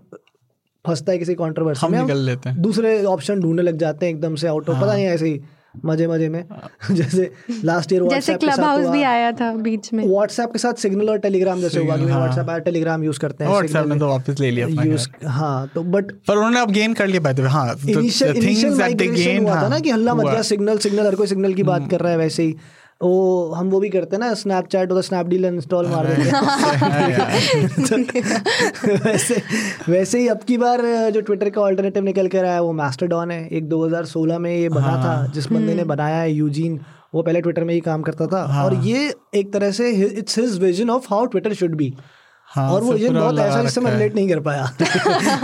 फंसता 0.85 1.13
है 1.13 1.19
किसी 1.19 1.35
कॉन्ट्रोवर्सी 1.35 1.89
में 1.89 2.01
निकल 2.03 2.19
लेते 2.19 2.49
हैं। 2.49 2.63
दूसरे 2.63 3.03
ऑप्शन 3.07 3.41
ढूँढने 3.41 3.63
लग 3.63 3.77
जाते 3.79 4.07
हैं 4.07 4.15
एकदम 4.15 4.35
से 4.35 4.49
आउट 4.49 4.69
ऑफ़ 4.71 4.81
पता 4.81 4.95
नहीं 4.95 5.05
ऐसे 5.07 5.27
ही 5.27 5.41
मज़े 5.85 6.07
मज़े 6.07 6.29
में। 6.29 6.45
जैसे 6.91 7.31
लास्ट 7.65 7.93
ईयर 7.93 8.03
जैसे 8.09 8.35
क्लब 8.35 8.61
हाउस 8.61 8.87
भी 8.87 9.03
आया 9.03 9.31
था 9.33 9.53
बीच 9.57 9.93
में। 9.93 10.05
व्हाट्सएप 10.09 10.53
के 10.53 10.59
साथ 10.59 10.83
सिग्नल 10.83 11.11
और 11.11 11.19
टेलीग्राम 11.19 11.61
जैसे 11.61 11.79
होगा 11.79 11.97
कि 11.97 12.05
व्हाट्सएप 12.05 12.51
आया 12.51 12.59
टेलीग्राम 12.59 13.05
यूज़ 13.05 13.21
करते 13.21 13.45
हैं 13.45 13.51
व्हाट्सएप 13.51 13.87
ने 13.87 13.99
तो 13.99 14.09
वापस 14.09 14.41
ले 14.41 14.51
लिया 14.51 14.67
अपना 14.67 14.83
यूज़। 14.83 15.09
हाँ 15.29 15.71
तो 15.75 15.83
बट 15.95 16.13
पर 16.29 16.37
उन्होंने 16.37 16.61
अब 16.61 16.71
गेन 16.71 16.95
कर 16.95 17.07
लिया 17.07 17.21
बाय 17.21 17.35
द 17.35 17.41
वे 17.41 17.49
हाँ 17.49 17.67
इनिशियल 17.89 18.37
इनिशियल 18.37 18.75
माइग्रेशन 18.75 19.45
हुआ 19.45 19.63
था 19.63 19.69
ना 19.69 19.79
कि 19.79 19.91
हल्ला 19.91 20.15
मच 20.15 20.27
गया 20.27 20.43
सिग्नल 20.43 20.79
सिग्नल 20.79 21.07
हर 21.07 21.15
कोई 21.15 21.27
सिग्नल 21.27 21.55
की 21.55 21.63
हम्म। 21.63 21.73
बात 21.73 21.91
कर 21.91 22.01
रहा 22.01 22.13
है 22.13 22.19
वैसे 22.19 22.43
ही। 22.43 22.55
वो 23.03 23.53
हम 23.53 23.69
वो 23.71 23.81
भी 23.81 23.89
करते 23.89 24.17
हैं 24.17 24.21
ना 24.21 24.33
स्नैपचैट 24.35 24.93
और 24.93 25.03
स्नैपडील 25.03 25.45
इंस्टॉल 25.45 25.87
मार 25.87 26.07
देते 26.07 26.23
हैं। 26.23 26.33
तो 27.83 28.97
वैसे 29.05 29.43
वैसे 29.89 30.19
ही 30.21 30.29
अब 30.29 30.41
की 30.49 30.57
बार 30.59 30.83
जो 31.11 31.21
ट्विटर 31.21 31.51
का 31.51 31.61
ऑल्टरनेटिव 31.61 32.05
निकल 32.05 32.29
कर 32.29 32.45
आया 32.45 32.55
है 32.55 32.63
वो 32.63 32.73
मास्टरडॉन 32.73 33.31
है। 33.31 33.47
एक 33.49 33.69
2016 33.69 34.39
में 34.39 34.51
ये 34.57 34.69
बना 34.69 34.87
हाँ। 34.87 35.03
था 35.05 35.33
जिस 35.35 35.47
बंदे 35.53 35.75
ने 35.75 35.85
बनाया 35.85 36.17
है 36.17 36.33
यूजीन 36.33 36.81
वो 37.15 37.23
पहले 37.23 37.41
ट्विटर 37.41 37.65
में 37.65 37.75
ही 37.75 37.81
काम 37.81 38.03
करता 38.03 38.27
था। 38.27 38.45
हाँ। 38.45 38.65
और 38.65 38.75
ये 38.85 39.15
एक 39.35 39.53
तरह 39.53 39.71
से 39.71 39.91
it's 39.91 40.39
his 40.39 40.59
vision 40.59 40.91
of 40.91 41.07
how 41.11 41.27
Twitter 41.27 41.55
should 41.55 41.75
be 41.77 41.95
हाँ, 42.49 42.71
और 42.71 42.83
वो 42.83 42.93
विजन 42.93 43.15
बहुत 43.15 43.39
ऐसा 43.39 43.63
जिससे 43.63 43.81
मैं 43.81 43.93
रिलेट 43.93 44.15
नहीं 44.15 44.29
कर 44.29 44.41
पाया। 44.41 44.65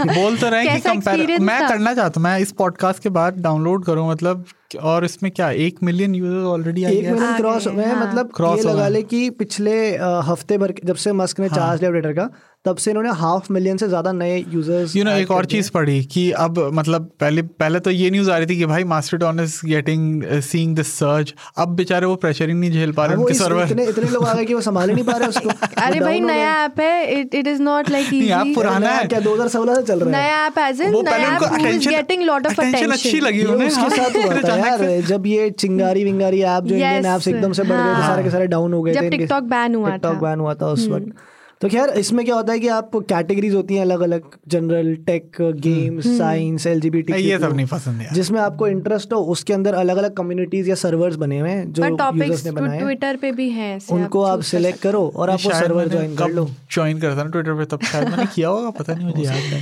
बोल 0.05 0.37
तो 0.37 0.49
रहे 0.49 0.63
हैं 0.63 0.75
कि 0.75 0.89
कंपेयर 0.89 1.39
मैं 1.41 1.67
करना 1.67 1.93
चाहता 1.93 2.19
हूँ 2.19 2.23
मैं 2.23 2.39
इस 2.39 2.51
पॉडकास्ट 2.51 3.03
के 3.03 3.09
बाद 3.09 3.39
डाउनलोड 3.41 3.85
करूँ 3.85 4.09
मतलब 4.11 4.45
और 4.75 5.05
इसमें 5.05 5.31
क्या 5.31 5.49
एक 5.51 5.79
मिलियन 5.83 6.15
यूज़र्स 6.15 6.45
ऑलरेडी 6.45 6.83
आ 6.83 6.89
एक 6.89 7.05
मिलियन 7.09 7.37
क्रॉस 7.37 7.67
गए, 7.67 7.73
हुए 7.73 7.83
हैं 7.83 7.95
हाँ। 7.95 8.07
मतलब 8.07 8.31
ये 8.57 8.61
लगा 8.63 8.87
ले 8.87 9.01
कि 9.03 9.29
पिछले 9.29 9.95
हफ़्ते 10.25 10.57
भर 10.57 10.71
के- 10.71 10.85
जब 10.85 10.95
से 10.95 11.11
मस्क 11.13 11.39
ने 11.39 11.49
चार्ज 11.49 11.79
लिया 11.81 11.91
ट्विटर 11.91 12.13
का 12.13 12.29
तब 12.65 12.77
से 12.77 12.91
इन्होंने 12.91 13.09
हाफ़ 13.09 13.53
मिलियन 13.53 13.77
से 13.77 13.87
ज़्यादा 13.87 14.11
नए 14.11 14.45
यूज़र्स 14.49 14.95
यू 14.95 15.03
नो 15.03 15.11
एक 15.11 15.31
और 15.31 15.45
चीज़ 15.45 15.71
पढ़ी 15.71 16.03
कि 16.05 16.31
अब 16.31 16.59
मतलब 16.73 17.09
पहले 17.19 17.41
पहले 17.41 17.79
तो 17.79 17.91
ये 17.91 18.09
न्यूज़ 18.11 18.31
आ 18.31 18.37
रही 18.37 18.47
थी 18.47 18.57
कि 18.57 18.65
भाई 18.65 18.83
Mastodon 18.83 19.39
is 19.39 19.59
getting 19.65 20.23
seeing 20.41 20.75
this 20.75 20.93
surge 20.93 21.33
अब 21.57 21.75
बेचारे 21.75 22.05
वो 22.05 22.15
प्रेशर 22.15 22.47
ही 22.47 22.53
नहीं 22.53 22.71
झेल 22.71 22.91
पा 22.91 23.05
रहे 23.05 23.15
उनके 23.15 23.33
सर्वर 23.33 23.63
इतने 23.63 23.85
इतने 23.85 24.09
लोग 24.09 24.25
आ 24.25 24.33
गए 24.33 24.45
कि 24.45 24.53
वो 24.53 24.61
संभाल 24.61 24.89
ही 24.89 24.95
नहीं 24.95 25.05
पा 25.05 25.17
रहे 25.17 25.27
उसको। 25.27 25.49
अरे 25.81 25.99
भाई 25.99 26.19
नया 26.19 26.65
ऐप 26.65 26.79
है। 26.79 27.19
It 27.19 27.35
it 27.35 27.47
is 27.47 27.61
not 27.61 27.89
like 27.89 28.13
easy 28.13 28.53
पुराना 28.55 28.79
नया 28.79 28.91
है। 28.91 29.07
क्या 29.07 29.19
2016 29.19 29.75
से 29.75 29.81
चल 29.83 29.99
रहा 29.99 30.19
है? 30.19 30.25
नया 30.25 30.45
ऐप 30.47 30.57
एज 30.59 30.81
इन 30.81 30.95
नया 31.05 31.35
app 31.35 31.65
is 31.65 31.89
getting 31.89 32.23
lot 32.23 32.47
of 32.47 32.53
attention 32.53 32.91
अच्छी 32.91 33.19
लगी 33.19 33.43
उन्हें 33.43 33.67
उसके 33.67 33.81
हाँ, 33.81 33.89
साथ 33.89 34.09
यार 34.59 35.01
जब 35.01 35.25
ये 35.25 35.49
चिंगारी 35.49 36.03
विंगारी 36.03 36.41
ऐप 36.41 36.63
जो 36.63 36.75
इंडियन 36.75 37.05
ऐप्स 37.05 37.27
एकदम 37.27 37.51
से 37.51 37.63
बढ़ 37.63 37.69
गए 37.69 37.75
थे 37.75 37.87
हाँ। 37.87 38.07
सारे 38.07 38.23
के 38.23 38.29
सारे 38.29 38.47
डाउन 38.47 38.73
हो 38.73 38.81
गए 38.81 38.93
थे 38.93 39.09
TikTok 39.09 39.49
ban 39.49 39.75
हुआ 39.75 39.89
टिकटॉक 39.89 40.13
हम्म। 40.13 40.25
बैन 40.25 40.39
हुआ 40.39 40.53
था 40.53 40.67
उस 40.67 40.87
वक्त। 40.87 41.05
तो 41.61 41.67
खैर 41.67 41.89
इसमें 41.89 42.25
क्या 42.25 42.35
होता 42.35 42.53
है 42.53 42.59
कि 42.59 42.67
आप 42.67 42.91
कैटेगरीज 42.95 43.55
होती 43.55 43.75
हैं 43.75 43.81
अलग 43.81 43.99
अलग 43.99 44.21
जनरल 44.47 44.95
टेक 44.95 45.31
गेम्स 45.41 46.05
हम्म। 46.05 46.17
साइंस 46.17 46.67
एलजीबीटी 46.67 47.13
नहीं, 47.13 47.25
ये 47.25 47.39
सब 47.39 47.55
नहीं 47.55 47.65
पसंद 47.65 48.01
है 48.01 48.13
जिसमें 48.13 48.39
आपको 48.39 48.67
इंटरेस्ट 48.67 49.13
हो 49.13 49.17
उसके 49.17 49.53
अंदर 49.53 49.73
अलग 49.73 49.97
अलग 49.97 50.13
कम्युनिटीज 50.13 50.69
या 50.69 50.75
सर्वर्स 50.75 51.15
बने 51.15 51.39
हुए 51.39 51.49
हैं 51.49 51.73
जो 51.73 51.85
यूज़र्स 51.85 52.45
ने 52.45 52.51
बनाए 52.51 52.79
ट्विटर 52.79 53.15
पे 53.15 53.31
भी 53.31 53.49
हैं 53.49 53.79
उनको 53.91 54.23
आप 54.23 54.41
सिलेक्ट 54.41 54.81
करो 54.81 55.13
और 55.15 55.29
आप 55.29 55.39
वो 55.45 55.51
सर्वर 55.51 55.87
ज्वाइन 55.87 56.15
कर 56.15 56.29
लो। 56.29 56.49
ज्वाइन 56.71 56.99
करता 56.99 57.23
ना 57.23 57.29
ट्विटर 57.29 57.53
पे 57.53 57.65
तब 57.65 57.81
शायद 57.83 58.09
मैंने 58.09 58.25
किया 58.25 58.49
होगा 58.49 58.69
पता 58.69 58.93
नहीं 58.93 59.07
मुझे 59.07 59.23
याद 59.23 59.35
नहीं। 59.35 59.61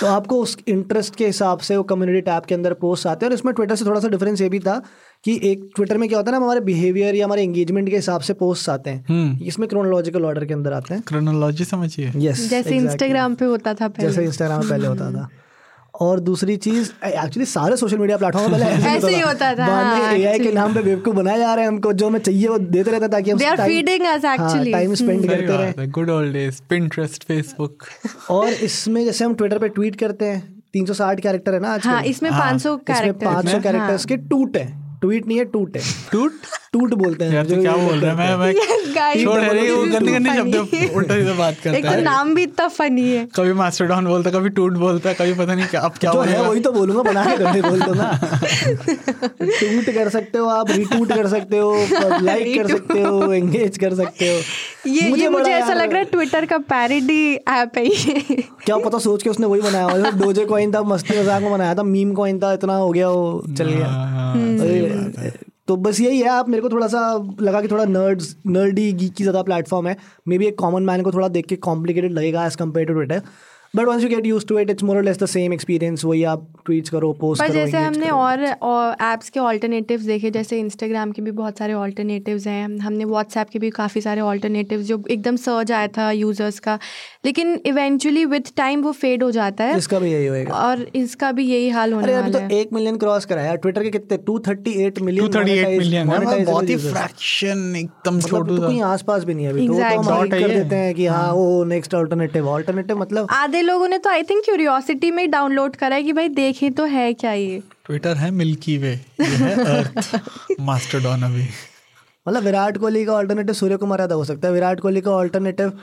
तो 0.00 0.06
आपको 0.06 0.40
उस 0.40 0.56
इंटरेस्ट 0.68 1.16
के 1.16 1.26
हिसाब 1.26 1.58
से 1.58 1.76
वो 1.76 1.82
कम्युनिटी 1.82 2.20
टैब 2.20 2.42
के 2.42 2.54
अंदर 2.54 2.72
पोस्ट 2.72 3.06
आते 3.06 3.26
हैं। 3.26 3.30
और 3.30 3.34
इसमें 3.34 3.54
ट्विटर 3.54 3.74
से 3.74 3.84
थोड़ा 3.84 4.00
सा 4.00 4.08
डिफरेंस 4.08 4.40
ये 4.40 4.48
भी 4.48 4.58
था 4.58 4.82
कि 5.24 5.40
एक 5.42 5.70
ट्विटर 5.76 5.98
में 5.98 6.08
क्या 6.08 6.18
होता 6.18 6.30
है 6.30 6.38
ना 6.38 6.44
हमारे 6.44 6.60
बिहेवियर 6.60 7.14
या 7.14 7.24
हमारे 7.24 7.42
एंगेजमेंट 7.42 7.90
के 7.90 7.96
हिसाब 7.96 8.20
से 8.20 8.32
पोस्ट 8.32 8.68
आते 8.68 8.90
हैं। 8.90 9.04
हम्म। 9.08 9.44
इसमें 9.44 9.68
क्रोनोलॉजिकल 9.68 10.24
ऑर्डर 10.24 10.44
के 10.44 10.54
अंदर 10.54 10.72
आते 10.72 10.94
हैं। 10.94 11.02
क्रोनोलॉजी 11.02 11.64
समझिए। 11.64 12.12
यस 12.16 12.50
जैसे 12.50 12.76
इंस्टाग्राम 12.76 13.34
पे 13.34 13.44
होता 13.44 13.74
था 13.74 13.88
जैसे 14.00 14.24
इंस्टाग्राम 14.24 14.68
पहले 14.68 14.86
होता 14.86 15.10
था। 15.10 15.28
और 15.94 16.20
दूसरी 16.20 16.56
चीज़ 16.56 16.90
एक्चुअली 17.06 17.44
सारे 17.46 17.76
सोशल 17.76 17.98
मीडिया 17.98 18.16
प्लेटफॉर्म 18.18 18.52
पहले 18.52 18.64
ऐसे 18.64 19.08
ही 19.08 19.20
होता 19.20 19.52
था, 19.54 19.64
हाँ, 19.64 20.12
एआई 20.14 20.38
के 20.38 20.52
नाम 20.52 20.74
पे 20.74 20.82
बेवकूफ़ 20.82 21.14
बनाए 21.16 21.38
जा 21.38 21.54
रहे 21.54 21.64
हैं 21.64 21.68
हमको 21.70 21.92
जो 21.92 22.06
हमें 22.06 22.18
चाहिए 22.20 22.48
वो 22.48 22.58
देते 22.58 22.90
रहता 22.90 23.04
हैं 23.04 23.10
ताकि 23.10 23.30
हम 23.30 23.38
they 23.38 23.50
feeding 23.56 24.06
us 24.06 24.24
actually 24.24 24.72
time 24.72 24.94
spend 24.94 25.28
करते 25.28 25.56
रहे। 25.56 25.86
Good 25.88 26.10
old 26.10 26.32
days 26.32 26.60
Pinterest 26.70 27.24
Facebook 27.24 27.84
और 28.30 28.48
इसमें 28.48 29.04
जैसे 29.04 29.24
हम 29.24 29.34
ट्विटर 29.34 29.58
पे 29.58 29.68
ट्वीट 29.68 29.96
करते 29.96 30.24
हैं 30.24 30.42
360 30.76 31.20
कैरेक्टर 31.20 31.54
है 31.54 31.60
ना 31.60 31.74
आजकल। 31.74 31.88
हाँ 31.88 32.02
इसमें 32.04 32.30
हाँ, 32.30 32.40
500 32.42 32.74
इसमें 32.74 32.84
कैरेक्टर 32.86 33.26
500 33.26 33.62
कैरेक्टर्स 33.62 34.04
के 34.04 34.16
टूट 34.16 34.56
है। 34.56 34.83
ट्वीट 35.04 35.26
नहीं 35.26 35.38
है 35.38 35.44
टूट 35.54 35.76
है। 35.76 35.82
टूट? 36.12 36.32
टूट 36.72 36.94
बोलते 36.94 37.24
हैं 37.24 37.34
यार 37.34 37.46
तो 37.46 37.60
क्या 37.60 37.72
बोल 37.76 37.98
रहा 38.00 38.10
है? 38.12 38.16
मैं 38.18 38.36
मैं 38.38 38.52
छोड़ 38.52 39.40
this 39.40 39.50
is 39.64 39.92
गंदे 39.92 40.12
गंदे 40.12 40.30
शब्द 40.36 40.54
उल्टा 40.94 41.14
सीधा 41.14 41.34
बात 41.34 41.52
एक 41.54 41.62
करता 41.62 41.80
तो 41.80 41.88
है। 41.88 42.02
नाम 42.02 42.34
भी 42.34 42.42
इतना 42.42 42.66
फनी 42.68 43.08
है। 43.08 43.24
कभी 43.36 43.52
मास्टरडॉन 43.52 44.06
बोलता 44.06 44.30
कभी 44.30 44.48
टूट 44.56 44.72
बोलता 44.78 45.12
कभी 45.12 45.34
पता 45.34 45.54
नहीं 45.54 45.66
क्या 45.66 45.80
अब 45.80 45.92
क्या 46.00 46.12
जो 46.12 46.22
है 46.22 46.40
वही 46.48 46.60
तो 46.60 46.72
बोलूँगा 46.72 47.02
बना 47.02 47.24
के 47.24 47.36
करने 47.36 47.60
बोल 47.62 47.80
दो 47.80 47.94
ना। 47.94 48.10
ट्वीट 49.40 49.94
कर 49.94 50.08
सकते 50.08 50.38
हो 50.38 50.48
आप 50.48 50.70
रिट्वीट 50.70 51.12
कर 51.12 51.28
सकते 51.28 51.58
हो 51.58 51.74
लाइक 52.22 52.56
कर 52.56 52.68
सकते 52.68 53.00
हो 53.00 53.32
एंगेज 53.32 53.78
कर 53.78 53.94
सकते 53.94 54.28
हो। 54.28 54.40
ये 54.90 55.10
ये 55.12 55.28
मुझे 55.28 55.50
ऐसा 55.50 55.74
लग 55.74 55.92
रहा 55.92 55.98
है 55.98 56.04
ट्विटर 56.06 56.46
का 56.46 56.58
पैरोडी 56.72 57.34
ऐप 57.34 57.78
है 57.78 57.86
ये। 57.86 58.42
क्या 58.64 58.76
पता 58.78 58.98
सोच 58.98 59.22
के 59.22 59.30
उसने 59.30 59.46
वही 59.46 59.60
बनाया 59.60 59.84
हो 59.84 60.10
डोजे 60.18 60.44
कॉइन 60.46 60.72
था 60.74 60.82
मस्ती 60.84 61.20
मज़ाक 61.20 61.42
में 61.42 61.50
बनाया 61.52 61.74
था 61.74 61.82
मीम 61.84 62.12
कॉइन 62.14 62.40
था 62.40 62.52
इतना 62.52 62.76
हो 62.76 62.90
गया 62.90 63.08
वो 63.10 63.42
चल 63.58 63.70
गया। 63.70 64.12
तो 65.68 65.76
बस 65.76 66.00
यही 66.00 66.18
है, 66.20 66.28
आप 66.28 66.48
मेरे 66.48 66.62
को 66.62 66.68
थोड़ा 66.68 66.86
सा 66.86 67.00
लगा 67.40 67.60
कि 67.62 67.68
थोड़ा 67.68 67.84
नर्ड्स 67.84 68.34
नर्डी 68.46 68.92
की 68.92 69.22
ज़्यादा 69.22 69.42
प्लेटफॉर्म 69.42 69.86
है। 69.88 69.96
मे 70.28 70.38
बी 70.38 70.46
एक 70.46 70.58
कॉमन 70.58 70.82
मैन 70.82 71.02
को 71.02 71.12
थोड़ा 71.12 71.28
देख 71.28 71.46
के 71.46 71.56
कॉम्प्लिकेटेड 71.58 72.12
लगेगा 72.12 72.46
as 72.46 72.56
compare 72.56 72.86
to 72.86 72.94
Twitter 72.94 73.22
but 73.76 73.84
once 73.84 74.02
you 74.02 74.08
get 74.08 74.26
use 74.26 74.46
to 74.46 74.58
it 74.58 74.70
it's 74.70 74.82
more 74.82 75.02
less 75.04 75.18
the 75.18 75.26
same 75.26 75.52
experience 75.52 76.04
वही 76.04 76.24
आप 76.24 76.48
ट्वीट्स 76.66 76.90
करो 76.90 77.12
पोस्ट 77.12 77.42
पर 77.42 77.48
करो 77.48 77.56
जैसे 77.56 77.76
हमने 77.76 78.06
करो। 78.06 78.16
और 78.62 78.96
ऐप्स 79.02 79.30
के 79.30 79.40
ऑल्टरनेटिव्स 79.40 80.04
देखे 80.04 80.30
जैसे 80.30 80.58
इंस्टाग्राम 80.60 81.12
के 81.12 81.22
भी 81.22 81.30
बहुत 81.30 81.58
सारे 81.58 81.72
ऑल्टरनेटिव्स 81.72 82.46
हैं। 82.46 82.78
हमने 82.78 83.04
व्हाट्सएप 83.04 83.48
के 83.48 83.58
भी 83.58 83.70
काफ़ी 83.70 84.00
सारे 84.00 84.20
ऑल्टरनेटिव्स 84.20 84.86
जो 84.86 85.02
एकदम 85.10 85.36
सर्ज 85.36 85.72
आया 85.72 85.86
था 85.86 86.10
यूज़र्स 86.10 86.58
का। 86.58 86.78
लेकिन 87.24 87.60
इवेंचुअली 87.66 88.24
विथ 88.24 88.40
टाइम 88.56 88.82
वो 88.82 88.92
फेड 88.92 89.22
हो 89.22 89.30
जाता 89.30 89.64
है। 89.64 89.78
इसका 89.78 89.98
भी 89.98 90.12
यही 90.12 90.26
होएगा। 90.26 90.54
और 90.54 90.86
इसका 90.94 91.32
भी 91.32 91.44
यही 91.44 91.68
हाल 91.68 91.92
होने 91.92 92.04
अरे 92.04 92.12
अभी 92.12 92.32
वाला 92.32 92.48
तो 92.48 92.54
है। 92.54 92.60
एक 92.60 92.72
मिलियन 92.72 92.96
क्रॉस 92.96 93.24
कराया 93.24 93.54
ट्विटर 93.54 93.82
के 93.82 93.90
कितने? 93.90 94.18
238 94.18 95.00
मिलियन 95.00 95.26
238 95.26 95.78
मिलियन 95.78 96.08
है। 96.08 96.20
मतलब 96.20 96.44
बहुत 96.44 96.68
ही 96.68 96.76
फ्रैक्शन 96.76 97.74
एकदम 97.76 98.16
मतलब 98.16 98.28
छोटू 98.28 98.56
तो 98.56 98.66
कोई 98.66 98.80
आसपास 98.80 99.24
भी 99.24 99.34
नहीं 99.34 99.46
है 99.46 99.52
अभी 99.52 99.66
तो। 99.68 99.74
तो. 99.74 100.00
हम 100.00 100.28
कर 100.28 100.48
देते 100.48 100.76
हैं। 100.76 100.94
कि 100.94 101.06
हाँ 101.06 101.32
वो 101.32 101.64
नेक्स्ट 101.64 101.94
अल्टरनेटिव 101.94 102.48
अल्टरनेटिव 102.48 102.98
मतलब 102.98 103.28
आधे 103.30 103.62
लोगों 103.64 103.88
ने 103.88 103.98
तो 103.98 104.10
आई 104.10 104.22
थिंक 104.22 104.44
क्यूरियोसिटी 104.44 105.10
में 105.10 105.30
डाउनलोड 105.30 105.76
करा 105.76 105.96
है 105.96 106.02
कि 106.02 106.12
भाई 106.12 106.28
देखें 106.28 106.72
तो 106.72 106.84
है 106.84 107.12
क्या 107.14 107.32
ये? 107.32 107.62
ट्विटर 107.86 108.16
है 108.16 108.30
मिल्की 108.30 108.78
वे 108.78 108.92
ये 109.20 109.26
है 109.26 109.54
अर्थ 109.64 110.20
मास्टरडॉन 110.60 111.22
अभी। 111.30 111.46
मतलब 112.28 112.42
विराट 112.42 112.78
कोहली 112.78 113.04
का 113.04 113.18
अल्टरनेटिव 113.18 113.54
सूर्य 113.54 113.76
कुमार 113.76 114.00
यादव 114.00 114.16
हो 114.16 114.24
सकता 114.24 114.48
है। 114.48 114.54
विराट 114.54 114.80
कोहली 114.80 115.00
का 115.00 115.18
अल्टरनेटिव 115.18 115.78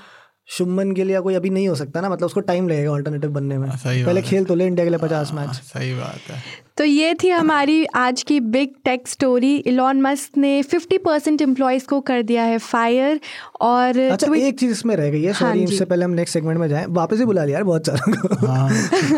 शुभमन 0.50 0.92
के 0.92 1.04
लिए 1.04 1.20
कोई 1.20 1.36
अभी 1.36 1.50
नहीं 1.50 1.68
हो 1.68 1.76
सकता 1.76 2.02
ना 2.02 2.10
मतलब 2.10 2.26
उसको 2.26 2.40
टाइम 2.40 2.68
लगेगा 2.70 2.94
अल्टरनेटिव 2.94 3.30
बनने 3.30 3.58
में। 3.58 3.68
हाँ, 3.68 3.78
सही 3.78 4.04
पहले 4.04 4.22
खेल 4.22 4.46
तो 4.46 4.56
ले 4.56 4.66
इंडिया 4.68 4.86
के 4.86 4.90
लिए 4.90 5.00
पचास 5.00 5.32
मैच 5.34 5.50
सही 5.50 5.94
बात 5.94 6.32
है। 6.32 6.42
तो 6.78 6.84
ये 6.84 7.14
थी 7.14 7.30
हमारी 7.30 7.86
आज 7.86 8.24
की 8.24 8.40
big 8.40 8.74
tech 8.86 9.08
story 9.08 9.56
Elon 9.56 10.02
Musk 10.02 10.38
ने 10.38 10.64
50 10.64 10.98
परसेंट 11.06 11.42
एम्प्लॉयज़ 11.42 11.86
को 11.86 12.00
कर 12.02 12.22
दिया 12.22 12.44
है 12.44 12.58
फायर 12.58 13.20
और 13.62 13.98
अच्छा 14.00 14.28
Twi- 14.28 14.40
एक 14.42 14.60
चीज़ 14.60 14.72
इसमें 14.72 14.96
रह 14.96 15.10
गई 15.10 15.22
है 15.22 15.32
हाँ 15.32 15.40
सॉरी 15.40 15.66
जी। 15.66 15.74
इससे 15.74 15.86
पहले 15.86 16.06
हम 16.06 16.12
नेक्स्ट 16.12 16.34
सेगमेंट 16.34 16.60
में 16.60 16.68
जाएँ। 16.70 16.86
वापस 16.92 17.18
ही 17.20 17.26
बुला 17.26 17.44
लिया 17.46 17.56
यार 17.58 17.64
बहुत 17.64 17.88
सारों 17.88 18.14
को। 18.14 18.46
हाँ। 18.48 18.70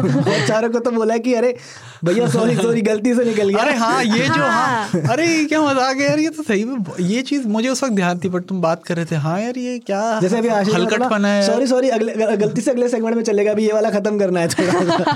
बहुत 0.04 0.48
सारों 0.48 0.70
को 0.70 0.80
तो 0.80 0.92
बोला 0.92 1.18
कि 1.18 1.34
अरे 1.34 1.56
भैया 2.06 2.28
सॉरी 2.30 2.56
सॉरी 2.56 2.82
गलती 2.82 3.14
से 3.16 3.24
निकल 3.26 3.50
गया। 3.50 3.62
अरे 3.64 3.74
हाँ 3.78 4.04
ये 4.04 4.28
जो 4.28 4.42
हाँ। 4.42 5.02
अरे 5.12 5.28
ये 5.28 5.46
क्या 5.46 5.62
मज़ाक 5.62 5.98
है 5.98 6.08
यार 6.08 6.20
ये 6.20 6.30
तो 6.30 6.44
सही 6.44 6.64
में 6.64 6.78
ये 7.02 7.22
चीज़ 7.22 7.48
मुझे 7.48 7.70
उस 7.70 7.84
वक्त 7.84 7.94
ध्यान 7.96 8.20
थी 8.24 8.30
बट 8.30 8.46
तुम 8.46 8.62
बात 8.62 8.84
कर 8.84 8.96
रहे 8.96 9.06
थे 9.12 9.16
हाँ 9.28 9.40
यार 9.42 9.58
ये 9.60 9.78
क्या 9.88 10.02
जैसे 10.20 10.38
अभी 10.38 10.50
हलकटपना 10.74 11.28
है। 11.28 11.46
सॉरी 11.48 11.68
सॉरी 11.68 11.90
अगले 11.90 12.36
गलती 12.38 12.62
से 12.62 12.72
अगले 12.72 12.90
सेगमेंट 12.90 13.16
में 13.16 13.24
चलेगा 13.24 13.52
अभी 13.52 13.66
ये 13.66 13.74
वाला 13.74 13.90
खत्म 13.92 14.20
करना 14.20 14.40
है 14.40 14.48
थोड़ा 14.50 15.16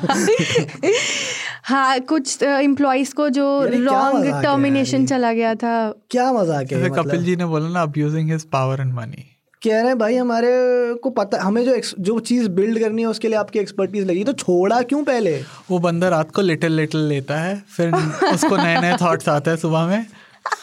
हाँ 1.68 2.00
कुछ 2.10 2.44
एम्प्लॉयज़ 2.44 3.14
को 3.14 3.28
जो 3.30 3.46
रॉन्ग 3.66 4.26
टर्मिनेशन 4.44 5.06
चला 5.06 5.32
गया 5.34 5.54
था। 5.56 5.74
क्या 6.12 6.32
मज़ाक 6.34 6.72
है 6.72 6.82
ये 6.82 6.90
कपिल 6.90 7.00
मतलब 7.00 7.24
जी 7.24 7.36
ने 7.36 7.46
बोला 7.46 7.70
ना 7.70 7.82
abusing 7.82 8.32
his 8.32 8.44
power 8.52 8.82
and 8.82 8.94
money 8.94 9.17
कह 9.64 9.78
रहे 9.78 9.88
हैं 9.88 9.98
भाई 9.98 10.16
हमारे 10.16 10.50
को 10.94 11.10
पता 11.10 11.42
हमें 11.42 11.64
जो 11.66 11.82
जो 12.00 12.20
चीज़ 12.20 12.50
बिल्ड 12.50 12.80
करनी 12.80 13.02
है 13.02 13.08
उसके 13.08 13.28
लिए 13.28 13.38
आपकी 13.38 13.60
एक्सपर्टीज 13.60 14.08
लगी 14.08 14.24
तो 14.24 14.34
छोड़ा 14.34 14.82
क्यों 14.82 15.04
पहले? 15.04 15.42
वो 15.72 15.80
बंदा 15.80 16.10
रात 16.10 16.32
को 16.32 16.42
लिटिल 16.42 16.72
लिटिल 16.72 17.02
लेता 17.02 17.36
है 17.36 17.64
फिर 17.78 17.94
उसको 18.34 18.58
नए 18.58 18.82
नए 18.82 18.98
थॉट्स 19.02 19.30
आते 19.30 19.50
हैं 19.50 19.58
सुबह 19.58 19.88
में। 19.88 20.06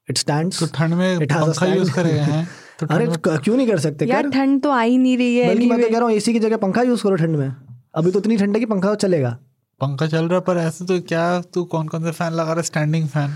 it 0.10 0.18
stands 0.18 0.60
तो 0.60 0.68
ठंड 0.76 0.94
में 0.94 1.26
पंखा 1.26 1.66
यूज़ 1.66 1.94
करेगा 1.94 2.24
हैं। 2.24 2.48
तो 2.80 2.88
अरे 2.88 3.08
क्यों 3.28 3.56
नहीं 3.58 3.68
कर 3.68 3.80
सकते? 3.80 4.06
यार 4.06 4.30
ठंड 4.30 4.62
तो 4.64 4.72
आ 4.72 4.82
ही 4.82 4.98
नहीं 4.98 5.18
रही 5.18 5.38
है 5.38 5.48
बल्कि 5.48 5.70
मैं 5.70 5.82
तो 5.82 5.90
कह 5.90 5.98
रहा 5.98 6.08
हूँ 6.08 6.16
एसी 6.16 6.34
की 6.34 6.40
जगह 6.40 6.58
पंखा 6.58 6.82
यूज़ 6.82 7.04
करो 7.04 7.16
ठंड 7.16 7.36
में। 7.36 7.52
अभी 7.96 8.12
तो 8.12 8.20
इतनी 8.20 8.38
ठंड 8.38 8.54
है 8.54 8.60
कि 8.60 8.66
पंखा 8.66 8.94
चलेगा। 8.96 9.38
पंखा 9.82 10.08
चल 10.08 10.26
रहा 10.26 10.40
है, 10.40 10.42
पर 10.42 10.58
ऐसे 10.58 10.86
तो 10.86 11.00
क्या, 11.02 11.42
तू 11.42 11.64
कौन 11.66 11.88
कौन 11.88 12.04
से 12.04 12.12
फ़ैन 12.12 12.34
लगा 12.34 12.44
रहा 12.44 12.56
है? 12.56 12.64
स्टैंडिंग 12.64 13.08
फ़ैन 13.10 13.36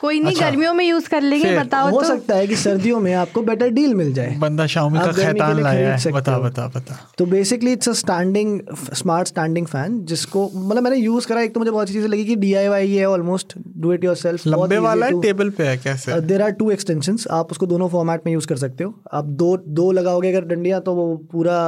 कोई 0.00 0.20
नहीं 0.20 0.32
अच्छा। 0.32 0.48
गर्मियों 0.50 0.72
में 0.74 0.84
यूज़ 0.84 1.08
कर 1.08 1.22
लेंगे 1.22 1.56
बताओ 1.58 1.90
हो 1.90 2.00
तो। 2.00 2.06
सकता 2.08 2.34
है 2.34 2.46
कि 2.46 2.56
सर्दियों 2.56 3.00
में 3.00 3.12
आपको 3.14 3.42
बेटर 3.42 3.68
डील 3.70 3.94
मिल 3.94 4.12
जाए। 4.14 4.34
बंदा 4.40 4.66
शाओमी 4.66 4.98
का 4.98 5.12
खैतान 5.12 5.62
लाया 5.62 5.94
है। 5.94 6.12
बता 6.12 6.38
बता 6.38 6.66
बता। 6.76 6.98
तो 7.18 7.26
basically 7.26 7.72
it's 7.72 7.88
a 7.88 7.92
standing 7.94 8.60
smart 8.94 9.28
standing 9.28 9.66
fan 9.66 10.00
जिसको 10.04 10.48
मतलब 10.54 10.82
मैंने 10.82 10.96
यूज़ 10.96 11.26
करा 11.28 11.40
एक 11.42 11.54
तो 11.54 11.60
मुझे 11.60 11.70
बहुत 11.70 11.82
अच्छी 11.82 11.94
चीज़ें 11.94 12.08
लगी 12.08 12.24
कि 12.24 12.36
डी 12.36 12.52
आई 12.54 12.68
वाई 12.68 12.92
है 12.92 13.08
almost 13.10 13.54
do 13.76 13.92
it 13.92 14.04
your 14.04 14.16
self 14.16 14.46
लंबे 14.46 14.78
वाला 14.78 15.06
है 15.06 15.20
टेबल 15.22 15.50
पे 15.50 15.64
है 15.64 15.76
कैसे? 15.78 16.20
देर 16.22 16.42
आर 16.42 16.50
टू 16.60 16.70
एक्सटेंशंस 16.70 17.26
आप 17.30 17.50
उसको 17.52 17.66
दोनों 17.66 17.88
फॉर्मेट 17.88 18.22
में 18.26 18.32
यूज़ 18.32 18.46
कर 18.46 18.56
सकते 18.56 18.84
हो। 18.84 18.94
आप 19.12 19.24
दो 19.42 19.56
दो 19.80 19.90
लगाओगे 19.92 20.32
अगर 20.32 20.44
डंडियाँ 20.54 20.80
तो 20.80 20.94
वो 20.94 21.06
पूरा 21.32 21.58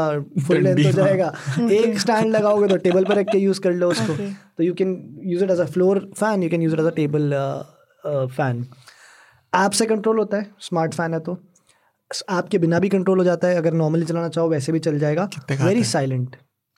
फुल 0.46 0.62
लेंथ 0.62 0.84
हाँ। 0.84 0.92
जाएगा। 0.92 1.32
एक 1.72 1.98
स्टैंड 2.00 2.32
लगाओगे 2.32 2.68
तो 2.68 2.76
टेबल 2.86 3.04
पर 3.04 3.18
रख 3.18 3.26
के 3.32 3.38
यूज़ 3.38 3.60
कर 3.60 3.72
लो 3.72 3.90
उसको। 3.90 4.16
तो 4.58 4.64
you 4.64 4.74
can 4.74 4.96
use 5.24 5.44
it 5.44 5.50
as 5.50 5.60
a 5.60 5.66
floor 5.76 6.08
fan 6.16 6.42
you 6.42 6.50
can 6.50 6.62
use 6.62 6.74
it 6.74 6.80
as 6.80 6.86
a 6.86 6.94
table 6.96 7.32
fan 8.06 8.64
app 9.52 9.72
से 9.72 9.86
कंट्रोल 9.86 10.18
होता 10.18 10.36
है 10.36 10.50
स्मार्ट 10.60 10.94
फ़ैन 10.94 11.14
है 11.14 11.20
तो। 11.20 11.38
ऐप 12.30 12.48
के 12.50 12.58
बिना 12.58 12.78
भी 12.78 12.88
कंट्रोल 12.88 13.18
हो 13.18 13.24
जाता 13.24 13.48
है 13.48 13.56
अगर 13.56 13.72
नॉर्मली 13.74 14.04
चलाना 14.06 14.28
चाहो 14.28 14.48
वैसे 14.48 14.72
भी 14.72 14.78
चल 14.80 14.98
जाएगा। 14.98 15.28
वेरी 15.52 15.84
साइलेंट 15.86 16.36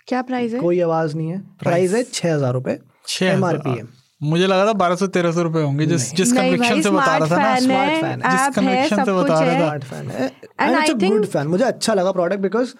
क्या 0.09 0.23
प्राइस 0.23 0.53
है? 0.53 0.61
कोई 0.61 0.81
आवाज़ 0.83 1.17
नहीं 1.17 1.29
है। 1.29 1.39
प्राइस 1.61 1.93
है 1.95 2.03
छः 2.05 2.35
हज़ार 2.35 2.53
रुपये 2.53 2.79
छह 3.07 3.27
एम 3.27 3.45
हज़ार। 3.45 3.69
है। 3.69 3.87
मुझे 4.21 4.47
लगा 4.47 4.67
था 4.67 4.73
बारह 4.75 4.97
सौ 4.97 5.07
तेरह 5.09 5.33
सौ 5.33 5.43
रुपए 5.43 5.63
होंगे 5.63 5.87
जिस 5.87 6.13
जिस 6.15 6.33
कन्विक्शन 6.33 6.83
से 6.83 6.91
बता 6.91 7.17
रहा 7.17 7.29
था 7.29 7.37
ना। 7.37 7.55
फ़ैन 7.55 8.23
है। 8.23 8.31
जिस 8.31 8.91
सबसे 8.91 9.13
बता 9.13 9.39
रहा 9.41 9.53
था। 9.53 9.59
स्मार्ट 9.59 9.85
फ़ैन 9.85 10.11
है। 10.11 10.27
And 10.61 10.77
it's 10.77 10.91
a 10.91 11.09
good 11.09 11.27
fan 11.27 11.47
मुझे 11.49 11.65
अच्छा 11.65 11.95
लगा 11.95 12.13
प्रोडक्ट 12.13 12.41
बिकॉज़ 12.41 12.75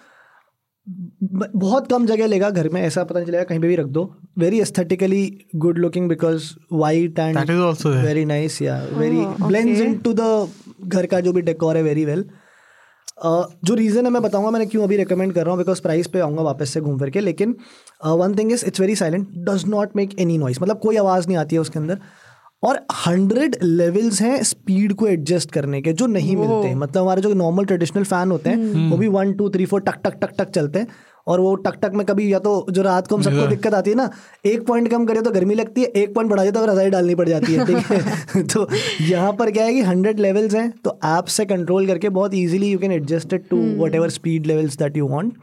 बहुत 0.87 1.87
कम 1.91 2.05
जगह 2.05 2.27
लेगा 2.27 2.49
घर 2.49 2.67
में 2.69 2.81
ऐसा 2.81 3.03
पता 3.03 3.19
नहीं 3.19 3.27
चलेगा 3.27 3.43
कहीं 3.43 3.59
पे 3.59 3.67
भी 3.67 3.75
रख 3.75 3.85
दो। 3.87 4.03
Very 4.39 4.59
aesthetically 4.61 5.45
good 5.55 5.77
looking 5.77 6.09
because 6.09 6.49
white 6.73 7.19
and 7.19 7.37
very 7.85 8.25
nice 8.25 8.61
या 8.61 8.77
very 8.93 9.25
blends 9.41 9.77
okay. 9.77 9.87
Into 9.87 10.13
the 10.13 10.49
घर 10.87 11.05
का 11.05 11.19
जो 11.19 11.33
भी 11.33 11.41
डेकोर 11.41 11.77
है 11.77 11.83
वेरी 11.83 12.05
वेल 12.05 12.25
जो 13.25 13.75
रीज़न 13.75 14.05
है 14.05 14.11
मैं 14.11 14.21
बताऊँगा 14.21 14.51
मैंने 14.51 14.65
क्यों 14.65 14.83
अभी 14.83 14.97
रिकमेंड 14.97 15.33
कर 15.33 15.41
रहा 15.41 15.51
हूँ 15.51 15.57
बिकॉज़ 15.57 15.81
प्राइस 15.81 16.07
पे 16.07 16.19
आऊँगा 16.19 16.41
वापस 16.43 16.69
से 16.69 16.81
घूम 16.81 16.97
फिर 16.99 17.09
के 17.09 17.19
लेकिन 17.19 17.55
one 18.05 18.35
thing 18.37 18.51
is 18.51 18.65
it's 18.65 18.79
very 18.79 18.95
silent 18.95 19.27
does 19.49 19.65
not 19.67 19.95
make 19.95 20.19
any 20.19 20.37
noise 20.37 20.61
मतलब 20.61 20.79
कोई 20.79 20.97
आवाज़ 20.97 21.27
नहीं 21.27 21.37
आती 21.37 21.55
है 21.55 21.61
उसके 21.61 21.79
अंदर। 21.79 21.99
और 22.63 22.79
हंड्रेड 23.05 23.55
लेवल्स 23.63 24.21
हैं 24.21 24.41
स्पीड 24.43 24.93
को 24.93 25.07
एडजस्ट 25.07 25.51
करने 25.51 25.81
के 25.81 25.93
जो 25.93 26.07
नहीं 26.07 26.35
मिलते 26.37 26.67
हैं। 26.67 26.75
मतलब 26.75 27.01
हमारे 27.01 27.21
जो 27.21 27.33
नॉर्मल 27.33 27.65
ट्रेडिशनल 27.65 28.03
फ़ैन 28.03 28.31
होते 28.31 28.49
हैं 28.49 28.89
वो 28.91 28.97
भी 28.97 29.07
वन 29.07 29.33
टू 29.33 29.49
थ्री 29.49 29.65
फोर 29.65 29.81
टक 29.81 29.99
टक 30.03 30.17
टक 30.21 30.31
टक 30.37 30.49
चलते 30.49 30.79
हैं। 30.79 30.87
और 31.27 31.39
वो 31.39 31.53
टक 31.55 31.77
टक 31.81 31.91
में 31.95 32.05
कभी 32.05 32.31
या 32.33 32.39
तो 32.39 32.65
जो 32.69 32.81
रात 32.81 33.07
को 33.07 33.15
हम 33.15 33.21
सबको 33.21 33.47
दिक्कत 33.47 33.73
आती 33.73 33.89
है 33.89 33.95
ना 33.95 34.09
एक 34.45 34.65
पॉइंट 34.67 34.89
कम 34.91 35.05
करे 35.05 35.21
तो 35.21 35.31
गर्मी 35.31 35.55
लगती 35.55 35.81
है 35.81 35.87
एक 35.87 36.13
पॉइंट 36.15 36.29
बढ़ा 36.31 36.43
जाए 36.43 36.51
तो 36.51 36.65
रजाई 36.65 36.89
डालनी 36.89 37.15
पड़ 37.15 37.27
जाती 37.29 37.53
है 37.53 37.65
ठीक 37.65 37.91
है? 37.91 38.43
तो 38.53 38.67
यहाँ 39.01 39.31
पर 39.33 39.51
क्या 39.51 39.65
है 39.65 39.73
कि 39.73 39.81
हंड्रेड 39.81 40.19
लेवल्स 40.19 40.55
हैं 40.55 40.69
तो 40.83 40.97
ऐप 41.05 41.25
से 41.25 41.45
कंट्रोल 41.45 41.87
करके 41.87 42.09
बहुत 42.09 42.33
easily 42.35 42.71
you 42.71 42.79
can 42.79 42.91
adjust 42.91 43.33
it 43.33 43.47
to 43.49 43.61
whatever 43.95 44.09
speed 44.09 44.45
levels 44.45 44.77
that 44.77 44.97
you 44.97 45.07
want 45.07 45.33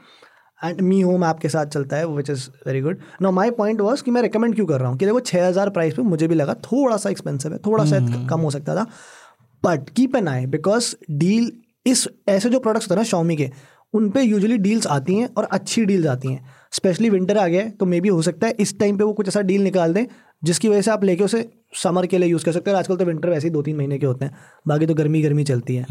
and 0.64 0.80
Mi 0.80 1.00
Home 1.00 1.24
app 1.24 1.38
के 1.38 1.48
साथ 1.48 1.66
चलता 1.66 1.96
है 1.96 2.06
which 2.06 2.30
is 2.30 2.48
very 2.66 2.80
good 2.80 3.00
no 3.22 3.30
my 3.32 3.50
point 3.50 3.80
was 3.80 4.02
कि 4.02 4.10
मैं 4.10 4.22
रिकमेंड 4.22 4.54
क्यों 4.54 4.66
कर 4.66 4.80
रहा 4.80 4.88
हूँ? 4.88 4.98
कि 4.98 5.06
देखो 5.06 5.20
छः 5.22 5.46
हज़ार 5.46 5.70
प्राइस 5.70 5.94
पे 5.94 6.02
मुझे 6.02 6.28
भी 6.28 6.34
लगा 6.34 6.54
थोड़ा 6.64 6.96
सा 6.96 7.10
एक्सपेंसिव 7.10 7.52
है 7.52 7.58
थोड़ा 7.66 7.84
सा 7.84 7.98
कम 8.28 8.40
हो 8.40 8.50
सकता 8.50 8.76
था। 8.76 8.86
But 9.62 9.90
keep 9.90 10.16
an 10.16 10.28
eye 10.28 10.46
because 10.48 10.94
deal 11.10 11.50
इस 11.86 12.08
ऐसे 12.28 12.50
जो 12.50 12.58
प्रोडक्ट्स 12.60 12.86
होते 12.86 12.94
हैं 12.94 13.00
ना 13.00 13.08
शॉमी 13.08 13.36
के 13.36 13.50
उन 13.94 14.08
पर 14.10 14.20
यूजली 14.20 14.56
डील्स 14.58 14.86
आती 14.86 15.14
हैं 15.14 15.28
और 15.36 15.44
अच्छी 15.52 15.84
डील्स 15.84 16.06
आती 16.06 16.32
हैं। 16.32 16.44
स्पेशली 16.72 17.10
विंटर 17.10 17.38
आ 17.38 17.46
गया 17.46 17.62
है 17.62 17.70
तो 17.70 17.86
मे 17.86 18.00
बी 18.00 18.08
हो 18.08 18.20
सकता 18.22 18.46
है 18.46 18.54
इस 18.60 18.78
टाइम 18.80 18.98
पे 18.98 19.04
वो 19.04 19.12
कुछ 19.12 19.28
ऐसा 19.28 19.40
डील 19.42 19.62
निकाल 19.62 19.94
दें 19.94 20.04
जिसकी 20.42 20.68
वजह 20.68 20.82
से 20.82 20.90
आप 20.90 21.04
लेके 21.04 21.24
उसे 21.24 21.48
समर 21.74 22.06
के 22.06 22.18
लिए 22.18 22.28
यूज़ 22.28 22.44
कर 22.44 22.52
सकते 22.52 22.70
हो। 22.70 22.76
आजकल 22.76 22.96
तो 22.96 23.04
विंटर 23.04 23.30
वैसे 23.30 23.46
ही 23.46 23.52
दो 23.52 23.62
तीन 23.62 23.76
महीने 23.76 23.98
के 23.98 24.06
होते 24.06 24.24
हैं 24.24 24.34
बाकी 24.68 24.86
तो 24.86 24.94
गर्मी 24.94 25.22
गर्मी 25.22 25.44
चलती 25.44 25.76
है। 25.76 25.84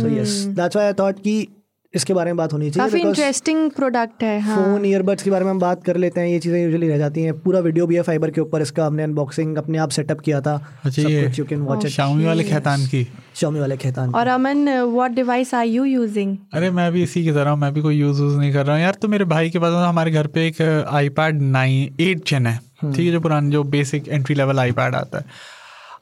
So 0.00 0.08
yes 0.10 0.34
that's 0.56 0.76
why 0.76 0.86
I 0.86 0.94
thought 0.94 1.20
कि 1.20 1.46
इसके 1.94 2.14
बारे 2.14 2.30
में 2.30 2.36
बात 2.36 2.52
होनी 2.52 2.70
चाहिए 2.70 2.90
काफ़ी 2.90 3.02
इंटरेस्टिंग 3.02 3.70
प्रोडक्ट 3.70 4.22
है 4.22 4.40
हाँ। 4.40 4.56
फ़ोन 4.56 4.84
ईयरबड्स 4.84 5.22
के 5.22 5.30
बारे 5.30 5.44
में 5.44 5.50
हम 5.50 5.58
बात 5.58 5.84
कर 5.84 5.96
लेते 5.96 6.20
हैं 6.20 6.28
ये 6.28 6.38
चीज़ें 6.38 6.62
यूजुअली 6.64 6.88
रह 6.88 6.98
जाती 6.98 7.22
हैं। 7.22 7.38
पूरा 7.38 7.60
वीडियो 7.60 7.86
भी 7.86 7.94
है 7.94 8.02
फाइबर 8.02 8.30
के 8.30 8.40
ऊपर 8.40 8.62
इसका 8.62 8.86
हमने 8.86 9.02
अनबॉक्सिंग 9.02 9.56
अपने 9.56 9.78
आप 9.78 9.88
सेटअप 9.88 10.20
किया 10.20 10.40
था। 10.40 10.78
अच्छा, 10.84 11.02
ये- 11.02 11.38
you 11.38 11.44
can 11.44 11.60
watch 11.60 11.84
it 11.84 11.90
Xiaomi 11.90 12.24
वाले 12.24 12.44
खैतान 12.44 12.86
की। 12.86 13.08
Xiaomi 13.36 13.58
वाले 13.58 13.76
खेतान 13.76 14.10
और 14.10 14.26
Aman 14.26 14.68
what 14.80 15.10
device 15.10 15.54
are 15.54 15.66
you 15.66 15.84
using 15.84 16.36
अरे 16.54 16.70
मैं 16.70 16.92
भी 16.92 17.02
इसी 17.02 17.24
की 17.24 17.32
तरह 17.32 17.54
मैं 17.54 17.74
भी 17.74 17.80
कोई 17.80 17.96
यूज़ 17.96 18.22
यूज़ 18.22 18.38
नहीं 18.38 18.52
कर 18.52 18.66
रहा 18.66 18.76
हूँ। 18.76 18.82
यार 18.82 18.94
तो 18.94 19.08
मेरे 19.08 19.24
भाई 19.24 19.50
के 19.50 19.58
पास 19.58 19.72
हमारे 19.72 20.10
घर 20.10 20.26
पे 20.26 20.46
एक 20.46 20.86
eye 20.90 21.08
pad 21.08 21.42
nine 21.42 21.94
eight 22.00 22.18
gen 22.28 22.46
है। 22.46 22.60
ठीक 22.84 23.06
है 23.06 23.12
जो 23.12 23.20
पुराना 23.20 23.50
जो 23.50 23.64
basic 23.64 24.08
entry 24.08 24.34
level 24.34 24.58
eye 24.58 24.72
pad 24.72 24.94
आता 24.94 25.18
है। 25.18 25.24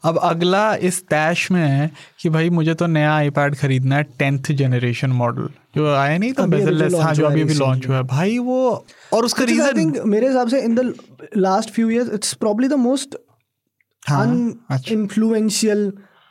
अब 0.05 0.19
अगला 0.19 0.75
इस 0.75 1.03
तैश 1.07 1.51
में 1.51 1.67
है 1.69 1.91
कि 2.21 2.29
भाई 2.31 2.51
मुझे 2.51 2.75
तो 2.75 2.87
नया 2.87 3.15
आई 3.15 3.31
पैड 3.31 3.55
खरीदना 3.55 3.97
है 3.97 4.03
टेंथ 4.03 4.53
जनरेशन 4.53 5.11
मॉडल 5.11 5.49
जो 5.77 5.95
आया 5.95 6.19
नहीं 6.19 6.33
था 6.33 6.43
अभी- 6.43 6.61
अभी 6.63 6.97
हाँ 6.97 7.15
जो 7.15 7.27
अभी 7.27 7.43
अभी 7.43 7.55
लॉन्च 7.55 7.89
हुआ 7.89 7.97
है। 7.97 8.03
भाई 8.03 8.39
वो 8.39 8.87
और 9.13 9.25
उसका 9.25 9.45
रीजन 9.45 10.03
मेरे 10.07 10.27
हिसाब 10.27 10.49
से 10.49 10.61
in 10.61 10.75
the 10.75 10.95
last 11.37 11.71
few 11.71 11.91
years 11.91 12.11
it's 12.15 12.35
probably 12.35 12.69
the 12.69 12.73
most 12.73 13.17
हाँ 14.03 14.27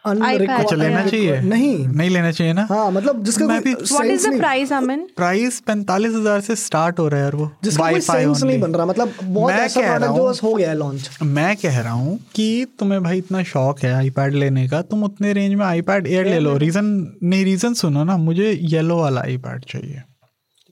अच्छा 0.06 0.56
अच्छा 0.56 0.76
लेना 0.76 1.06
चाहिए? 1.06 1.40
नहीं। 1.42 1.88
नहीं 1.88 2.10
लेना 2.10 2.32
चाहिए 2.32 2.54
ना? 2.54 2.68
हाँ 2.70 2.92
मतलब 2.92 3.24
जिसका 3.24 3.46
मैं 3.48 3.62
भी- 3.62 3.76
what 3.92 4.06
is 4.06 4.30
the 4.30 4.38
price 4.38 4.74
Aman 4.74 5.00
price 5.18 5.60
पैंतालीस 5.60 6.14
हज़ार 6.14 6.42
से 6.42 6.56
स्टार्ट 6.56 7.00
हो 7.00 7.08
रहा 7.08 7.20
है 7.20 7.24
यार 7.24 7.36
वो। 7.36 7.52
जिसका 7.64 7.90
कोई 7.92 8.02
सेंस 8.02 8.44
नहीं 8.44 8.60
बन 8.60 8.72
रहा 8.72 8.86
मतलब 8.86 9.14
बहुत 9.24 9.52
मैं 9.54 9.60
ऐसा 9.60 9.82
कह 9.82 9.96
रहा 9.96 10.10
हूँ- 10.10 10.30
बस 10.30 10.44
हो 10.44 10.54
गया 10.54 10.70
है 10.70 10.78
लॉन्च 10.78 11.10
मैं 11.22 11.56
कह 11.58 11.80
रहा 11.80 11.94
हूँ 11.94 12.20
कि 12.36 12.66
तुम्हें 12.80 13.04
भाई 13.04 13.18
इतना 13.18 13.44
शौक 13.44 13.80
है 13.80 13.94
आईपैड 13.94 14.34
लेने 14.34 14.68
का 14.68 14.82
तुम 14.82 15.04
उतने 15.04 15.34
रेंज 15.34 15.54
में 15.56 15.66
आईपैड 15.66 16.08
एयर 16.08 16.26
ले 16.26 16.40
लो। 16.40 16.58
रीजन 16.58 16.86
नहीं 17.24 17.46
रीजन 17.46 17.74
सुनो 17.74 18.04
ना 18.04 18.18
मुझे 18.18 18.60
येलो 18.62 18.98
वाला 18.98 19.22
आईपैड 19.22 19.66
चाहिए। 19.66 20.02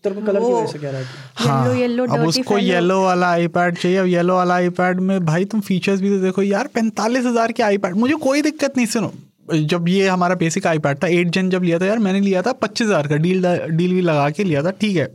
तेरे 0.03 0.21
कलर 0.21 0.39
की 0.39 0.51
वजह 0.53 0.65
से 0.67 0.79
कह 0.79 0.89
रहा 0.89 0.99
है 0.99 1.05
येलो 1.45 1.73
येलो 1.79 2.05
हाँ, 2.07 2.17
अब 2.17 2.27
उसको 2.27 2.57
येलो 2.57 3.01
वाला 3.03 3.27
आईपैड 3.29 3.77
चाहिए 3.77 3.97
अब 3.97 4.05
येलो 4.07 4.35
वाला 4.35 4.53
आईपैड 4.55 4.99
में 5.01 5.25
भाई 5.25 5.45
तुम 5.45 5.61
फीचर्स 5.61 6.01
भी 6.01 6.09
तो 6.09 6.21
देखो 6.21 6.41
यार 6.43 6.67
पैंतालीस 6.75 7.25
हज़ार 7.25 7.51
के 7.51 7.63
आईपैड 7.63 7.95
मुझे 7.97 8.15
कोई 8.21 8.41
दिक्कत 8.41 8.77
नहीं 8.77 8.87
सुनो। 8.87 9.11
जब 9.69 9.87
ये 9.89 10.07
हमारा 10.07 10.35
बेसिक 10.35 10.67
आईपैड 10.67 11.03
था 11.03 11.07
एट 11.09 11.29
जन 11.29 11.49
जब 11.49 11.63
लिया 11.63 11.79
था 11.79 11.85
यार 11.85 11.99
मैंने 11.99 12.19
लिया 12.19 12.41
था 12.41 12.51
पच्चीस 12.61 12.87
हज़ार 12.87 13.07
का 13.07 13.15
डील 13.17 13.45
डील 13.69 13.93
भी 13.93 14.01
लगा 14.01 14.29
के 14.29 14.43
लिया 14.43 14.63
था 14.63 14.71
ठीक 14.81 14.95
है 14.97 15.07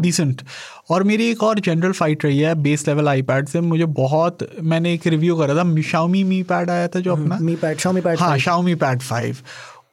डिसेंट 0.00 0.42
और 0.90 1.02
मेरी 1.02 1.26
एक 1.30 1.42
और 1.42 1.58
जनरल 1.60 1.92
फाइट 1.92 2.24
रही 2.24 2.38
है 2.38 2.54
बेस 2.62 2.86
लेवल 2.88 3.08
आईपैड 3.08 3.48
से 3.48 3.60
मुझे 3.60 3.84
बहुत 3.96 4.46
मैंने 4.62 4.92
एक 4.94 5.06
रिव्यू 5.06 5.36
करा 5.36 5.54
था 5.54 5.64
शाओमी 5.82 6.22
मी 6.24 6.42
पैड 6.42 6.70
आया 6.70 6.86
था 6.88 7.00
जो 7.00 7.12
अपना। 7.12 7.38
मी 7.40 7.54
पैड 7.56 7.78
शाओमी 7.78 8.00
पैड 8.00 8.18
हाँ 8.18 8.36
शाओमी 8.38 8.74
पैड 8.74 9.00
फाइव 9.02 9.36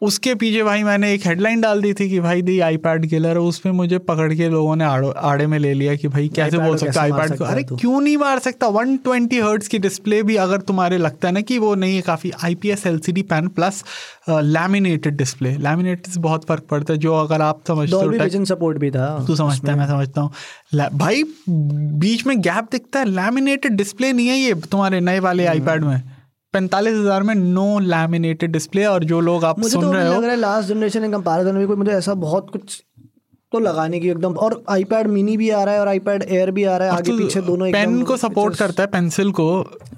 उसके 0.02 0.36
पीछे 0.36 0.64
भाई 0.64 0.84
मैंने 0.84 1.14
एक 1.14 1.26
हेडलाइन 1.26 1.62
डाल 1.62 1.82
दी 1.82 1.94
थी 1.94 2.10
कि 2.10 2.20
भाई 2.20 2.42
दी 2.42 2.60
आईपैड 2.60 3.10
किलर 3.10 3.30
है 3.30 3.40
उसमें 3.40 3.74
मुझे 3.74 3.98
पकड़ 3.98 4.34
के 4.34 4.50
लोगों 4.50 4.76
ने 4.76 4.84
आड़ो 4.84 5.10
आड़े 5.10 5.48
में 5.48 5.60
ले 5.60 5.74
लिया 5.74 5.96
कि 5.96 6.08
भाई 6.08 6.30
कैसे 6.36 6.58
बोल 6.58 6.78
सकता 6.78 7.08
मार 7.08 7.22
आईपैड 7.22 7.38
को 7.38 7.44
अरे 7.44 7.64
क्यों 7.64 8.02
नहीं 8.02 8.18
मार 8.18 8.40
सकता? 8.40 8.68
120 8.68 9.44
हर्ट्ज 9.44 9.68
की 9.68 9.80
डिस्प्ले 9.80 10.24
भी 10.24 10.36
अगर 10.36 10.62
तुम्हारे 10.62 10.98
लगता 10.98 11.28
है 11.28 11.34
ना 11.34 11.42
कि 11.42 11.58
वो 11.58 11.76
नहीं 11.76 11.96
है 11.96 12.02
काफ़ी 12.02 12.32
IPS 12.44 12.88
LCD 12.88 13.22
panel 13.22 13.48
plus 13.48 13.84
laminated 14.30 15.18
display 15.18 15.58
laminated 15.58 16.14
से 16.14 16.20
बहुत 16.20 16.46
फ़र्क 16.46 16.64
पड़ता 16.64 16.94
है 16.94 17.00
जो 17.00 17.14
अगर 17.14 17.42
आप 17.42 17.62
समझते 17.68 17.96
हो 17.96 18.46
सपोर्ट 18.46 18.78
भी 18.78 18.92
था 18.92 19.26
तू 19.28 19.36
समझता 19.36 19.72
है 19.72 19.78
मैं 19.78 19.88
समझता 19.88 20.22
हूँ। 20.22 20.32
भाई 20.94 21.24
बीच 21.50 22.26
में 22.26 22.42
गैप 22.42 22.68
दिखता 22.72 23.00
है 23.00 23.06
लैमिनेटेड 23.06 23.72
डिस्प्ले 23.72 24.14
नहीं 24.14 24.28
है 24.28 24.38
ये 24.38 24.54
तुम्हारे 24.54 25.00
नए 25.00 25.20
वाले 25.20 25.48
हम्म। 25.48 25.60
आईपैड 25.60 25.84
में। 25.84 26.19
पैंतालीस 26.54 26.94
हज़ार 26.94 27.24
में 27.24 27.34
नो 27.36 27.68
लैमिनेटेड 27.80 28.52
डिस्प्ले 28.52 28.86
और 28.88 29.04
जो 29.06 29.20
लोग 29.22 29.44
आप 29.46 29.60
मुझे 29.60 29.72
सुन 29.72 29.82
तो 29.82 29.92
रहे 29.92 30.04
लग 30.04 30.16
हो 30.16 30.22
रहा 30.22 30.32
है 30.32 30.38
लास्ट 30.38 30.70
जनरेशन 30.70 31.02
के 31.02 31.12
कंपैरिजन 31.12 31.52
में 31.52 31.60
भी 31.60 31.68
कोई 31.68 31.76
मुझे 31.78 31.92
ऐसा 31.94 32.14
बहुत 32.24 32.50
कुछ 32.52 32.84
तो 33.52 33.60
लगाने 33.60 34.00
की 34.00 34.10
एकदम 34.10 34.34
और 34.38 34.64
आईपैड 34.70 35.08
मिनी 35.08 35.36
भी 35.38 35.50
आ 35.50 35.64
रहा 35.64 35.74
है 35.74 35.82
और 35.82 35.88
आईपैड 35.88 36.24
एयर 36.24 36.52
भी 36.52 36.64
आ 36.64 36.76
रहा 36.78 36.88
है 36.88 36.98
आगे 36.98 37.12
पीछे 37.18 37.42
दोनों 37.42 37.72
पेन 37.72 38.02
को 38.06 38.18
सपोर्ट 38.18 38.56
करता 38.58 38.84
है 38.84 38.88
पेंसिल 38.90 39.32
को। 39.40 39.48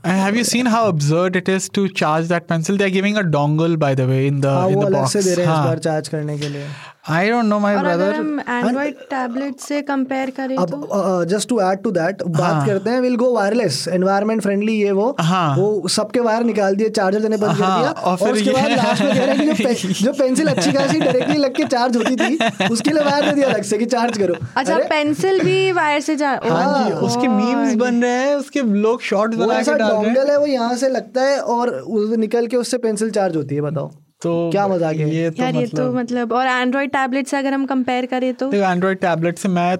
Have 0.05 0.35
you 0.35 0.43
seen 0.43 0.67
how 0.67 0.87
absurd 0.87 1.35
it 1.35 1.49
is 1.49 1.69
to 1.75 1.87
charge 1.95 2.27
that 2.29 2.47
pencil 2.49 2.77
they 2.77 2.83
are 2.83 2.89
giving 2.89 3.17
a 3.17 3.21
dongle 3.33 3.75
by 3.77 3.95
the 3.95 4.01
way 4.11 4.25
in 4.27 4.39
the 4.41 4.45
हाँ 4.45 4.69
इन 4.69 4.75
वो 4.75 4.83
द 4.83 4.85
अलग 4.85 5.07
से 5.07 5.21
दे 5.23 5.33
रहे 5.33 5.45
हैं 5.45 5.53
इस 5.53 5.65
बार 5.65 5.79
चार्ज 5.79 6.07
करने 6.07 6.37
के 6.39 6.49
लिए। 6.49 6.65
I 7.05 7.29
don't 7.29 7.45
know 7.45 7.57
my 7.59 7.77
brother 7.77 8.15
Android 8.49 8.95
tablet 9.09 9.59
से 9.59 9.81
कंपेयर 9.81 10.29
करें 10.29 10.55
तो 10.57 10.77
अब 10.77 11.23
just 11.29 11.49
to 11.49 11.59
add 11.61 11.81
to 11.83 11.91
that 11.91 12.21
बात 12.29 12.67
करते 12.67 12.89
हैं 12.89 12.99
will 13.01 13.15
go 13.15 13.31
wireless 13.33 13.87
environment 13.87 14.41
friendly 14.41 14.73
ये 14.73 14.91
वो। 14.91 15.15
हाँ। 15.19 15.55
वो 15.57 15.87
सबके 15.89 16.19
वायर 16.19 16.43
निकाल 16.43 16.75
दिए 16.75 16.89
चार्जर 16.89 17.19
देने 17.21 17.37
बंद 17.37 17.57
कर 17.57 17.63
हाँ, 17.63 17.79
दिया 17.79 17.91
और 17.91 18.17
और, 18.17 18.33
उसके 18.33 18.51
बाद 18.51 18.71
लास्ट 18.71 19.01
में 19.03 19.13
कह 19.13 19.25
रहे 19.25 19.35
हैं 19.35 19.55
कि 19.55 19.63
जो, 19.63 19.63
पे, 19.63 19.93
जो 19.93 20.11
पेंसिल 20.13 20.47
अच्छी 20.47 20.71
खासी 20.71 20.99
डायरेक्टली 20.99 21.37
लग 21.37 21.55
के 21.55 21.63
चार्ज 21.65 21.97
होती 21.97 22.15
थी 22.15 22.67
उसके 22.69 22.89
लिए 22.89 23.03
वायर 23.03 23.25
दे 23.25 23.31
दिया 23.31 23.47
अलग 23.47 23.63
से 23.63 23.77
कि 23.77 23.85
चार्ज 23.87 24.17
करो। 24.17 24.35
अच्छा 24.57 24.77
पेंसिल 24.89 25.39
भी 25.41 25.71
वायर 25.71 26.01
से 26.01 26.15
जा 26.15 26.29
हाँ। 26.43 26.83
जी 26.83 26.93
Oh 26.93 27.01
उसके 27.07 27.27
मीम्स 27.29 27.75
बन 27.77 28.01
रहे 28.03 28.11
हैं 28.19 28.35
उसके 28.35 28.61
लोग 28.77 29.01
शॉर्ट्स 29.01 29.37
बना 29.37 29.61
के 29.61 29.77
डाल 29.77 29.91
रहे 29.91 30.09
हैं। 30.09 30.29
है 30.29 30.37
वो 30.37 30.45
यहाँ 30.45 30.75
से 30.75 30.89
लगता 30.89 31.21
है 31.21 31.39
और 31.55 31.75
निकल 32.19 32.47
के 32.47 32.57
उससे 32.57 32.77
पेंसिल 32.77 33.11
चार्ज 33.11 33.35
होती 33.35 33.55
है 33.55 33.61
बताओ। 33.61 33.91
तो 34.21 34.49
क्या 34.51 34.67
मज़ा 34.67 34.89
आ 34.89 34.91
गया? 34.91 35.07
ये 35.07 35.29
तो 35.29 35.43
यार 35.43 35.55
ये 35.55 35.65
तो 35.67 35.83
मतलब 35.83 35.97
मतलब 35.97 36.33
और 36.33 36.47
एंड्रॉइड 36.47 36.91
टैबलेट 36.91 37.27
से 37.27 37.37
अगर 37.37 37.53
हम 37.53 37.65
कंपेयर 37.65 38.05
करें 38.05 38.33
तो? 38.33 38.51
देखो 38.51 38.71
एंड्रॉयड 38.71 38.99
टैबलेट 38.99 39.37
से 39.37 39.49
मैं 39.49 39.77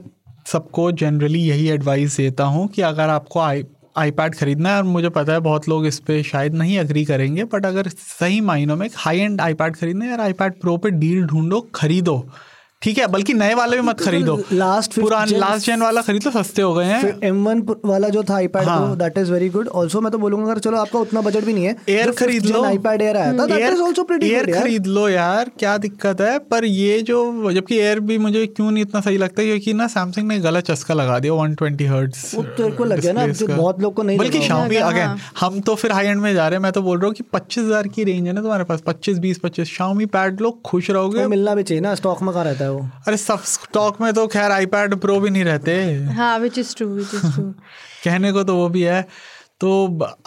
सबको 0.48 0.92
जनरली 0.92 1.40
यही 1.40 1.68
एडवाइस 1.70 2.18
देता 2.18 2.44
हूँ 2.44 2.68
कि 2.68 2.82
अगर 2.82 3.10
आपको 3.10 3.40
आई 3.40 3.64
आईपैड 3.98 4.36
खरीदना 4.36 4.70
है 4.70 4.78
और 4.78 4.84
मुझे 4.84 5.10
पता 5.10 5.34
है 5.34 5.40
बहुत 5.40 5.68
लोग 5.70 5.86
इस 5.86 6.00
पर 6.00 6.22
शायद 6.22 6.54
नहीं 6.54 6.78
अग्री 6.80 7.04
करेंगे 7.06 7.44
बट 7.54 7.66
अगर 7.66 7.88
सही 7.90 8.40
मायनों 8.42 8.76
में 8.76 8.88
हाई 8.96 9.20
एंड 9.20 9.42
आईपैड 9.42 9.76
खरीदना 9.76 10.06
है 10.06 10.12
यार 10.12 10.22
आईपैड 10.22 10.60
प्रो 10.62 10.78
पे 10.78 10.90
डील 10.92 11.26
ढूंढो 11.26 11.60
खरीदो। 11.76 12.16
ठीक 12.82 12.98
है 12.98 13.06
बल्कि 13.08 13.34
नए 13.34 13.54
वाले 13.54 13.78
भी 13.78 13.84
मत 13.88 14.00
खरीदो। 14.02 14.36
लास्ट 14.52 15.00
पुरान 15.00 15.28
gen- 15.28 15.40
लास्ट 15.40 15.66
जेन 15.66 15.82
वाला 15.82 16.02
खरीद 16.02 16.24
लो 16.26 16.32
सस्ते 16.32 16.62
हो 16.62 16.74
गए 16.74 16.86
हैं। 16.86 17.18
एम 17.24 17.44
वन 17.46 17.62
वाला 17.86 18.08
जो 18.10 18.24
था 18.30 18.36
आईपैड 18.36 18.68
हाँ। 18.68 18.80
वो 18.80 18.96
that 18.96 19.18
is 19.18 19.32
very 19.32 19.50
good 19.50 19.68
also 19.82 20.02
मैं 20.02 20.12
तो 20.12 20.18
बोलूँगा 20.18 20.52
अगर 20.52 20.60
चलो 20.60 20.78
आपका 20.78 21.00
उतना 21.00 21.22
बजट 21.22 21.44
भी 21.46 21.54
नहीं 21.54 21.66
है 21.66 21.76
एयर 21.90 22.12
खरीद 22.12 22.46
लो। 22.46 22.64
आईपैड 22.64 23.02
एयर 23.02 23.18
आया 23.18 23.34
था। 23.34 23.46
Air 23.56 23.74
is 23.74 23.82
also 23.82 24.04
pretty 24.04 24.30
air 24.30 24.46
good 24.46 24.56
यार। 24.56 24.64
खरीद 24.64 24.88
लो 24.88 25.08
यार 25.10 25.52
क्या 25.60 25.78
दिक्कत 25.78 26.22
है? 26.22 26.38
पर 26.52 26.66
ये 26.66 27.00
जो 27.02 27.52
जबकि 27.52 27.78
एयर 27.78 28.00
भी 28.00 28.18
मुझे 28.18 28.46
क्यों 28.48 28.72
नहीं 28.72 28.84
इतना 28.84 29.02
सही 29.02 29.18
लगता 29.18 29.44
क्योंकि 29.44 29.74
ना 29.74 29.88
सैमसंग 29.88 30.28
ने 30.28 30.40
गलत 30.40 30.72
चस्का 30.72 30.94
लगा 30.94 31.20
दिया 31.20 31.34
120 31.36 31.88
हर्ट्ज 31.90 32.32
वो 32.36 32.44
तेरे 32.44 32.72
को 32.72 32.84
लग 32.84 33.00
गया 33.00 33.14
ना, 33.14 33.28
बहुत 33.46 33.82
लोग 33.82 33.94
को 33.94 34.04
नहीं 34.04 34.18
बल्कि 34.18 34.42
शाओमी। 34.42 34.76
अगेन 34.78 35.06
हाँ। 35.06 35.18
हम 35.40 35.60
तो 35.62 35.76
फिर 35.76 35.92
हाई 35.92 36.08
एंड 36.08 36.22
में 36.22 36.34
जा 36.34 36.48
रहे 36.48 36.58
हैं 36.58 36.64
मैं 36.64 36.72
तो 36.72 36.82
बोल 36.82 36.98
रहा 36.98 37.08
हूँ 37.08 37.16
कि 37.16 37.24
पच्चीस 37.34 37.64
हज़ार 37.64 37.88
की 37.88 38.04
रेंज 38.04 38.28
है 38.28 38.34
ना 38.34 38.42
तुम्हारे 38.42 38.64
पास 38.64 38.82
पच्चीस 38.88 39.18
बीस 39.20 39.40
पच्चीस। 39.40 39.68
शाओमी 39.70 40.06
पैड 40.18 40.42
लोग 40.42 40.62
खुश 40.64 40.90
रहोगे। 40.92 41.28
मिलना 41.28 41.56
भी 41.56 41.64
चाहिए 41.64 41.82
ना 41.82 41.96
स्टॉक 41.96 42.22
में 42.22 42.34
कहाँ 42.34 42.46
रहता 42.46 42.64
है 42.64 42.70
वो 42.72 42.88
अरे 43.08 43.18
सब 43.18 43.44
स्टॉक 43.48 44.02
में 44.02 44.12
तो 44.14 44.26
खैर 44.30 44.52
आईपैड 44.52 44.96
प्रो 45.02 45.20
भी 45.20 45.30
नहीं 45.30 45.44
रहते। 45.44 45.84
हाँ 46.14 46.38
which 46.40 46.58
is 46.58 46.76
true 46.78 46.88
which 46.90 47.14
is 47.16 47.32
true 47.34 47.44
कहने 47.44 48.32
को 48.32 48.44
तो 48.44 48.56
वो 48.56 48.68
भी 48.70 48.82
है। 48.84 49.06
तो 49.62 49.70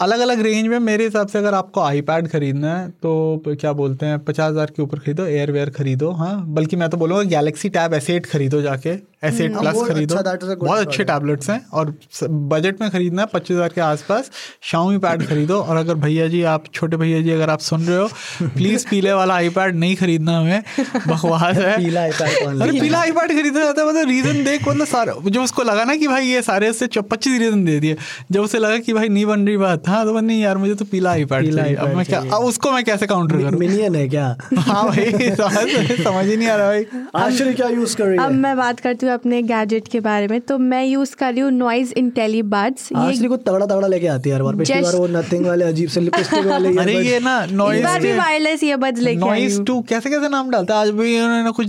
अलग 0.01 0.19
अलग 0.19 0.41
रेंज 0.41 0.67
में 0.67 0.77
मेरे 0.79 1.03
हिसाब 1.03 1.27
से 1.27 1.37
अगर 1.37 1.53
आपको 1.53 1.81
आईपैड 1.81 2.27
खरीदना 2.31 2.75
है 2.77 2.89
तो 2.93 3.41
क्या 3.45 3.73
बोलते 3.73 4.05
हैं 4.05 4.19
पचास 4.25 4.51
हज़ार 4.51 4.71
के 4.75 4.81
ऊपर 4.81 4.99
खरीदो 4.99 5.25
एयरवेयर 5.25 5.69
खरीदो 5.69 6.11
हाँ। 6.13 6.35
बल्कि 6.49 6.75
मैं 6.75 6.89
तो 6.89 6.97
बोलूँगा 6.97 7.23
गैलेक्सी 7.29 7.69
टैब 7.69 7.93
एस 7.93 8.09
एट 8.09 8.25
खरीदो 8.25 8.61
जाके। 8.61 8.95
एस 9.25 9.39
एट 9.41 9.57
प्लस 9.57 9.81
खरीदो। 9.87 10.15
अच्छा, 10.15 10.55
बहुत 10.55 10.79
अच्छे 10.79 11.03
टैबलेट्स 11.03 11.49
हैं 11.49 11.59
और 11.73 11.93
बजट 12.53 12.81
में 12.81 12.89
खरीदना 12.89 13.21
है 13.21 13.27
पच्चीस 13.33 13.55
हज़ार 13.55 13.69
के 13.69 13.81
आसपास। 13.81 14.29
शाओमी 14.63 14.97
पैड 14.97 15.25
खरीदो 15.27 15.59
और 15.59 15.77
अगर 15.77 15.95
भैया 16.05 16.27
जी 16.27 16.41
आप 16.53 16.63
छोटे 16.73 16.97
भैया 16.97 17.21
जी 17.21 17.31
अगर 17.31 17.49
आप 17.49 17.59
सुन 17.61 17.81
रहे 17.81 17.97
हो 17.97 18.07
प्लीज़ 18.55 18.85
पीले 18.89 19.13
वाला 19.13 19.35
आईपैड 19.35 19.75
नहीं 19.75 19.95
खरीदना 19.95 20.37
हमें। 20.39 20.63
बकवास 21.07 21.57
है। 21.57 21.77
पीला 21.77 22.01
आईपैड 22.01 22.43
कौन 22.43 22.61
अरे? 22.61 22.79
पीला 22.79 22.99
आईपैड 22.99 23.31
खरीदा 23.31 23.63
जाता 23.63 23.81
है 23.81 23.87
मतलब 23.89 24.07
रीजन 24.09 24.43
देख 24.43 24.67
मतलब 24.67 24.87
सारा 24.87 25.13
जब 25.25 25.41
उसको 25.41 25.63
लगा 25.63 25.83
ना 25.83 25.95
कि 25.95 26.07
भाई 26.07 26.25
ये 26.25 26.41
सारे 26.41 26.71
से 26.73 26.87
पच्चीस 27.01 27.39
रीजन 27.39 27.63
दे 27.65 27.79
दिए। 27.79 27.95
जब 28.31 28.41
उसे 28.41 28.59
लगा 28.59 28.77
कि 28.79 28.93
भाई 28.93 29.09
नहीं 29.09 29.25
बन 29.25 29.45
रही 29.47 29.57
बात 29.57 29.87
हाँ 29.89 30.03
तो 30.05 30.13
बन 30.13 30.25
नहीं 30.25 30.41
यार 30.41 30.57
मुझे 30.57 30.75
तो 30.75 30.85
पीला 30.85 31.11
आईपैड 31.11 31.45
पीला 31.45 31.61
चाहिए। 31.61 31.75
अब 31.77 31.95
मैं 31.95 32.05
क्या 32.05 32.19
अब 32.19 32.43
उसको 32.45 32.71
मैं 32.71 32.83
कैसे 32.83 33.07
काउंटर 33.07 33.41
करूँ? 33.41 33.59
मिनियन 33.59 33.95
है 33.95 34.07
क्या? 34.09 34.25
हाँ 34.59 34.83
भाई 34.87 35.11
समझ 35.31 36.01
समझ 36.03 36.25
ही 36.25 36.35
नहीं 36.37 36.47
आ 36.49 36.55
रहा 36.55 36.67
भाई। 36.67 36.85
आश्चर्य 37.15 37.53
क्या 37.53 37.67
यूज़ 37.69 37.95
कर 37.97 38.05
रही 38.05 38.17
है? 38.17 38.25
अब 38.25 38.31
मैं 38.35 38.55
बात 38.57 38.79
करती 38.79 39.05
हूँ 39.05 39.13
अपने 39.15 39.41
गैजेट 39.41 39.87
के 39.87 39.99
बारे 39.99 40.27
में 40.27 40.39
तो 40.41 40.57
मैं 40.57 40.85
यूज़ 40.85 41.15
कर 41.15 41.31
रही 41.33 41.41
हूँ 41.41 41.51
नॉइज़ 41.51 41.93
इंटेलीबड्स 41.97 42.91
ये 42.91 42.97
आश्चर्य 42.99 43.27
को 43.27 43.37
तगड़ा 43.37 43.65
तगड़ा 43.65 43.87
लेके 43.87 44.07
आती 44.07 44.29
है 44.29 44.35
हर 44.35 44.43
बार 44.43 44.55
पिछली 44.55 44.81
बार 44.81 44.95
वो 44.95 45.07
नथिंग 45.07 45.45
वाले 45.45 45.65
अजीब 45.65 45.89
से 45.89 46.01
लिपस्टिक 46.01 46.45
वाले 46.45 46.77
अरे 46.81 46.93
ये 46.93 47.19
ना 47.19 47.45
नॉइस 47.45 47.83
बार 47.83 47.99
भी 47.99 48.13
वायरलेस 48.13 48.63
ईयरबड्स 48.63 48.99
लेके 48.99 49.19
हूँ। 49.55 49.65
टू 49.65 49.81
कैसे 49.81 50.09
कैसे 50.09 50.29
नाम 50.29 50.49
डालता 50.49 50.75
है? 50.75 50.81
आज 50.81 50.89
भी 50.89 51.19
उन्होंने 51.19 51.51
कुछ 51.51 51.67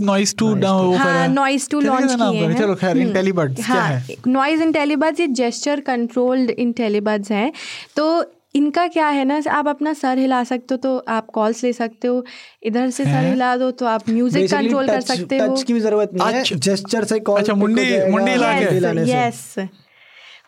हाँ, 0.95 1.19
है। 1.19 1.29
2 1.69 1.81
कैसे 1.81 1.89
launch 1.89 2.03
कैसे 2.03 2.17
नाम 2.17 2.33
किए 2.33 2.41
हैं। 2.41 2.59
चलो 2.59 2.75
खैर 2.75 2.99
इंटेलीबड्स 2.99 3.67
क्या 3.67 3.83
है 3.83 4.17
नॉइज़ 4.29 4.63
इंटेलीबड्स 4.63 5.21
ये 5.21 5.27
जेस्चर 5.27 5.81
कंट्रोल्ड 5.81 6.51
इंटेलीबड्स 6.51 7.31
हैं। 7.31 7.53
तो 7.97 8.25
इनका 8.57 8.87
क्या 8.89 9.09
है 9.09 9.25
ना 9.25 9.41
आप 9.51 9.69
अपना 9.69 9.93
सर 9.93 10.19
हिला 10.19 10.43
सकते 10.45 10.75
हो 10.75 10.77
तो 10.77 10.97
आप 11.09 11.27
कॉल्स 11.31 11.63
ले 11.65 11.73
सकते 11.73 12.09
हो। 12.09 12.25
इधर 12.63 12.91
से 12.91 13.05
सर 13.05 13.25
हिला 13.25 13.57
दो 13.57 13.71
तो 13.71 13.87
आप 13.87 14.09
म्यूज़िक 14.11 14.51
कंट्रोल 14.51 14.87
कर 14.87 15.01
सकते 15.01 15.39
हो। 15.39 15.57
की 15.57 15.73
भी 15.73 15.81
ज़रूरत 15.81 16.11
नहीं 16.15 16.33
है 16.35 16.41
अच्छा। 16.41 16.57
जेस्चर 16.57 17.05
से 17.05 17.19
कॉल 17.21 17.41
अच्छा, 17.41 17.55
मुंडी- 17.55 18.09
मुंडी 18.11 18.31
हिला 18.31 18.93
के। 18.93 19.11
यस 19.11 19.55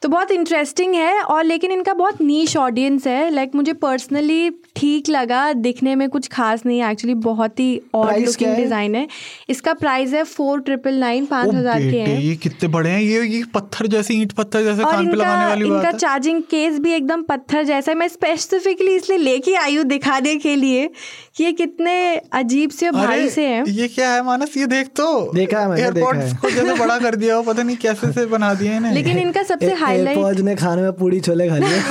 तो 0.02 0.08
बहुत 0.08 0.30
इंटरेस्टिंग 0.30 0.94
है 0.94 1.20
और 1.22 1.44
लेकिन 1.44 1.72
इनका 1.72 1.94
बहुत 1.94 2.20
नीच 2.22 2.56
ऑडियंस 2.56 3.06
है। 3.06 3.30
लाइक 3.30 3.54
मुझे 3.54 3.72
पर्सनली 3.72 4.50
ठीक 4.78 5.08
लगा 5.08 5.52
दिखने 5.54 5.94
में 5.94 6.08
कुछ 6.08 6.28
खास 6.28 6.64
नहीं 6.66 6.80
है 6.80 6.90
एक्चुअली 6.90 7.14
बहुत 7.22 7.60
ही 7.60 7.80
और 7.94 8.18
लुकिंग 8.18 8.56
डिज़ाइन 8.56 8.94
है? 8.94 9.06
इसका 9.50 9.72
प्राइस 9.74 10.12
है 10.14 10.22
फोर 10.24 10.60
ट्रिपल 10.60 10.94
नाइन 11.00 11.26
पाँच 11.26 11.54
हज़ार 11.54 11.80
के 11.80 11.98
हैं। 11.98 12.20
ये 12.20 12.34
कितने 12.36 12.68
बड़े 12.68 12.90
हैं? 12.90 13.00
ये 13.00 13.26
ये 13.26 13.42
पत्थर 13.54 13.86
जैसे 13.86 14.14
ईंट 14.14 14.32
पत्थर 14.32 14.62
जैसे 14.64 14.82
और 14.82 14.92
कान 14.92 15.06
पे 15.06 15.12
लगाने 15.12 15.46
वाली 15.46 15.64
इनका 15.64 15.76
बात 15.76 15.84
है। 15.84 15.92
चार्जिंग 15.98 16.42
केस 16.50 16.78
भी 16.78 16.92
एकदम 16.92 17.22
पत्थर 17.24 17.64
जैसा 17.64 17.90
है। 17.90 17.96
मैं 17.98 18.08
स्पेसिफिकली 18.08 18.94
इसलिए 18.96 19.18
लेके 19.18 19.54
आई 19.56 19.76
हूँ 19.76 19.84
दिखाने 19.86 20.36
के 20.38 20.56
लिए 20.56 20.90
कि 21.36 21.44
ये 21.44 21.52
कितने 21.54 22.16
अजीब 22.34 22.70
से 22.70 22.90
भारी 22.90 23.28
से 23.30 23.46
हैं। 23.46 23.64
ये 23.68 23.88
क्या 23.88 24.10
है 24.12 24.22
मानस? 24.24 24.56
ये 24.56 24.66
देख 24.66 24.86
तो। 24.96 25.32
देखा 25.34 25.60
है 25.60 25.68
मैंने, 25.68 25.90
देखा 25.90 26.14
है। 26.14 26.34
को 26.42 26.50
जैसे 26.50 26.74
बड़ा 26.76 26.98
कर 26.98 27.14
दिया 27.16 27.34
हो 27.36 27.42
पता 27.42 27.62
नहीं 27.62 27.76
कैसे 27.78 28.12
से 28.12 28.26
बना 28.28 28.54
दिए 28.54 28.76
इन्हें। 28.76 28.92
लेकिन 28.94 29.18
इनका 29.18 29.42
सबसे 29.44 29.72
हाईलाइट 29.74 30.40
ने 30.40 30.54
खाने 30.56 30.82
में 30.82 30.92
पूरी 30.94 31.20
छोले 31.20 31.48
खा 31.48 31.58
लिए 31.58 31.78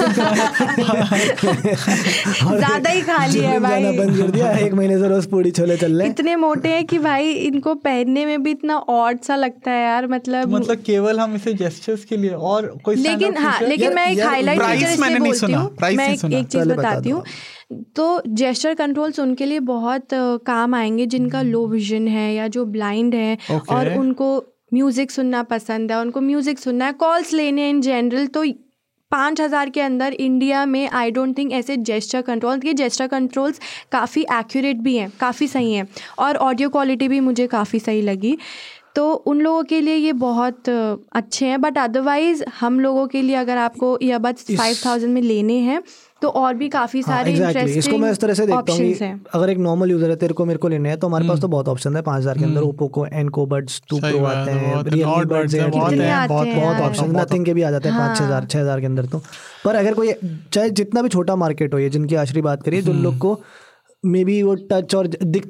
ज़्यादा 2.80 2.90
ही 2.90 3.02
खा 3.02 3.26
लिया 3.26 3.50
है 3.50 3.60
भाई। 3.68 3.84
बंद 3.98 4.18
कर 4.18 4.32
दिया 4.32 4.52
एक 4.60 4.74
महीने 4.74 4.98
से 5.00 5.08
रोज 5.08 5.26
पूड़ी 5.26 5.52
छोले 5.52 5.78
चल 5.78 5.98
रहे 5.98 6.08
इतने 6.10 6.36
मोटे 6.36 6.70
हैं 6.70 6.86
कि 6.86 7.00
भाई 7.00 7.32
इनको 7.32 7.74
पहनने 7.84 8.26
में 8.26 8.44
भी 8.44 8.52
इतना 8.52 8.78
ऑड 8.92 9.20
सा 9.22 9.36
लगता 9.36 9.72
है 9.72 9.84
यार 9.84 10.08
मतलब 10.08 10.50
मतलब 10.50 10.82
केवल 10.86 11.20
हम 11.20 11.36
इसे 11.36 11.54
जेस्चर्स 11.56 12.06
के 12.06 12.18
लिए 12.18 12.32
और 12.52 12.68
कोई 12.86 12.96
लेकिन 12.98 13.38
हाँ 13.38 13.60
लेकिन 13.62 13.94
मैं 13.96 14.08
एक 14.12 14.20
हाईलाइट 14.22 14.60
मैंने 14.60 15.10
नहीं 15.10 15.20
बोलती 15.20 15.40
सुना, 15.40 15.58
हूँ। 15.58 15.96
मैं 15.96 16.10
एक 16.12 16.48
चीज़ 16.48 16.68
बताती 16.70 17.10
हूँ। 17.10 17.24
तो 17.96 18.04
जेस्टर 18.36 18.74
कंट्रोल्स 18.74 19.20
उनके 19.20 19.46
लिए 19.46 19.60
बहुत 19.70 20.08
काम 20.46 20.76
आएँगे 20.76 21.06
जिनका 21.06 21.42
लो 21.42 21.66
विजन 21.68 22.08
है 22.08 22.34
या 22.34 22.48
जो 22.48 22.66
ब्लाइंड 22.68 23.16
है 23.16 23.38
Okay. 23.38 23.74
और 23.74 23.94
उनको 23.98 24.28
म्यूज़िक 24.74 25.12
सुनना 25.12 25.42
पसंद 25.44 25.92
है 25.92 25.98
उनको 26.00 26.22
म्यूज़िक 26.22 26.60
सुनना 26.60 26.86
है 26.86 26.94
कॉल्स 26.94 27.34
लेने 27.34 27.70
इन 27.70 27.82
जनरल 27.82 28.26
तो 28.28 28.44
पाँच 29.12 29.42
हज़ार 29.42 29.70
के 29.70 29.82
अंदर 29.82 30.14
इंडिया 30.14 30.66
में 30.66 30.90
आई 30.90 31.12
डोंट 31.12 31.38
थिंक 31.38 31.52
ऐसे 31.52 31.76
जेस्टर 31.90 32.22
कंट्रोल 32.22 32.62
ये 32.66 32.74
जेस्टर 32.74 33.08
कंट्रोल्स 33.08 33.60
काफ़ी 33.92 34.22
एक्यूरेट 34.34 34.78
भी 34.78 34.96
हैं 34.98 35.12
काफ़ी 35.20 35.48
सही 35.48 35.74
हैं 35.74 35.88
और 36.20 36.38
ऑडियो 36.38 36.70
क्वालिटी 36.70 37.08
भी 37.08 37.20
मुझे 37.20 37.48
काफ़ी 37.48 37.80
सही 37.80 38.02
लगी। 38.02 38.38
तो 38.96 39.12
उन 39.28 39.42
लोगों 39.42 39.64
के 39.64 39.80
लिए 39.82 39.96
ये 39.96 40.14
बहुत 40.14 40.70
अच्छे 40.70 41.46
हैं 41.46 41.60
बट 41.62 41.78
अदरवाइज़ 41.78 42.44
हम 42.60 42.80
लोगों 42.80 43.08
के 43.08 43.22
लिए 43.22 43.36
अगर 43.36 43.58
आपको 43.58 43.98
ईयरबड्स 44.02 44.46
फाइव 44.52 44.78
थाउज़ेंड 44.86 45.14
में 45.14 45.22
लेने 45.22 45.58
हैं 45.60 45.82
तो 46.22 46.28
और 46.30 46.54
भी 46.54 46.68
काफ़ी 46.70 47.02
सारे 47.04 47.34
हाँ, 47.34 47.52
exactly. 47.52 47.78
इसको 47.78 47.98
मैं 47.98 48.12
इस 48.12 48.20
तरह 48.20 48.34
से 48.34 48.46
देखता 48.48 48.74
हूँ 48.74 48.86
हैं। 49.02 49.22
अगर 49.34 49.50
एक 49.50 49.58
नॉर्मल 49.60 49.92
यूज़र 49.92 50.10
है 50.10 50.16
तेरे 50.16 50.34
को 50.34 50.46
मेरे 50.46 50.60
को 50.60 50.68
लेने 50.68 50.90
हैं 50.90 50.98
तो 51.00 51.08
हमारे 51.08 51.28
पास 51.28 51.40
तो 51.40 51.48
बहुत 51.48 51.68
ऑप्शन 51.70 51.96
है। 51.96 52.02
पाँच 52.02 52.22
हज़ार 52.22 52.38
के 52.38 52.44
अंदर 52.44 52.62
ओप्पो 52.62 52.88
को 52.88 53.06
एनको 53.08 53.46
बड्स 53.46 53.82
टू 53.90 54.00
प्रो 54.00 54.24
आते 54.26 54.52
हैं 54.52 54.58
है, 54.58 54.66
हैं, 54.66 54.76
हैं, 54.76 56.28
बहुत 56.28 56.48
हैं, 56.48 56.56
हैं। 56.56 56.82
ऑप्शन 56.82 57.16
नथिंग 57.18 57.46
के 57.46 57.54
भी 57.54 57.62
आ 57.62 57.72
जाते 57.72 57.90
हैं 57.90 57.98
पाँच 57.98 58.18
छः 58.18 58.24
हाँ। 58.24 58.28
हज़ार 58.28 58.46
छः 58.46 58.60
हज़ार 58.60 58.80
के 58.80 58.86
अंदर 58.86 59.06
तो। 59.06 59.22
पर 59.66 59.76
अगर 59.76 59.94
कोई 59.94 60.14
चाहे 60.54 60.70
जितना 60.72 61.02
भी 61.02 61.10
छोटा 61.10 61.36
मार्केट 61.36 61.74
हो 61.74 61.80
ये 61.80 61.90
जिनकी 61.90 62.16
आशरी 62.18 62.42
बात 62.42 62.64
करिए 62.64 62.82
जो 62.82 62.94
लोग 62.96 63.18
को 63.18 63.40
मे 64.04 64.24
बी 64.26 64.42
वो 64.44 64.56
टच 64.72 64.96
और 64.96 65.08
दिख 65.08 65.48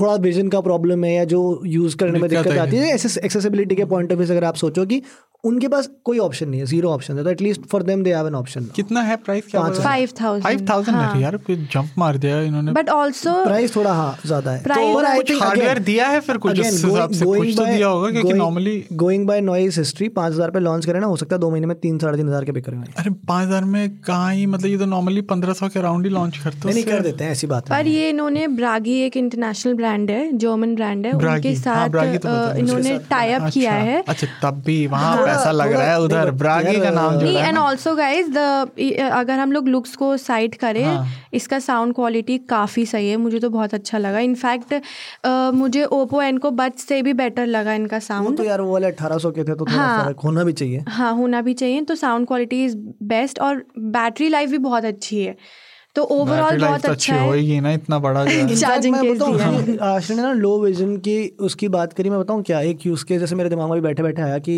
थोड़ा 0.00 0.14
विजन 0.22 0.48
का 0.48 0.60
प्रॉब्लम 0.60 1.04
है 1.04 1.12
या 1.14 1.24
जो 1.26 1.38
यूज़ 1.66 1.96
करने 1.96 2.18
में 2.18 2.28
दिक्कत 2.28 2.44
दिक्कत 2.44 2.60
आती 2.60 2.76
है 2.76 2.94
एक्सेसिबिलिटी 2.94 3.74
के 3.74 3.84
पॉइंट 3.84 4.12
ऑफ़ 4.12 4.18
व्यू 4.18 4.26
से 4.26 4.32
अगर 4.32 4.44
आप 4.44 4.56
सोचो 4.56 4.84
कि 4.86 5.02
उनके 5.46 5.68
पास 5.68 5.88
कोई 6.04 6.18
ऑप्शन 6.18 6.48
नहीं 6.48 6.60
है 6.60 6.66
ज़ीरो 6.66 6.90
ऑप्शन 6.90 7.18
है 7.18 7.24
तो 7.24 7.30
at least 7.30 7.66
for 7.70 7.82
them 7.82 8.02
they 8.02 8.14
have 8.14 8.26
an 8.26 8.34
option 8.34 8.64
कितना 8.76 9.00
है 9.02 9.16
प्राइस 9.16 9.44
क्या 9.50 9.60
पाँच 9.60 9.80
फाइव 9.80 10.08
थाउज़ेंड 10.20 10.44
फाइव 10.44 10.66
थाउज़ेंड 10.70 10.98
है 10.98 11.20
यार 11.22 11.36
फिर 11.46 11.58
जंप 11.72 11.90
मार 11.98 12.16
दिया 12.16 12.40
इन्होंने। 12.40 12.72
बट 12.72 12.90
ऑल्सो 12.90 13.32
प्राइस 13.44 13.76
थोड़ा 13.76 13.92
हाँ 13.92 14.16
ज़्यादा 14.26 14.50
है। 14.50 14.58
और 14.94 15.04
I 15.04 15.14
कुछ 15.16 15.30
think 15.30 15.42
hardware 15.42 15.66
again- 15.66 15.84
दिया 15.86 16.06
है 16.08 16.20
फिर 16.20 16.36
कुछ 16.36 16.60
उस 16.60 16.66
हिसाब 16.84 17.10
से? 17.10 17.24
कुछ 17.24 17.56
तो 17.56 17.64
दिया 17.66 17.88
होगा 17.88 18.10
क्योंकि 18.10 18.28
going- 18.28 18.42
normally- 18.42 18.96
going 19.02 19.26
by 19.30 19.40
Noise 19.42 19.78
history 19.80 20.08
पाँच 20.18 20.32
हज़ार 20.32 20.50
पे 20.50 20.60
लॉन्च 20.60 20.86
करें 20.86 21.00
ना 21.00 21.06
हो 21.06 21.16
सकता 21.16 21.36
है 21.36 21.40
दो 21.40 21.50
महीने 21.50 21.66
में 21.66 21.76
तीन 21.80 21.98
साढ़े 21.98 22.16
तीन 22.16 22.28
हज़ार 22.28 22.44
के 22.44 22.52
बिक 22.52 22.68
रहे 22.68 22.80
हैं 22.80 22.94
अरे 22.98 23.10
पाँच 23.28 23.46
हज़ार 23.46 23.64
में 23.64 23.98
कहाँ 24.06 24.32
ही 24.34 24.46
मतलब 24.46 24.70
ये 24.70 24.78
तो 24.78 24.86
नॉर्मली 24.86 25.20
पंद्रह 25.32 25.52
सौ 25.52 25.68
के 25.68 25.78
अराउंड 25.78 26.06
ही 26.06 26.12
लॉन्च 26.12 26.36
करते 26.36 26.68
नहीं 26.68 26.74
नहीं 26.74 26.84
कर 26.84 27.00
देते 27.00 27.24
हैं 27.24 27.30
ऐसी 27.32 27.46
बात 27.46 27.68
पर 27.68 27.86
ये 27.86 28.08
इन्होंने 28.10 28.46
ब्रागी 28.56 28.98
एक 29.00 29.16
इंटरनेशनल 29.16 29.74
ब्रांड 29.74 30.10
है 30.10 30.36
जर्मन 30.38 30.74
ब्रांड 30.74 31.06
है 31.06 31.12
उनके 31.12 31.48
हाँ, 31.48 31.54
साथ 31.56 31.88
तो 31.88 32.28
है, 32.28 32.58
इन्होंने 32.58 32.98
टाई 33.10 33.32
अप 33.32 33.50
किया 33.52 33.72
अच्छा, 33.72 33.90
है। 33.90 34.02
अच्छा 34.08 34.26
तब 34.42 34.62
भी 34.66 34.86
वहाँ 34.86 35.16
पैसा 35.36 35.50
लग 35.52 35.72
रहा 35.72 35.90
है 35.90 36.00
उधर। 36.00 36.30
ब्रागी 36.36 36.80
का 36.80 36.90
नाम 36.90 37.18
जुड़ा 37.18 37.40
एंड 37.40 37.54
ना। 37.54 37.60
ऑल्सो 37.62 37.94
गाइज़ 37.96 38.30
द 38.30 38.38
अगर 39.12 39.38
हम 39.38 39.52
लोग 39.52 39.68
लुक्स 39.68 39.94
को 39.96 40.16
साइड 40.18 40.54
करें 40.56 40.84
हाँ। 40.84 41.06
इसका 41.34 41.58
साउंड 41.58 41.94
क्वालिटी 41.94 42.38
काफ़ी 42.48 42.86
सही 42.86 43.08
है। 43.10 43.16
मुझे 43.16 43.38
तो 43.38 43.50
बहुत 43.50 43.74
अच्छा 43.74 43.98
लगा। 43.98 44.18
इनफैक्ट 44.20 44.74
मुझे 45.54 45.84
ओप्पो 45.84 46.22
एनको 46.22 46.50
बच 46.52 46.78
से 46.78 47.00
भी 47.02 47.12
बेटर 47.14 47.46
लगा 47.46 47.72
इनका 47.74 47.98
साउंड 48.00 48.36
तो 48.36 48.44
यार 48.44 48.60
वो 48.60 48.72
वाले 48.72 48.86
अठारह 48.86 49.18
सौ 49.18 49.30
के 49.30 49.44
थे 49.44 49.54
तो 49.54 49.64
थोड़ा 49.64 49.82
हाँ। 49.82 50.14
होना 50.24 50.44
भी 50.44 50.52
चाहिए। 50.52 50.84
हाँ 50.88 51.12
होना 51.16 51.40
भी 51.42 51.54
चाहिए। 51.54 51.80
तो 51.82 51.94
साउंड 51.96 52.26
क्वालिटी 52.26 52.64
इज़ 52.64 52.76
बेस्ट 53.06 53.40
और 53.40 53.64
बैटरी 53.78 54.28
लाइफ 54.28 54.50
भी 54.50 54.58
बहुत 54.66 54.84
अच्छी 54.84 55.22
है। 55.22 55.36
तो 55.96 56.02
ओवरऑल 56.02 56.58
बहुत 56.60 56.82
तो 56.82 56.92
अच्छा 56.92 57.18
होएगी 57.20 57.58
ना 57.60 57.70
इतना 57.72 57.98
बड़ा 57.98 58.24
जो 58.24 58.30
है। 58.30 58.46
दिया 58.46 59.84
आश्रय 59.84 60.16
ने 60.16 60.22
ना 60.22 60.32
लो 60.32 60.58
विजन 60.62 60.96
की 61.06 61.16
उसकी 61.40 61.68
बात 61.68 61.92
करी। 61.92 62.10
मैं 62.10 62.18
बताऊँ 62.20 62.42
क्या 62.42 62.60
एक 62.62 62.86
यूज़ 62.86 63.04
के 63.04 63.18
जैसे 63.18 63.34
मेरे 63.34 63.50
दिमाग 63.50 63.70
में 63.70 63.74
भी 63.74 63.86
बैठे 63.86 64.02
बैठे 64.02 64.22
आया 64.22 64.38
कि 64.38 64.56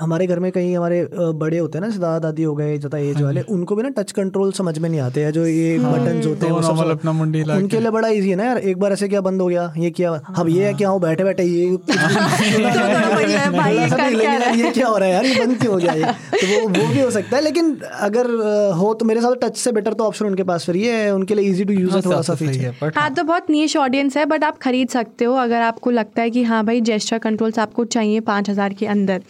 हमारे 0.00 0.26
घर 0.26 0.38
में 0.38 0.52
कहीं 0.52 0.76
हमारे 0.76 1.08
बड़े 1.14 1.58
होते 1.58 1.78
हैं 1.78 1.80
ना 1.80 1.88
दादा 1.96 2.20
दादी 2.20 2.42
हो 2.42 2.54
गए 2.54 2.78
ज़्यादा 2.78 3.00
एज 3.00 3.22
वाले 3.22 3.40
उनको 3.50 3.76
भी 3.76 3.82
ना 3.82 3.88
टच 3.88 4.12
कंट्रोल 4.12 4.52
समझ 4.52 4.78
में 4.78 4.88
नहीं 4.88 5.00
आते 5.00 5.24
हैं 5.24 5.32
जो 5.32 5.46
ये 5.46 5.78
बटन 5.78 6.16
होते 6.18 6.28
हैं 6.28 6.40
तो 6.40 6.48
वो 6.50 6.62
सब- 6.62 6.90
अपना 6.90 7.12
मुंडी 7.12 7.42
उनके 7.42 7.80
लिए 7.80 7.90
बड़ा 7.90 8.10
इजी 8.10 8.30
है 8.30 8.36
ना 8.36 8.44
यार 8.44 8.58
एक 8.60 8.78
बार 8.78 8.92
ऐसे 8.92 9.08
क्या 9.08 9.20
बंद 9.20 9.40
हो 9.40 9.46
गया 9.48 9.72
ये 9.78 9.90
क्या 9.90 10.10
अब 10.36 10.48
ये 10.48 10.64
है 10.64 10.74
क्या 10.74 10.88
हो 10.88 10.98
बैठे 10.98 11.24
बैठे 11.24 11.44
ये 11.44 11.70
है, 11.90 13.72
ये 13.72 13.88
क्या 13.88 14.30
है? 14.30 14.58
ये 14.58 14.70
क्या 14.70 14.88
हो 14.88 14.96
रहा 14.96 15.08
है 15.08 15.14
यार 15.14 15.26
ये 15.26 15.38
बंद 15.38 15.58
क्यों 15.60 15.72
हो 15.72 15.78
गया 15.78 15.92
ये? 15.92 16.04
तो 16.32 16.46
वो 16.48 16.68
वो 16.70 16.92
भी 16.92 17.00
हो 17.00 17.10
सकता 17.10 17.36
है 17.36 17.42
लेकिन 17.42 17.76
अगर 18.00 18.30
हो 18.74 18.94
तो 18.94 19.04
मेरे 19.04 19.20
साथ 19.20 19.34
टच 19.42 19.56
से 19.56 19.72
बेटर 19.72 19.92
तो 19.92 20.04
ऑप्शन 20.04 20.26
उनके 20.26 20.42
पास 20.42 20.66
फिर 20.66 20.76
ये 20.76 20.96
है 20.96 21.14
उनके 21.14 21.34
लिए 21.34 21.50
इजी 21.50 21.64
टू 21.64 21.72
यूज़ 21.72 21.96
है 21.96 22.02
थोड़ा 22.02 22.22
सा 22.22 22.34
फीचर 22.34 22.60
है 22.60 22.90
हाँ 22.96 23.14
तो 23.14 23.24
बहुत 23.24 23.50
नीच 23.50 23.76
ऑडियंस 23.76 24.16
है 24.16 24.24
बट 24.24 24.44
आप 24.44 24.58
खरीद 24.58 24.88
सकते 24.88 25.24
हो 25.24 25.36
अगर 25.36 25.62
आपको 25.62 25.90
लगता 25.90 26.22
है 26.22 26.30
कि 26.30 26.42
हाँ 26.42 26.64
भाई 26.64 26.80
जेस्टर 26.80 27.18
कंट्रोल्स 27.18 27.58
आपको 27.58 27.84
चाहिए 27.90 28.20
पाँच 28.20 28.50
हज़ार 28.50 28.72
के 28.72 28.86
अंदर। 28.86 29.22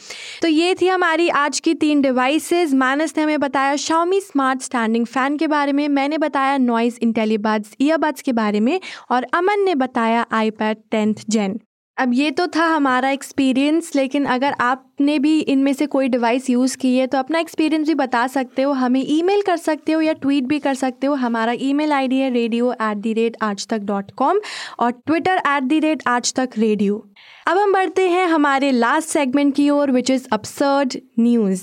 तो 0.43 0.49
ये 0.61 0.75
थी 0.75 0.87
हमारी 0.87 1.29
आज 1.31 1.59
की 1.61 1.73
तीन 1.75 2.01
डिवाइसेस 2.03 2.73
मानस 2.75 3.17
ने 3.17 3.23
हमें 3.23 3.41
बताया 3.41 3.75
Xiaomi 3.75 4.21
स्मार्ट 4.23 4.63
स्टैंडिंग 4.63 5.07
फ़ैन 5.07 5.37
के 5.37 5.47
बारे 5.47 5.73
में, 5.73 5.87
मैंने 5.89 6.19
बताया 6.19 6.57
नॉइज़ 6.59 6.99
इंटेलीबड्स 7.03 7.75
ईयरबड्स 7.81 8.23
के 8.23 8.33
बारे 8.33 8.61
में, 8.61 8.81
और 9.11 9.27
अमन 9.35 9.65
ने 9.65 9.75
बताया 9.75 10.27
आईपैड 10.33 10.83
टेंथ 10.91 11.25
जेन 11.31 11.59
अब 11.97 12.13
ये 12.15 12.31
तो 12.31 12.47
था 12.47 12.65
हमारा 12.67 13.09
एक्सपीरियंस 13.11 13.91
लेकिन 13.97 14.25
अगर 14.27 14.55
आपने 14.61 15.19
भी 15.19 15.39
इनमें 15.41 15.73
से 15.73 15.87
कोई 15.87 16.09
डिवाइस 16.09 16.49
यूज़ 16.51 16.77
की 16.77 16.95
है 16.97 17.07
तो 17.07 17.19
अपना 17.19 17.39
एक्सपीरियंस 17.39 17.87
भी 17.89 17.95
बता 17.95 18.27
सकते 18.27 18.63
हो, 18.63 18.73
हमें 18.73 19.01
ईमेल 19.07 19.43
कर 19.43 19.57
सकते 19.57 19.93
हो 19.93 20.01
या 20.01 20.13
ट्वीट 20.13 20.45
भी 20.45 20.59
कर 20.59 20.75
सकते 20.75 21.07
हो। 21.07 21.15
हमारा 21.15 21.55
ईमेल 21.61 21.93
आईडी 21.93 22.19
है 22.19 22.31
radio 22.31 22.73
at 22.73 22.97
the 22.97 23.13
rate 23.13 23.37
Aaj 23.43 23.67
Tak 23.69 23.81
dot 23.85 24.11
com 24.19 24.41
और 24.79 24.91
Twitter 24.93 25.43
at 25.49 25.63
the 25.63 25.81
rate 25.81 26.03
Aaj 26.07 26.33
Tak 26.35 26.59
radio 26.59 27.05
अब 27.47 27.59
हम 27.59 27.73
बढ़ते 27.73 28.09
हैं 28.09 28.27
हमारे 28.27 28.71
लास्ट 28.71 29.09
सेगमेंट 29.09 29.55
की 29.57 29.69
ओर 29.71 29.91
विच 29.91 30.11
इज़ 30.11 30.27
अपसर्ड 30.33 30.97
न्यूज़ 31.19 31.63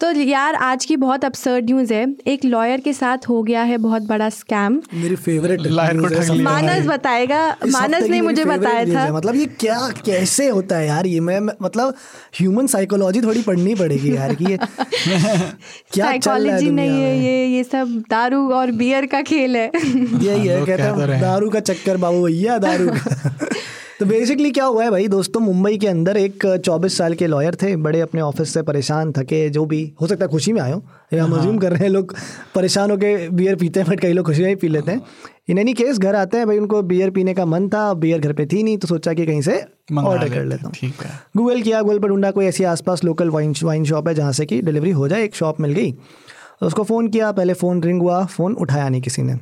तो 0.00 0.10
यार 0.12 0.54
आज 0.54 0.84
की 0.84 0.96
बहुत 0.96 1.24
अपसर्ड 1.24 1.64
न्यूज़ 1.64 1.92
है। 1.92 2.04
एक 2.26 2.44
लॉयर 2.44 2.80
के 2.80 2.92
साथ 2.92 3.26
हो 3.28 3.42
गया 3.42 3.62
है 3.62 3.76
बहुत 3.78 4.02
बड़ा 4.02 4.28
स्कैम 4.30 4.80
मेरी 4.94 5.16
फेवरेट 5.16 5.60
लायर 5.60 5.96
को 6.00 6.34
मानस 6.42 6.86
बताएगा। 6.86 7.40
मानस 7.66 8.02
ने 8.10 8.20
मुझे 8.20 8.44
बताया 8.44 8.84
था। 8.84 9.12
मतलब 9.12 9.36
ये 9.36 9.46
क्या 9.60 9.78
कैसे 10.06 10.48
होता 10.48 10.76
है 10.76 10.86
यार 10.86 11.06
ये? 11.06 11.20
मैं 11.20 11.40
मतलब 11.62 11.94
ह्यूमन 12.34 12.66
साइकोलॉजी 12.66 13.20
थोड़ी 13.22 13.42
पढ़नी 13.42 13.74
पड़ेगी 13.74 14.14
यार 14.16 14.34
कि 14.34 14.44
ये 14.44 14.56
क्या 14.56 14.76
चल 14.76 16.00
रहा 16.00 16.08
है 16.08 16.20
साइकोलॉजी 16.20 16.70
नहीं 16.70 17.00
है 17.02 17.18
ये 17.18 17.46
ये 17.46 17.64
सब 17.64 18.02
दारू 18.10 18.48
और 18.52 18.70
बियर 18.82 19.06
का 19.06 19.22
खेल 19.22 19.56
है। 19.56 19.70
यही 19.74 20.46
है 20.46 20.64
कहते 20.66 20.76
कह 20.76 21.06
तो। 21.06 21.20
दारू 21.20 21.50
का 21.50 21.60
चक्कर 21.60 21.96
बाबू 21.96 22.22
भैया 22.26 22.58
दारू 22.58 22.88
का। 22.88 23.34
तो 24.00 24.06
बेसिकली 24.06 24.50
क्या 24.50 24.64
हुआ 24.64 24.82
है 24.84 24.90
भाई 24.90 25.06
दोस्तों 25.08 25.40
मुंबई 25.40 25.76
के 25.78 25.86
अंदर 25.86 26.16
एक 26.16 26.44
24 26.66 26.96
साल 26.98 27.14
के 27.14 27.26
लॉयर 27.26 27.54
थे 27.54 27.74
बड़े 27.76 28.00
अपने 28.00 28.20
ऑफ़िस 28.20 28.52
से 28.54 28.62
परेशान 28.62 29.10
थके 29.12 29.48
जो 29.50 29.64
भी 29.66 29.80
हो 30.00 30.06
सकता 30.06 30.24
है 30.24 30.30
खुशी 30.30 30.52
में 30.52 30.60
आए 30.60 30.72
हो। 30.72 30.82
या 31.12 31.24
हम 31.24 31.32
अज्यूम 31.32 31.58
कर 31.58 31.72
रहे 31.72 31.82
हैं 31.82 31.88
लोग 31.88 32.14
परेशान 32.54 32.90
होकर 32.90 33.28
बियर 33.30 33.56
पीते 33.56 33.80
हैं 33.80 33.88
बट 33.88 34.00
कई 34.00 34.12
लोग 34.12 34.26
खुशी 34.26 34.42
में 34.42 34.48
ही 34.48 34.54
पी 34.54 34.68
लेते 34.68 34.92
हैं। 34.92 35.00
इन 35.48 35.58
एनी 35.58 35.74
केस 35.74 35.98
घर 35.98 36.14
आते 36.14 36.36
हैं 36.36 36.46
भाई 36.46 36.58
उनको 36.58 36.82
बियर 36.84 37.10
पीने 37.10 37.34
का 37.34 37.46
मन 37.46 37.68
था 37.68 37.92
बियर 37.94 38.20
घर 38.20 38.32
पे 38.32 38.46
थी 38.46 38.62
नहीं 38.62 38.78
तो 38.78 38.88
सोचा 38.88 39.14
कि 39.14 39.26
कहीं 39.26 39.42
से 39.42 39.60
ऑर्डर 39.98 40.28
कर 40.28 40.44
लेता 40.44 40.68
हूँ 40.68 40.92
गूगल 41.36 41.62
किया 41.62 41.82
गूगल 41.82 41.98
पर 41.98 42.08
ढूंढा 42.08 42.30
कोई 42.30 42.46
ऐसी 42.46 42.64
आसपास 42.66 43.04
लोकल 43.04 43.30
वाइन 43.30 43.54
वाइन 43.64 43.84
शॉप 43.84 44.08
है 44.08 44.14
जहाँ 44.14 44.32
से 44.32 44.46
कि 44.46 44.62
डिलीवरी 44.62 44.90
हो 44.90 45.08
जाए 45.08 45.24
एक 45.24 45.34
शॉप 45.34 45.60
मिल 45.60 45.72
गई। 45.72 45.92
तो 45.92 46.66
उसको 46.66 46.82
फ़ोन 46.84 47.08
किया 47.08 47.32
पहले 47.32 47.54
फ़ोन 47.54 47.82
रिंग 47.82 48.02
हुआ 48.02 48.24
फ़ोन 48.26 48.54
उठाया 48.54 48.88
नहीं 48.88 49.02
किसी 49.02 49.22
ने। 49.22 49.38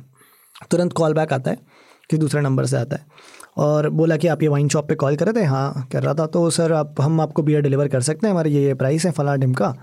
तुरंत 0.71 0.93
कॉल 0.93 1.13
बैक 1.13 1.33
आता 1.33 1.51
है 1.51 1.57
कि 2.09 2.17
दूसरे 2.17 2.41
नंबर 2.41 2.65
से 2.65 2.77
आता 2.77 2.95
है। 2.95 3.05
और 3.57 3.89
बोला 3.89 4.15
कि 4.17 4.27
आप 4.27 4.41
ये 4.43 4.47
वाइन 4.47 4.67
शॉप 4.69 4.87
पे 4.89 4.95
कॉल 4.95 5.15
कर 5.15 5.25
रहे 5.25 5.41
थे। 5.41 5.45
हाँ 5.45 5.87
कर 5.91 6.03
रहा 6.03 6.13
था। 6.13 6.25
तो 6.25 6.49
सर 6.49 6.73
आप 6.73 7.01
हम 7.01 7.21
आपको 7.21 7.43
बियर 7.43 7.61
डिलीवर 7.61 7.87
कर 7.87 8.01
सकते 8.01 8.27
हैं। 8.27 8.31
हमारे 8.31 8.49
ये 8.49 8.63
ये 8.63 8.73
प्राइस 8.73 9.05
है 9.05 9.11
फला 9.11 9.35
डिम 9.35 9.53
का। 9.53 9.73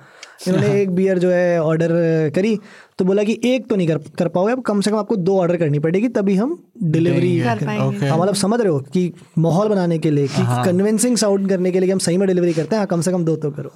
इन्होंने 0.48 0.80
एक 0.82 0.90
बियर 0.90 1.18
जो 1.18 1.30
है 1.30 1.60
ऑर्डर 1.62 1.90
करी। 2.34 2.56
तो 2.98 3.04
बोला 3.04 3.22
कि 3.22 3.38
एक 3.44 3.68
तो 3.68 3.76
नहीं 3.76 3.88
कर 3.88 3.98
कर 4.18 4.28
पाओगे 4.28 4.52
अब 4.52 4.62
कम 4.62 4.80
से 4.80 4.90
कम 4.90 4.96
आपको 4.96 5.16
दो 5.16 5.38
ऑर्डर 5.40 5.56
करनी 5.56 5.78
पड़ेगी 5.78 6.08
तभी 6.10 6.36
हम 6.36 6.56
डिलीवरी 6.82 7.38
कर 7.40 7.64
पाएँगे। 7.66 7.86
ओके 7.86 8.06
हाँ 8.06 8.18
मतलब 8.18 8.34
समझ 8.34 8.60
रहे 8.60 8.68
हो 8.68 8.78
कि 8.92 9.12
माहौल 9.38 9.68
बनाने 9.68 9.98
के 9.98 10.10
लिए 10.10 10.28
कि 10.28 10.46
कन्विंसिंग 10.64 11.16
साउंड 11.16 11.48
करने 11.48 11.70
के 11.70 11.80
लिए 11.80 11.92
हम 11.92 11.98
सही 11.98 12.16
में 12.16 12.26
डिलीवरी 12.28 12.52
करते 12.52 12.76
हैं। 12.76 12.80
हाँ, 12.80 12.86
कम 12.86 13.00
से 13.00 13.12
कम 13.12 13.24
दो 13.24 13.36
तो 13.36 13.50
करो। 13.50 13.72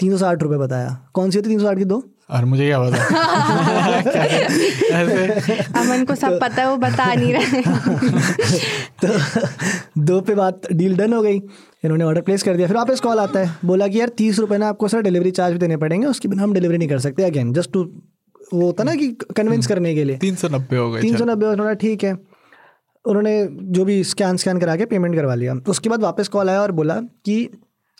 तीन 0.00 0.10
सौ 0.10 0.18
साठ 0.18 0.42
रुपये 0.42 0.58
बताया। 0.58 0.98
कौन 1.14 1.30
सी 1.30 1.38
होती 1.38 1.48
तीन 1.48 1.58
सौ 1.58 1.64
साठ 1.64 1.78
की 1.78 1.84
दो? 1.84 2.02
और 2.30 2.44
मुझे 2.44 2.66
क्या 2.66 2.78
पता? 2.80 2.96
ऐसे 4.96 5.54
अमन 5.80 6.04
को 6.04 6.14
सब 6.14 6.38
पता 6.40 6.62
है 6.62 6.70
वो 6.70 6.76
बता 6.76 7.14
नहीं 7.14 7.32
रहे। 7.32 7.62
तो 9.04 9.08
दो 10.04 10.20
पे 10.20 10.34
बात 10.34 10.72
डील 10.72 10.96
डन 10.96 11.12
हो 11.12 11.22
गई। 11.22 11.36
इन्होंने 11.84 12.04
ऑर्डर 12.04 12.20
प्लेस 12.20 12.42
कर 12.42 12.56
दिया 12.56 12.68
फिर 12.68 12.76
वापस 12.76 13.00
कॉल 13.00 13.18
आता 13.18 13.40
है। 13.40 13.56
बोला 13.64 13.88
कि 13.88 14.00
यार 14.00 14.08
तीस 14.08 14.38
रुपये 14.38 14.58
ना 14.58 14.68
आपको 14.68 14.88
सर 14.88 15.02
डिलीवरी 15.02 15.30
चार्ज 15.30 15.52
भी 15.52 15.58
देने 15.58 15.76
पड़ेंगे 15.76 16.06
उसके 16.06 16.28
बिना 16.28 16.42
हम 16.42 16.52
डिलीवरी 16.52 16.78
नहीं 16.78 16.88
कर 16.88 16.98
सकते 16.98 17.22
अगेन 17.22 17.52
जस्ट 17.52 17.72
टू 17.72 17.92
वो 18.54 18.66
होता 18.66 18.84
ना 18.84 18.94
कि 18.94 19.16
कन्विंस 19.36 19.66
करने 19.66 19.94
के 19.94 20.04
लिए। 20.04 20.16
तीन 20.16 20.34
सौ 20.34 20.48
नब्बे 20.48 20.76
हो 20.76 20.90
गए 20.90 21.00
तीन 21.00 21.16
सौ 21.16 21.24
नब्बे 21.24 21.46
उन्होंने 21.46 21.74
ठीक 21.74 22.04
है। 22.04 22.18
उन्होंने 23.04 23.48
जो 23.52 23.84
भी 23.84 24.04
स्कैन 24.04 24.36
स्कैन 24.36 24.58
करा 24.58 24.76
के 24.76 24.84
पेमेंट 24.84 25.14
करवा 25.14 25.34
लिया। 25.34 25.54
उसके 25.68 25.88
बाद 25.88 26.02
वापस 26.02 26.28
कॉल 26.28 26.50
आया 26.50 26.62
और 26.62 26.72
बोला 26.72 26.94
कि 26.94 27.50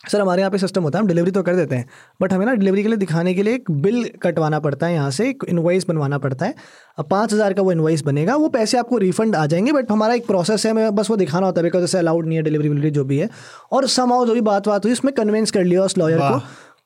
सर 0.03 0.21
हमारे 0.21 0.41
यहाँ 0.41 0.51
पे 0.51 0.57
सिस्टम 0.57 0.83
होता 0.83 0.97
है 0.97 1.01
हम 1.01 1.07
डिलीवरी 1.07 1.31
तो 1.31 1.41
कर 1.43 1.55
देते 1.55 1.75
हैं 1.75 1.87
बट 2.21 2.33
हमें 2.33 2.45
ना 2.45 2.53
डिलीवरी 2.53 2.81
के 2.83 2.87
लिए 2.87 2.97
दिखाने 2.97 3.33
के 3.33 3.43
लिए 3.43 3.53
एक 3.55 3.71
बिल 3.71 4.09
कटवाना 4.23 4.59
पड़ता 4.59 4.87
है 4.87 4.93
यहाँ 4.93 5.11
से 5.11 5.29
एक 5.29 5.43
इन्वाइस 5.49 5.87
बनवाना 5.87 6.17
पड़ता 6.17 6.45
है। 6.45 6.55
अब 6.97 7.07
पाँच 7.07 7.33
हज़ार 7.33 7.53
का 7.53 7.61
वो 7.61 7.71
इन्वाइस 7.71 8.03
बनेगा 8.03 8.35
वो 8.35 8.49
पैसे 8.49 8.77
आपको 8.77 8.97
रिफंड 8.97 9.35
आ 9.35 9.45
जाएँगे 9.45 9.71
बट 9.71 9.91
हमारा 9.91 10.13
एक 10.13 10.27
प्रोसेस 10.27 10.65
है 10.65 10.71
हमें 10.71 10.95
बस 10.95 11.09
वो 11.09 11.15
दिखाना 11.17 11.45
होता 11.45 11.61
है 11.61 11.63
बिकॉज़ 11.63 11.83
जैसे 11.83 11.97
अलाउड 11.97 12.25
नहीं 12.25 12.37
है 12.37 12.43
डिलीवरी 12.43 12.69
विलीवरी 12.69 12.91
जो 12.91 13.03
भी 13.05 13.17
है। 13.17 13.29
और 13.71 13.87
समाओ 13.87 14.25
जो 14.25 14.33
भी 14.33 14.41
बात 14.41 14.67
बात 14.67 14.85
हुई 14.85 14.93
उसमें 14.93 15.13
कन्विंस 15.13 15.51
कर 15.51 15.63
लिया 15.63 15.83
उस 15.83 15.97
लॉयर 15.97 16.19
को। 16.19 16.39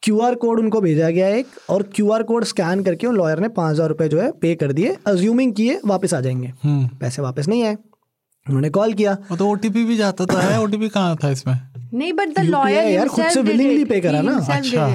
क्यू 0.03 0.19
आर 0.19 0.35
कोड 0.35 0.59
उनको 0.59 0.81
भेजा 0.81 1.09
गया 1.09 1.27
एक 1.29 1.47
और 1.69 1.83
क्यू 1.95 2.11
आर 2.11 2.23
कोड 2.23 2.43
स्कैन 2.43 2.83
करके 2.83 3.07
उन 3.07 3.15
लॉयर 3.15 3.39
ने 3.39 3.47
पाँच 3.49 3.73
हज़ार 3.73 3.89
रुपये 3.89 4.07
जो 4.09 4.21
है 4.21 4.31
पे 4.31 4.55
कर 4.55 4.71
दिए 4.71 4.97
अज्यूमिंग 5.07 5.53
किए 5.53 5.79
वापस 5.85 6.13
आ 6.13 6.21
जाएँगे। 6.21 6.53
पैसे 6.99 7.21
वापस 7.21 7.47
नहीं 7.47 7.63
आए। 7.63 7.77
उन्होंने 8.45 8.69
कॉल 8.69 8.93
किया। 8.93 9.15
तो 9.31 9.47
ओटीपी 9.47 9.83
भी 9.85 9.97
जाता 9.97 10.25
था 10.25 10.39
है? 10.41 10.61
ओटीपी 10.61 10.89
कहाँ 10.89 11.15
था 11.15 11.29
इसमें? 11.29 11.55
नहीं 11.93 12.13
बट 12.13 12.35
द 12.35 12.43
लॉयर 12.45 12.87
यार, 12.87 13.07
खुद 13.07 13.25
से 13.25 13.41
willingly 13.43 13.89
pay 13.91 14.01
करा 14.03 14.21
ना। 14.21 14.37
अच्छा। 14.51 14.87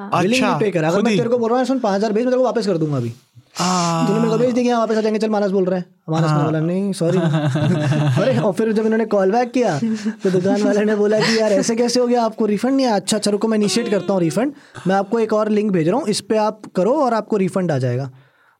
बिलिंग 0.00 0.42
अच्छा 0.42 0.56
पे 0.58 0.70
करा। 0.70 0.88
अगर 0.88 1.02
मैं 1.02 1.16
तेरे 1.16 1.28
को 1.28 1.38
बोल 1.38 1.50
रहा 1.50 1.58
हूँ 1.58 1.66
सुन 1.66 1.78
पाँच 1.80 1.96
हज़ार 1.96 2.12
भेज 2.12 2.24
मैं 2.24 2.32
तेरे 2.32 2.38
को 2.38 2.44
वापस 2.44 2.66
कर 2.66 2.76
दूँगा 2.78 2.96
अभी। 2.96 3.08
तूने 3.08 4.18
मेरे 4.18 4.30
को 4.30 4.36
भेज 4.38 4.54
दिया 4.54 4.78
वापस 4.78 4.96
आ 4.96 5.00
जाएँगे 5.00 5.18
चल 5.18 5.30
मानस 5.30 5.50
बोल 5.50 5.64
रहे 5.64 5.80
हैं। 5.80 5.86
मानस 6.10 6.30
ने 6.30 6.44
बोला 6.44 6.60
नहीं 6.60 6.92
सॉरी 6.92 7.18
अरे 7.18 8.36
और 8.38 8.52
फिर 8.52 8.72
जब 8.72 8.84
इन्होंने 8.84 9.04
कॉल 9.06 9.32
बैक 9.32 9.50
किया 9.52 9.78
तो 9.78 10.30
दुकान 10.30 10.62
वाले 10.62 10.84
ने 10.84 10.96
बोला 10.96 11.18
कि 11.20 11.38
यार 11.38 11.52
ऐसे 11.52 11.76
कैसे 11.76 12.00
हो 12.00 12.06
गया? 12.06 12.22
आपको 12.22 12.46
रिफंड 12.46 12.76
नहीं 12.76 12.86
आया? 12.86 12.94
अच्छा 12.96 13.16
अच्छा 13.16 13.30
रुको 13.30 13.48
मैं 13.48 13.58
इनिशिएट 13.58 13.90
करता 13.90 14.12
हूँ 14.12 14.20
रिफंड 14.20 14.52
मैं 14.86 14.94
आपको 14.94 15.18
एक 15.20 15.32
और 15.32 15.48
लिंक 15.50 15.70
भेज 15.72 15.88
रहा 15.88 15.98
हूँ 15.98 16.08
इस 16.08 16.20
पर 16.22 16.36
आप 16.38 16.62
करो 16.76 16.94
और 17.02 17.14
आपको 17.14 17.36
रिफंड 17.36 17.72
आ 17.72 17.78
जाएगा। 17.78 18.10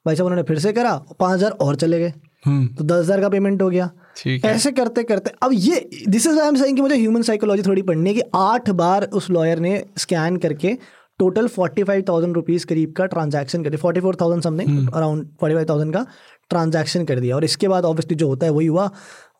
भाई 0.07 0.17
साहब 0.17 0.27
उन्होंने 0.27 0.43
फिर 0.45 0.59
से 0.59 0.73
करा 0.73 0.95
पाँच 1.21 1.33
हज़ार 1.33 1.51
और 1.53 1.77
चले 1.77 1.99
गए। 1.99 2.13
हम्म, 2.47 2.67
तो 2.69 2.85
दस 2.85 2.99
हज़ार 2.99 3.21
का 3.21 3.29
पेमेंट 3.29 3.63
हो 3.63 3.71
गया। 3.71 3.91
ठीक 4.17 4.45
है। 4.45 4.51
ऐसे 4.53 4.73
करते 4.73 5.03
करते 5.05 5.31
अब 5.43 5.51
ये 5.55 5.89
this 6.09 6.27
is 6.27 6.41
I 6.41 6.49
am 6.49 6.57
saying 6.57 6.77
कि 6.77 6.83
मुझे 6.83 6.97
ह्यूमन 6.97 7.23
साइकोलॉजी 7.25 7.63
थोड़ी 7.63 7.83
पढ़नी 7.83 8.11
है 8.11 8.15
कि 8.15 8.23
आठ 8.37 8.71
बार 8.81 9.05
उस 9.13 9.31
लॉयर 9.31 9.59
ने 9.61 9.85
स्कैन 9.99 10.37
करके 10.39 10.77
total 11.21 11.47
forty 11.49 11.83
five 11.85 12.05
thousand 12.09 12.35
rupees 12.35 12.67
करीब 12.67 12.93
का 12.93 13.07
ट्रांजैक्शन 13.07 13.65
कर 13.65 13.71
दिया 13.71 13.81
forty 13.81 14.01
four 14.01 14.17
thousand 14.21 14.43
something 14.43 14.89
around 14.91 15.27
forty 15.41 15.55
five 15.55 15.67
thousand 15.69 15.93
का 15.95 16.07
ट्रांजैक्शन 16.51 17.05
कर 17.05 17.21
दिया। 17.21 17.37
और 17.37 17.45
इसके 17.45 17.69
बाद 17.69 17.85
ऑब्वियसली 17.85 18.17
जो 18.17 18.29
होता 18.29 18.47
है 18.47 18.53
वही 18.53 18.67
हुआ 18.67 18.91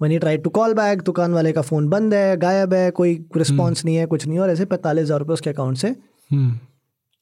when 0.03 0.13
you 0.13 0.19
try 0.19 0.39
to 0.39 0.51
call 0.51 0.75
back 0.75 1.03
दुकान 1.03 1.33
वाले 1.33 1.53
का 1.53 1.63
फ़ोन 1.63 1.89
बंद 1.89 2.15
है 2.15 2.37
गायब 2.39 2.75
है 2.75 2.91
कोई 2.93 3.15
रिस्पॉन्स 3.37 3.85
नहीं 3.85 3.97
है 3.97 4.07
कुछ 4.07 4.27
नहीं 4.27 4.39
और 4.39 4.51
ऐसे 4.51 4.65
पैंतालीस 4.65 5.05
हज़ार 5.05 5.19
रुपये 5.19 5.35
उसके 5.35 5.51
अकाउंट 5.51 5.77
से 5.79 5.89
हम्म, 5.89 6.59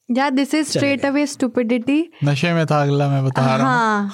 या 0.09 0.31
this 0.31 0.55
is 0.55 0.69
straight 0.69 1.05
away 1.07 1.27
stupidity 1.27 2.03
नशे 2.25 2.53
में 2.53 2.65
था 2.67 2.83
अगला 2.83 3.09
मैं 3.09 3.25
बता 3.25 3.45
रहा 3.47 3.57
हूँ। 3.57 4.09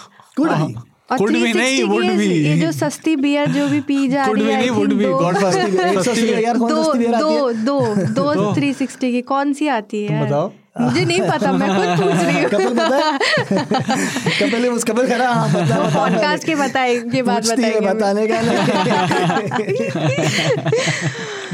हाँ। 0.45 0.85
गुड 1.11 1.31
भी 1.33 1.53
360 1.53 1.57
नहीं, 1.57 1.77
की 1.77 1.83
would 1.83 2.21
ये- 2.21 2.61
जो 2.61 2.73
सस्ती 2.73 3.17
बियर 3.17 3.47
जो 3.49 3.69
भी 3.69 3.81
पी 3.81 4.09
जा 4.09 4.25
रही 4.27 4.47
है 4.47 4.69
सस्ती 4.71 4.95
भी- 4.95 5.81
एक 5.87 6.01
सौ 6.01 6.11
अस्सी 6.11 6.33
का 6.33 6.39
यार 6.39 6.59
कौन 6.59 6.83
सस्ती 6.83 6.99
बियर 6.99 7.15
आती 7.15 7.25
दो 7.25 7.47
है? 7.47 8.15
दो 8.15 8.35
दो 8.35 8.55
थ्री 8.57 8.73
सिक्सटी 8.73 9.13
की 9.13 9.21
कौन 9.23 9.53
सी 9.53 9.69
आती 9.69 10.05
है? 10.05 10.27
बताओ। 10.27 10.53
मुझे 10.81 11.05
नहीं 11.05 11.21
पता 11.31 11.53
मैं 11.53 11.69
खुद 11.77 12.07
पूछ 12.07 12.23
रही 12.23 12.41
हूँ। 12.41 12.49
कपिल 12.51 12.75
पता 12.75 12.97
है? 12.97 13.19
कपिल 14.41 14.63
ने 14.63 14.69
उस 14.69 14.85
कपिल 14.85 15.07
करा 15.09 15.29
हाँ 15.29 15.49
पता 15.49 15.59
है, 15.59 15.69
पता 15.69 15.85
है। 15.85 15.95
पॉडकास्ट 15.95 16.45
के 16.47 16.55
बताए 16.55 16.97
के 17.13 17.23
बाद 17.23 17.47
बताएँगे 17.47 17.81
बताने 17.81 18.27
का 18.27 18.41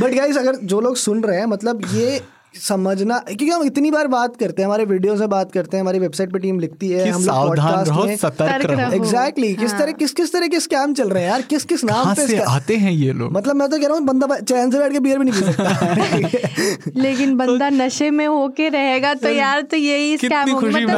बट 0.00 0.14
गाइस 0.14 0.36
अगर 0.36 0.56
जो 0.64 0.80
लोग 0.80 0.96
सुन 0.96 1.22
रहे 1.22 1.38
हैं 1.38 1.46
मतलब 1.46 1.82
ये 1.94 2.20
समझना 2.54 3.18
क्योंकि 3.18 3.48
हम 3.50 3.62
इतनी 3.64 3.90
बार 3.90 4.06
बात 4.06 4.36
करते 4.36 4.62
हैं 4.62 4.66
हमारे 4.66 4.84
वीडियो 4.84 5.16
से 5.16 5.26
बात 5.26 5.52
करते 5.52 5.76
हैं 5.76 5.82
हमारी 5.82 5.98
वेबसाइट 5.98 6.32
पे 6.32 6.38
टीम 6.38 6.58
लिखती 6.60 6.88
है 6.88 7.04
कि 7.04 7.10
हम 7.10 7.22
लोग 7.22 8.10
सतर्क 8.16 8.64
रहो। 8.70 8.92
एग्जैक्टली 8.94 9.52
किस 9.54 9.72
तरह 9.72 9.92
किस 9.92 10.12
किस 10.12 10.32
तरह 10.32 10.46
के 10.46 10.60
स्कैम 10.60 10.94
चल 10.94 11.08
रहे 11.08 11.22
हैं 11.22 11.30
यार 11.30 11.42
किस 11.42 11.64
किस 11.64 11.84
नाम 11.84 12.12
पे 12.14 12.26
से 12.26 12.38
आते 12.38 12.76
हैं 12.76 12.92
ये 12.92 13.12
लोग? 13.12 13.32
मतलब 13.32 13.56
मैं 13.56 13.68
तो 13.70 13.78
कह 13.78 13.86
रहा 13.86 13.96
हूँ 13.96 14.04
बंदा 14.06 14.38
चैन 14.38 14.70
से 14.70 14.78
बैठ 14.78 14.92
के 14.92 15.00
बियर 15.00 15.18
भी 15.18 15.24
नहीं 15.24 15.42
पी 15.42 15.52
सकता। 15.52 16.90
लेकिन 17.02 17.36
बंदा 17.36 17.68
नशे 17.70 18.10
में 18.10 18.26
होके 18.26 18.68
रहेगा 18.68 19.14
तो 19.14 19.28
यार 19.28 19.62
तो 19.62 19.76
यही 19.76 20.16
स्कैम 20.16 20.50
मतलब 20.56 20.90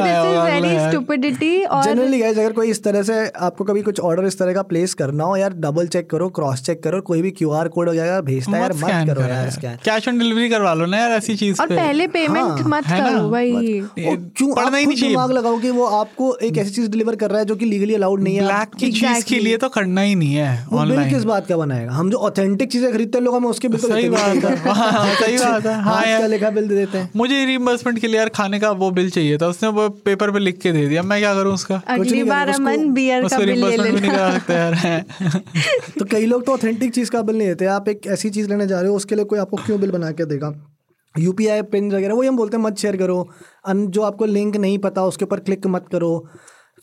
जनरली 1.85 2.19
गाइस 2.19 2.37
अगर 2.37 2.51
कोई 2.53 2.69
इस 2.69 2.83
तरह 2.83 3.03
से 3.03 3.15
आपको 3.27 3.63
कभी 3.63 3.81
कुछ 3.81 3.99
ऑर्डर 3.99 4.25
इस 4.25 4.39
तरह 4.39 4.53
का 4.53 4.61
प्लेस 4.61 4.93
करना 4.93 5.23
हो 5.23 5.35
यार 5.37 5.53
डबल 5.65 5.87
चेक 5.87 6.09
करो 6.09 6.29
क्रॉस 6.29 6.61
चेक 6.61 6.83
करो 6.83 7.01
कोई 7.01 7.21
भी 7.21 7.31
क्यू 7.31 7.51
आर 7.51 7.67
कोड 7.67 7.89
हो 7.89 7.95
जाएगा 7.95 8.19
भेजता 8.21 8.51
है 8.51 8.61
यार 8.61 8.73
मत 8.73 9.07
करो 9.09 9.21
यार 9.21 9.49
स्कैन 9.49 9.77
कैश 9.85 10.07
ऑन 10.07 10.19
डिलीवरी 10.19 10.49
करवा 10.49 10.73
लो 10.73 10.85
ना 10.85 10.97
यार 10.97 11.11
ऐसी 11.11 11.35
चीज़ 11.45 11.61
और 11.61 11.67
पहले 11.67 12.07
पेमेंट 12.07 12.45
हाँ, 12.45 12.63
मत 12.67 12.83
करो 12.87 13.29
भाई। 13.29 13.81
क्यों 13.99 14.49
आप 14.51 14.55
पढ़ना 14.55 14.77
ही 14.77 14.85
नहीं 14.85 14.97
चाहिए। 14.97 15.09
दिमाग 15.09 15.31
लगाओ 15.31 15.59
कि 15.59 15.69
वो 15.71 15.85
आपको 15.99 16.35
एक 16.43 16.57
ऐसी 16.57 16.71
चीज़ 16.71 16.89
डिलीवर 16.91 17.15
कर 17.15 17.29
रहा 17.29 17.39
है 17.39 17.45
जो 17.45 17.55
कि 17.55 17.65
लीगली 17.65 17.93
अलाउड 17.93 18.23
नहीं 18.23 18.35
है? 18.35 18.43
ब्लैक 18.45 18.75
की 18.79 18.91
चीज़ 18.91 19.25
के 19.25 19.39
लिए 19.39 19.57
तो 19.57 19.69
करना 19.69 20.01
ही 20.01 20.15
नहीं 20.15 20.33
है 20.35 20.49
वो 20.71 20.79
बिल 20.79 20.91
ऑनलाइन 20.91 21.13
किस 21.13 21.23
बात 21.23 21.47
का 21.47 21.57
बनाएगा? 21.57 21.91
हम 21.91 22.09
जो 22.09 22.17
ऑथेंटिक 22.17 22.71
चीज़ें 22.71 22.91
खरीदते 22.93 23.17
हैं 23.17 23.25
लोग 23.25 23.35
हमें 23.35 23.49
उसके 23.49 23.67
बिल 23.67 23.81
तो 23.81 23.87
सही 23.87 24.09
बात 24.09 24.45
है। 24.45 24.55
हाँ, 24.73 25.15
सही 25.15 25.37
बात 25.37 25.65
है। 25.65 25.81
हाँ 25.81 26.05
यार। 26.05 26.27
लिखा 26.27 26.49
बिल 26.49 26.67
दे 26.67 26.75
देते 26.75 26.97
हैं? 26.97 27.09
मुझे 27.15 27.45
रिइंबर्समेंट 27.45 27.99
के 27.99 28.07
लिए 28.07 28.17
यार 28.17 28.29
खाने 28.29 28.59
का 28.59 28.71
वो 28.71 28.91
बिल 28.91 29.09
चाहिए 29.09 29.37
था। 29.37 29.47
उसने 29.47 29.69
वो 29.69 29.89
पेपर 29.89 30.31
पे 30.31 30.39
लिख 30.39 30.57
के 30.57 30.71
दे 30.71 30.87
दिया। 30.87 31.03
मैं 31.03 31.19
क्या 31.19 31.33
करूँ 31.35 31.53
उसका? 31.53 31.81
अगली 31.87 32.23
बार 32.23 32.49
अमन 32.49 32.89
बियर 32.93 33.27
का 33.27 33.37
बिल 33.37 33.65
ले 33.65 33.77
लेना। 33.77 34.31
सकते 34.31 34.53
यार। 34.53 35.03
तो 35.99 36.05
कई 36.05 36.25
लोग 36.25 36.45
तो 36.45 36.51
ऑथेंटिक 36.51 36.93
चीज़ 36.93 37.11
का 37.11 37.21
बिल 37.21 37.37
नहीं 37.37 37.47
देते। 37.47 37.65
आप 37.65 37.89
एक 37.89 38.07
ऐसी 38.07 38.29
चीज़ 38.29 38.49
लेने 38.49 38.67
जा 38.67 38.79
रहे 38.81 38.89
हो 38.89 38.95
उसके 38.95 39.15
लिए 39.15 39.25
कोई 39.25 39.39
आपको 39.39 39.57
क्यों 39.57 39.79
बिल 39.81 39.91
बना 39.91 40.11
के 40.11 40.25
देगा? 40.25 40.74
यूपीआई 41.15 41.61
पिन 41.71 41.91
वगैरह 41.91 42.13
वही 42.13 42.27
हम 42.27 42.37
बोलते 42.37 42.57
हैं 42.57 42.63
मत 42.63 42.77
शेयर 42.77 42.97
करो। 42.97 43.27
अन 43.65 43.87
जो 43.87 44.01
आपको 44.03 44.25
लिंक 44.27 44.55
नहीं 44.57 44.77
पता 44.79 45.05
उसके 45.05 45.25
ऊपर 45.25 45.39
क्लिक 45.41 45.67
मत 45.67 45.87
करो। 45.91 46.11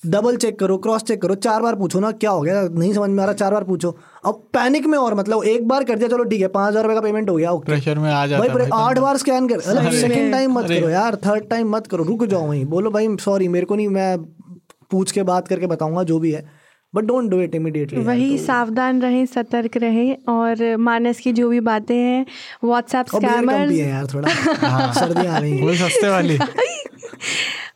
डबल 0.02 0.36
चेक 0.36 0.58
करो 0.58 0.76
क्रॉस 0.78 1.02
चेक 1.02 1.20
करो 1.22 1.34
चार 1.36 1.62
बार 1.62 1.74
पूछो 1.76 2.00
ना 2.00 2.10
क्या 2.12 2.30
हो 2.30 2.40
गया? 2.42 2.62
नहीं 2.64 2.92
समझ 2.92 3.10
में 3.10 3.22
आ 3.22 3.26
रहा 3.26 3.34
चार 3.34 3.52
बार 3.52 3.64
पूछो। 3.64 3.90
अब 4.26 4.42
पैनिक 4.52 4.86
में 4.86 4.96
और 4.98 5.14
मतलब 5.14 5.44
एक 5.44 5.68
बार 5.68 5.84
कर 5.84 5.98
दिया 5.98 6.08
चलो 6.08 6.24
ठीक 6.24 6.40
है 6.40 6.48
पाँच 6.48 6.68
हज़ार 6.68 6.82
रुपये 6.82 6.96
का 6.96 7.00
पेमेंट 7.02 7.28
हो 7.30 7.36
गया 7.36 7.50
ओके 7.52 7.66
प्रेशर 7.66 7.98
में 7.98 8.10
आ 8.10 8.26
जाता 8.26 8.54
भाई 8.54 8.68
आठ 8.74 8.98
बार 8.98 9.16
स्कैन 9.16 9.48
कर 9.48 9.60
सेकंड 9.60 10.32
टाइम 10.32 10.52
मत 10.52 10.68
करो 10.68 10.88
यार 10.88 11.16
थर्ड 11.26 11.48
टाइम 11.50 11.70
मत 11.76 11.86
करो 11.86 12.04
रुक 12.04 12.24
जाओ 12.26 12.48
वहीं। 12.48 12.64
बोलो 12.66 12.90
भाई 12.90 13.16
सॉरी 13.20 13.48
मेरे 13.48 13.66
को 13.66 13.74
नहीं 13.74 13.88
मैं 13.90 14.16
पूछ 14.90 15.12
के 15.12 15.22
बात 15.24 15.48
करके 15.48 15.66
बताऊँगा 15.66 16.02
जो 16.04 16.18
भी 16.18 16.32
है। 16.32 16.44
But 16.94 17.04
don't 17.04 17.30
do 17.30 17.40
it 17.40 17.54
immediately 17.54 18.00
वही 18.00 18.38
सावधान 18.38 19.02
रहें 19.02 19.26
सतर्क 19.26 19.76
रहें 19.76 20.16
और 20.28 20.76
मानस 20.76 21.18
की 21.18 21.32
जो 21.32 21.48
भी 21.48 21.60
बातें 21.60 21.96
हैं 21.96 22.26
व्हाट्सएप 22.64 23.06
स्कैमर्स 23.06 23.72
यार 23.72 24.06
थोड़ा। 24.14 24.28
सर्दियाँ 24.92 25.34
आ 25.34 25.38
रही 25.38 25.58
हैं। 25.58 25.76
सस्ते 25.76 26.08
वाली। 26.08 26.38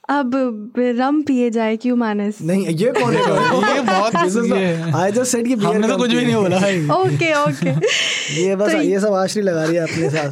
अब 0.09 0.31
रम 0.79 1.23
पिए 1.23 1.51
जाए 1.51 1.77
क्यों 1.77 1.97
मानस? 1.97 2.39
नहीं 2.43 2.67
ये 2.67 2.93
कौन 2.93 3.15
है? 3.15 3.23
ये 3.75 3.81
बहुत 3.83 4.15
ये 4.47 4.93
आई 4.93 5.13
जस्ट 5.13 5.33
सेड 5.33 5.47
कि 5.47 5.55
हमने 5.55 5.89
तो 5.89 5.97
कुछ 5.97 6.11
भी 6.11 6.25
नहीं 6.25 6.35
बोला। 6.35 6.57
ओके 6.97 7.33
ओके 7.35 7.71
ये 8.43 8.57
बस 8.57 8.73
तो- 8.73 8.83
ये 8.83 9.01
सब 9.01 9.15
आश्री 9.15 9.43
लगा 9.43 9.65
रही 9.65 9.77
है 9.77 9.83
अपने 9.83 10.11
साथ। 10.11 10.31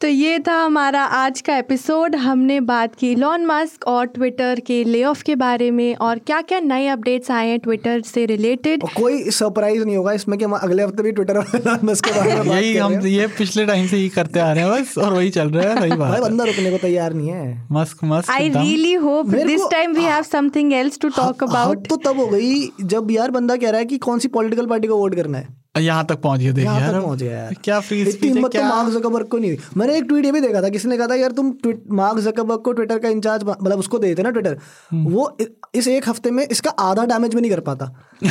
तो 0.00 0.08
ये 0.08 0.38
था 0.38 0.54
हमारा 0.54 1.02
आज 1.04 1.40
का 1.40 1.56
एपिसोड। 1.56 2.14
हमने 2.16 2.58
बात 2.60 2.94
की 2.94 3.14
लॉन 3.14 3.44
मस्क 3.46 3.86
और 3.86 4.06
ट्विटर 4.06 4.60
के 4.60 4.82
ले 4.84 5.02
ऑफ़ 5.04 5.22
के 5.22 5.34
बारे 5.34 5.70
में 5.70 5.94
और 5.96 6.18
क्या 6.18 6.40
क्या 6.42 6.60
नए 6.60 6.86
अपडेट्स 6.88 7.30
आए 7.30 7.48
हैं 7.48 7.58
ट्विटर 7.58 8.00
से 8.00 8.24
रिलेटेड 8.26 8.82
कोई 8.96 9.30
सरप्राइज़ 9.30 9.84
नहीं 9.84 9.96
होगा 9.96 10.12
इसमें 10.12 10.38
कि 10.38 10.44
हम 10.44 10.52
अगले 10.52 10.82
हफ़्ते 10.82 11.02
भी 11.02 11.12
ट्विटर 11.12 11.38
और 11.38 11.90
इसके 11.92 12.12
बारे 12.12 12.34
में 12.34 12.46
बात 12.48 12.56
यही 12.56 12.76
हम 12.76 13.00
ये 13.06 13.26
पिछले 13.38 13.66
टाइम 13.66 13.86
से 13.86 13.96
ही 13.96 14.08
करते 14.08 14.40
आ 14.40 14.52
रहे 14.52 14.64
हैं 14.64 14.72
बस 14.72 14.98
और 14.98 15.12
वही 15.12 15.30
चल 15.30 15.50
रहा 15.50 15.68
है 15.68 15.80
सही 15.80 15.98
बात 15.98 16.20
बंदा 16.22 16.44
रुकने 16.44 16.70
को 16.70 16.78
तैयार 16.78 17.14
नहीं 17.14 17.28
है। 17.28 17.66
Musk 17.72 18.04
Musk 18.04 18.30
I 18.30 18.48
really 18.48 18.94
hope 18.94 19.26
this 19.26 19.68
time 19.72 19.94
we 19.94 20.04
have 20.04 20.22
something 20.22 20.72
else 20.72 20.98
to 20.98 21.08
talk 21.16 21.44
about 21.44 21.88
तो 21.88 21.96
तब 21.96 22.20
हो 22.20 22.26
गई 22.26 22.68
जब 22.84 23.10
यार 23.10 23.30
बंदा 23.30 23.56
कह 23.56 23.70
रहा 23.70 23.78
है 23.78 23.86
कि 23.86 23.98
कौन 23.98 24.18
सी 24.18 24.28
पॉलिटिकल 24.28 24.66
पार्टी 24.66 24.88
को 24.88 24.96
वोट 24.96 25.14
करना 25.14 25.38
है। 25.38 25.65
यहाँ 25.78 26.04
तक 26.06 26.20
पहुँच 26.20 26.40
गया 26.40 26.52
देखिए 26.52 26.70
यहाँ 26.70 26.92
तक 26.92 27.02
पहुँच 27.02 27.18
गया 27.18 27.38
यार 27.38 27.54
क्या 27.64 27.80
फ्री 27.80 28.02
इतनी 28.02 28.28
हिम्मत 28.28 28.56
तो 28.56 28.62
मार्क 28.62 28.88
जकबर्ग 28.88 29.26
को 29.26 29.38
नहीं 29.38 29.50
हुई। 29.50 29.58
मैंने 29.76 29.96
एक 29.96 30.04
ट्वीट 30.04 30.24
ये 30.24 30.32
भी 30.32 30.40
देखा 30.40 30.62
था 30.62 30.68
किसी 30.68 30.88
ने 30.88 30.96
कहा 30.96 31.06
था 31.06 31.14
यार 31.14 31.30
तुम 31.30 31.52
ट्वीट- 31.52 31.90
मार्क 31.90 32.18
जकबर्ग 32.18 32.60
को 32.60 32.72
ट्विटर 32.72 32.98
का 32.98 33.08
इंचार्ज 33.08 33.44
मतलब 33.44 33.78
उसको 33.78 33.98
देते 33.98 34.22
ना 34.22 34.30
ट्विटर 34.30 34.56
हम्म। 34.90 35.12
वो 35.12 35.36
इस 35.74 35.88
एक 35.88 36.08
हफ़्ते 36.08 36.30
में 36.30 36.48
इसका 36.48 36.70
आधा 36.70 37.04
डैमेज 37.04 37.34
भी 37.34 37.40
नहीं 37.40 37.50
कर 37.50 37.60
पाता। 37.60 37.84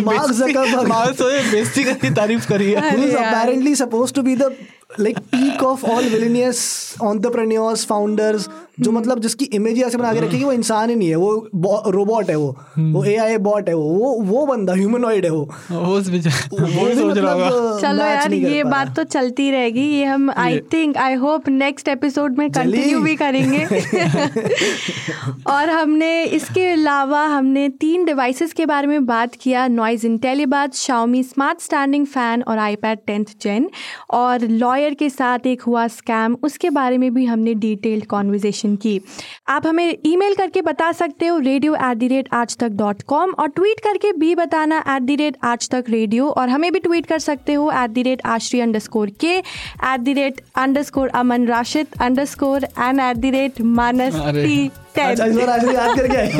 मार्क 0.00 0.30
जकबर्ग 0.30 0.88
मार्क 0.88 1.16
तो 1.22 2.14
तारीफ़ 2.14 2.48
करी 2.48 2.70
है। 2.72 2.90
Apparently 3.14 3.74
is 3.74 3.82
to 4.14 4.22
be 4.22 4.36
supposed 4.36 4.52
like 4.98 5.18
peak 5.30 5.62
of 5.62 5.84
all 5.84 6.02
villainous 6.02 6.58
entrepreneurs 7.00 7.84
founders 7.84 8.48
जो 8.80 8.92
मतलब 8.92 9.18
जिसकी 9.18 9.44
इमेज 9.44 9.82
ऐसे 9.82 9.98
बना 9.98 10.12
के 10.12 10.20
रखी 10.20 10.32
है 10.32 10.38
कि 10.38 10.44
वो 10.44 10.52
इंसान 10.52 10.90
ही 10.90 10.96
नहीं 10.96 11.08
है 11.08 11.16
वो 11.16 11.50
रोबोट 11.86 12.30
है 12.30 12.36
वो। 12.36 12.56
वो 12.78 13.04
एआई 13.04 13.36
बॉट 13.36 13.68
है 13.68 13.74
वो। 13.74 13.82
वो 13.82 14.20
वो 14.20 14.46
बंदा 14.46 14.72
ह्यूमनॉइड 14.72 15.24
है 15.24 15.30
वो। 15.30 15.50
वो 15.72 16.00
सोच 16.02 17.18
रहा 17.18 17.32
होगा। 17.32 17.46
मतलब 17.46 17.80
चलो 17.82 18.04
यार 18.04 18.32
ये 18.32 18.64
बात 18.64 18.96
तो 18.96 19.04
चलती 19.04 19.50
रहेगी। 19.50 19.80
ये 19.80 20.04
हम 20.04 20.30
I 20.30 20.58
think 20.72 20.96
I 20.96 21.14
hope 21.14 21.48
next 21.48 21.88
episode 21.88 22.38
में 22.38 22.50
कंटिन्यू 22.50 23.00
भी 23.00 23.16
करेंगे। 23.16 23.64
और 25.46 25.68
हमने 25.68 26.24
इसके 26.24 26.66
अलावा 26.66 27.24
हमने 27.26 27.68
तीन 27.68 28.04
डिवाइसेस 28.04 28.52
के 28.52 28.66
बारे 28.66 28.86
में 28.86 29.06
बात 29.06 29.34
किया। 29.40 29.68
Noise 29.68 30.06
Intellibuds 30.06 30.72
Xiaomi 30.72 31.22
smart 31.22 31.60
standing 31.60 32.06
fan 32.06 32.42
और 32.42 32.58
आईपैड 32.58 32.98
टेंथ 33.06 33.24
जेन 33.42 33.70
और 34.10 34.46
लॉयर 34.82 34.94
के 34.98 35.08
साथ 35.10 35.46
एक 35.46 35.62
हुआ 35.62 35.86
स्कैम 35.86 36.36
उसके 36.44 36.70
बारे 36.76 36.96
में 36.98 37.12
भी 37.14 37.24
हमने 37.24 37.52
डिटेल्ड 37.54 38.04
कॉन्वर्जेसन 38.06 38.74
की। 38.82 39.00
आप 39.48 39.66
हमें 39.66 39.96
ईमेल 40.06 40.34
करके 40.34 40.62
बता 40.68 40.90
सकते 41.00 41.26
हो 41.26 41.38
radio 41.38 41.74
at 41.90 41.96
the 41.98 42.08
rate 42.08 42.28
Aaj 42.34 42.56
Tak 42.60 42.70
dot 42.82 43.02
com 43.12 43.32
और 43.38 43.48
ट्वीट 43.56 43.80
करके 43.84 44.12
भी 44.18 44.34
बताना 44.34 44.82
eight 44.96 45.02
the 45.02 45.16
rate 45.16 45.36
Aaj 45.52 45.68
Tak 45.70 45.84
radio 45.88 46.28
और 46.30 46.48
हमें 46.48 46.70
भी 46.72 46.78
ट्वीट 46.86 47.06
कर 47.06 47.18
सकते 47.28 47.54
हो 47.54 47.70
at 47.82 47.90
the 47.90 48.02
rate 48.02 48.26
Ashri 48.34 48.60
underscore 48.88 49.10
के 49.20 49.34
at 49.36 50.00
the 50.00 50.12
rate 50.12 50.40
underscore 50.90 51.08
Aman 51.22 51.46
Rashid 51.48 52.00
underscore 52.34 52.64
and 52.78 53.00
at 53.00 53.16
the 53.16 53.30
rate 53.38 53.60
Manas 53.80 54.14
T 54.34 54.70
अच्छा 54.96 55.26
याद 55.26 55.98
करके 55.98 56.16
आए 56.16 56.32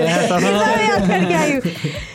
मैं 0.43 0.89
याद 0.89 1.09
करके 1.09 1.35
आई 1.35 2.12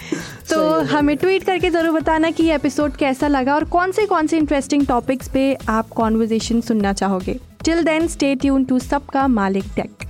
तो 0.50 0.60
हमें 0.88 1.16
ट्वीट 1.18 1.44
करके 1.44 1.70
ज़रूर 1.70 2.00
बताना 2.00 2.30
कि 2.32 2.44
ये 2.44 2.56
एपिसोड 2.56 2.96
कैसा 2.96 3.28
लगा 3.28 3.56
और 3.56 3.64
कौन 3.70 3.92
से 3.92 4.06
कौन 4.06 4.28
से 4.28 4.38
इंटरेस्टिंग 4.38 4.86
टॉपिक्स 4.88 5.30
पे 5.30 5.54
आप 5.70 5.90
कॉन्वर्जेशन 5.96 6.62
सुनना 6.62 6.94
चाहोगे। 6.94 7.40
Till 7.66 7.84
then 7.84 8.08
stay 8.08 8.34
tune 8.36 8.64
to 8.66 8.80
Sabka 8.80 9.28
Malik 9.28 9.66
tech 9.76 10.06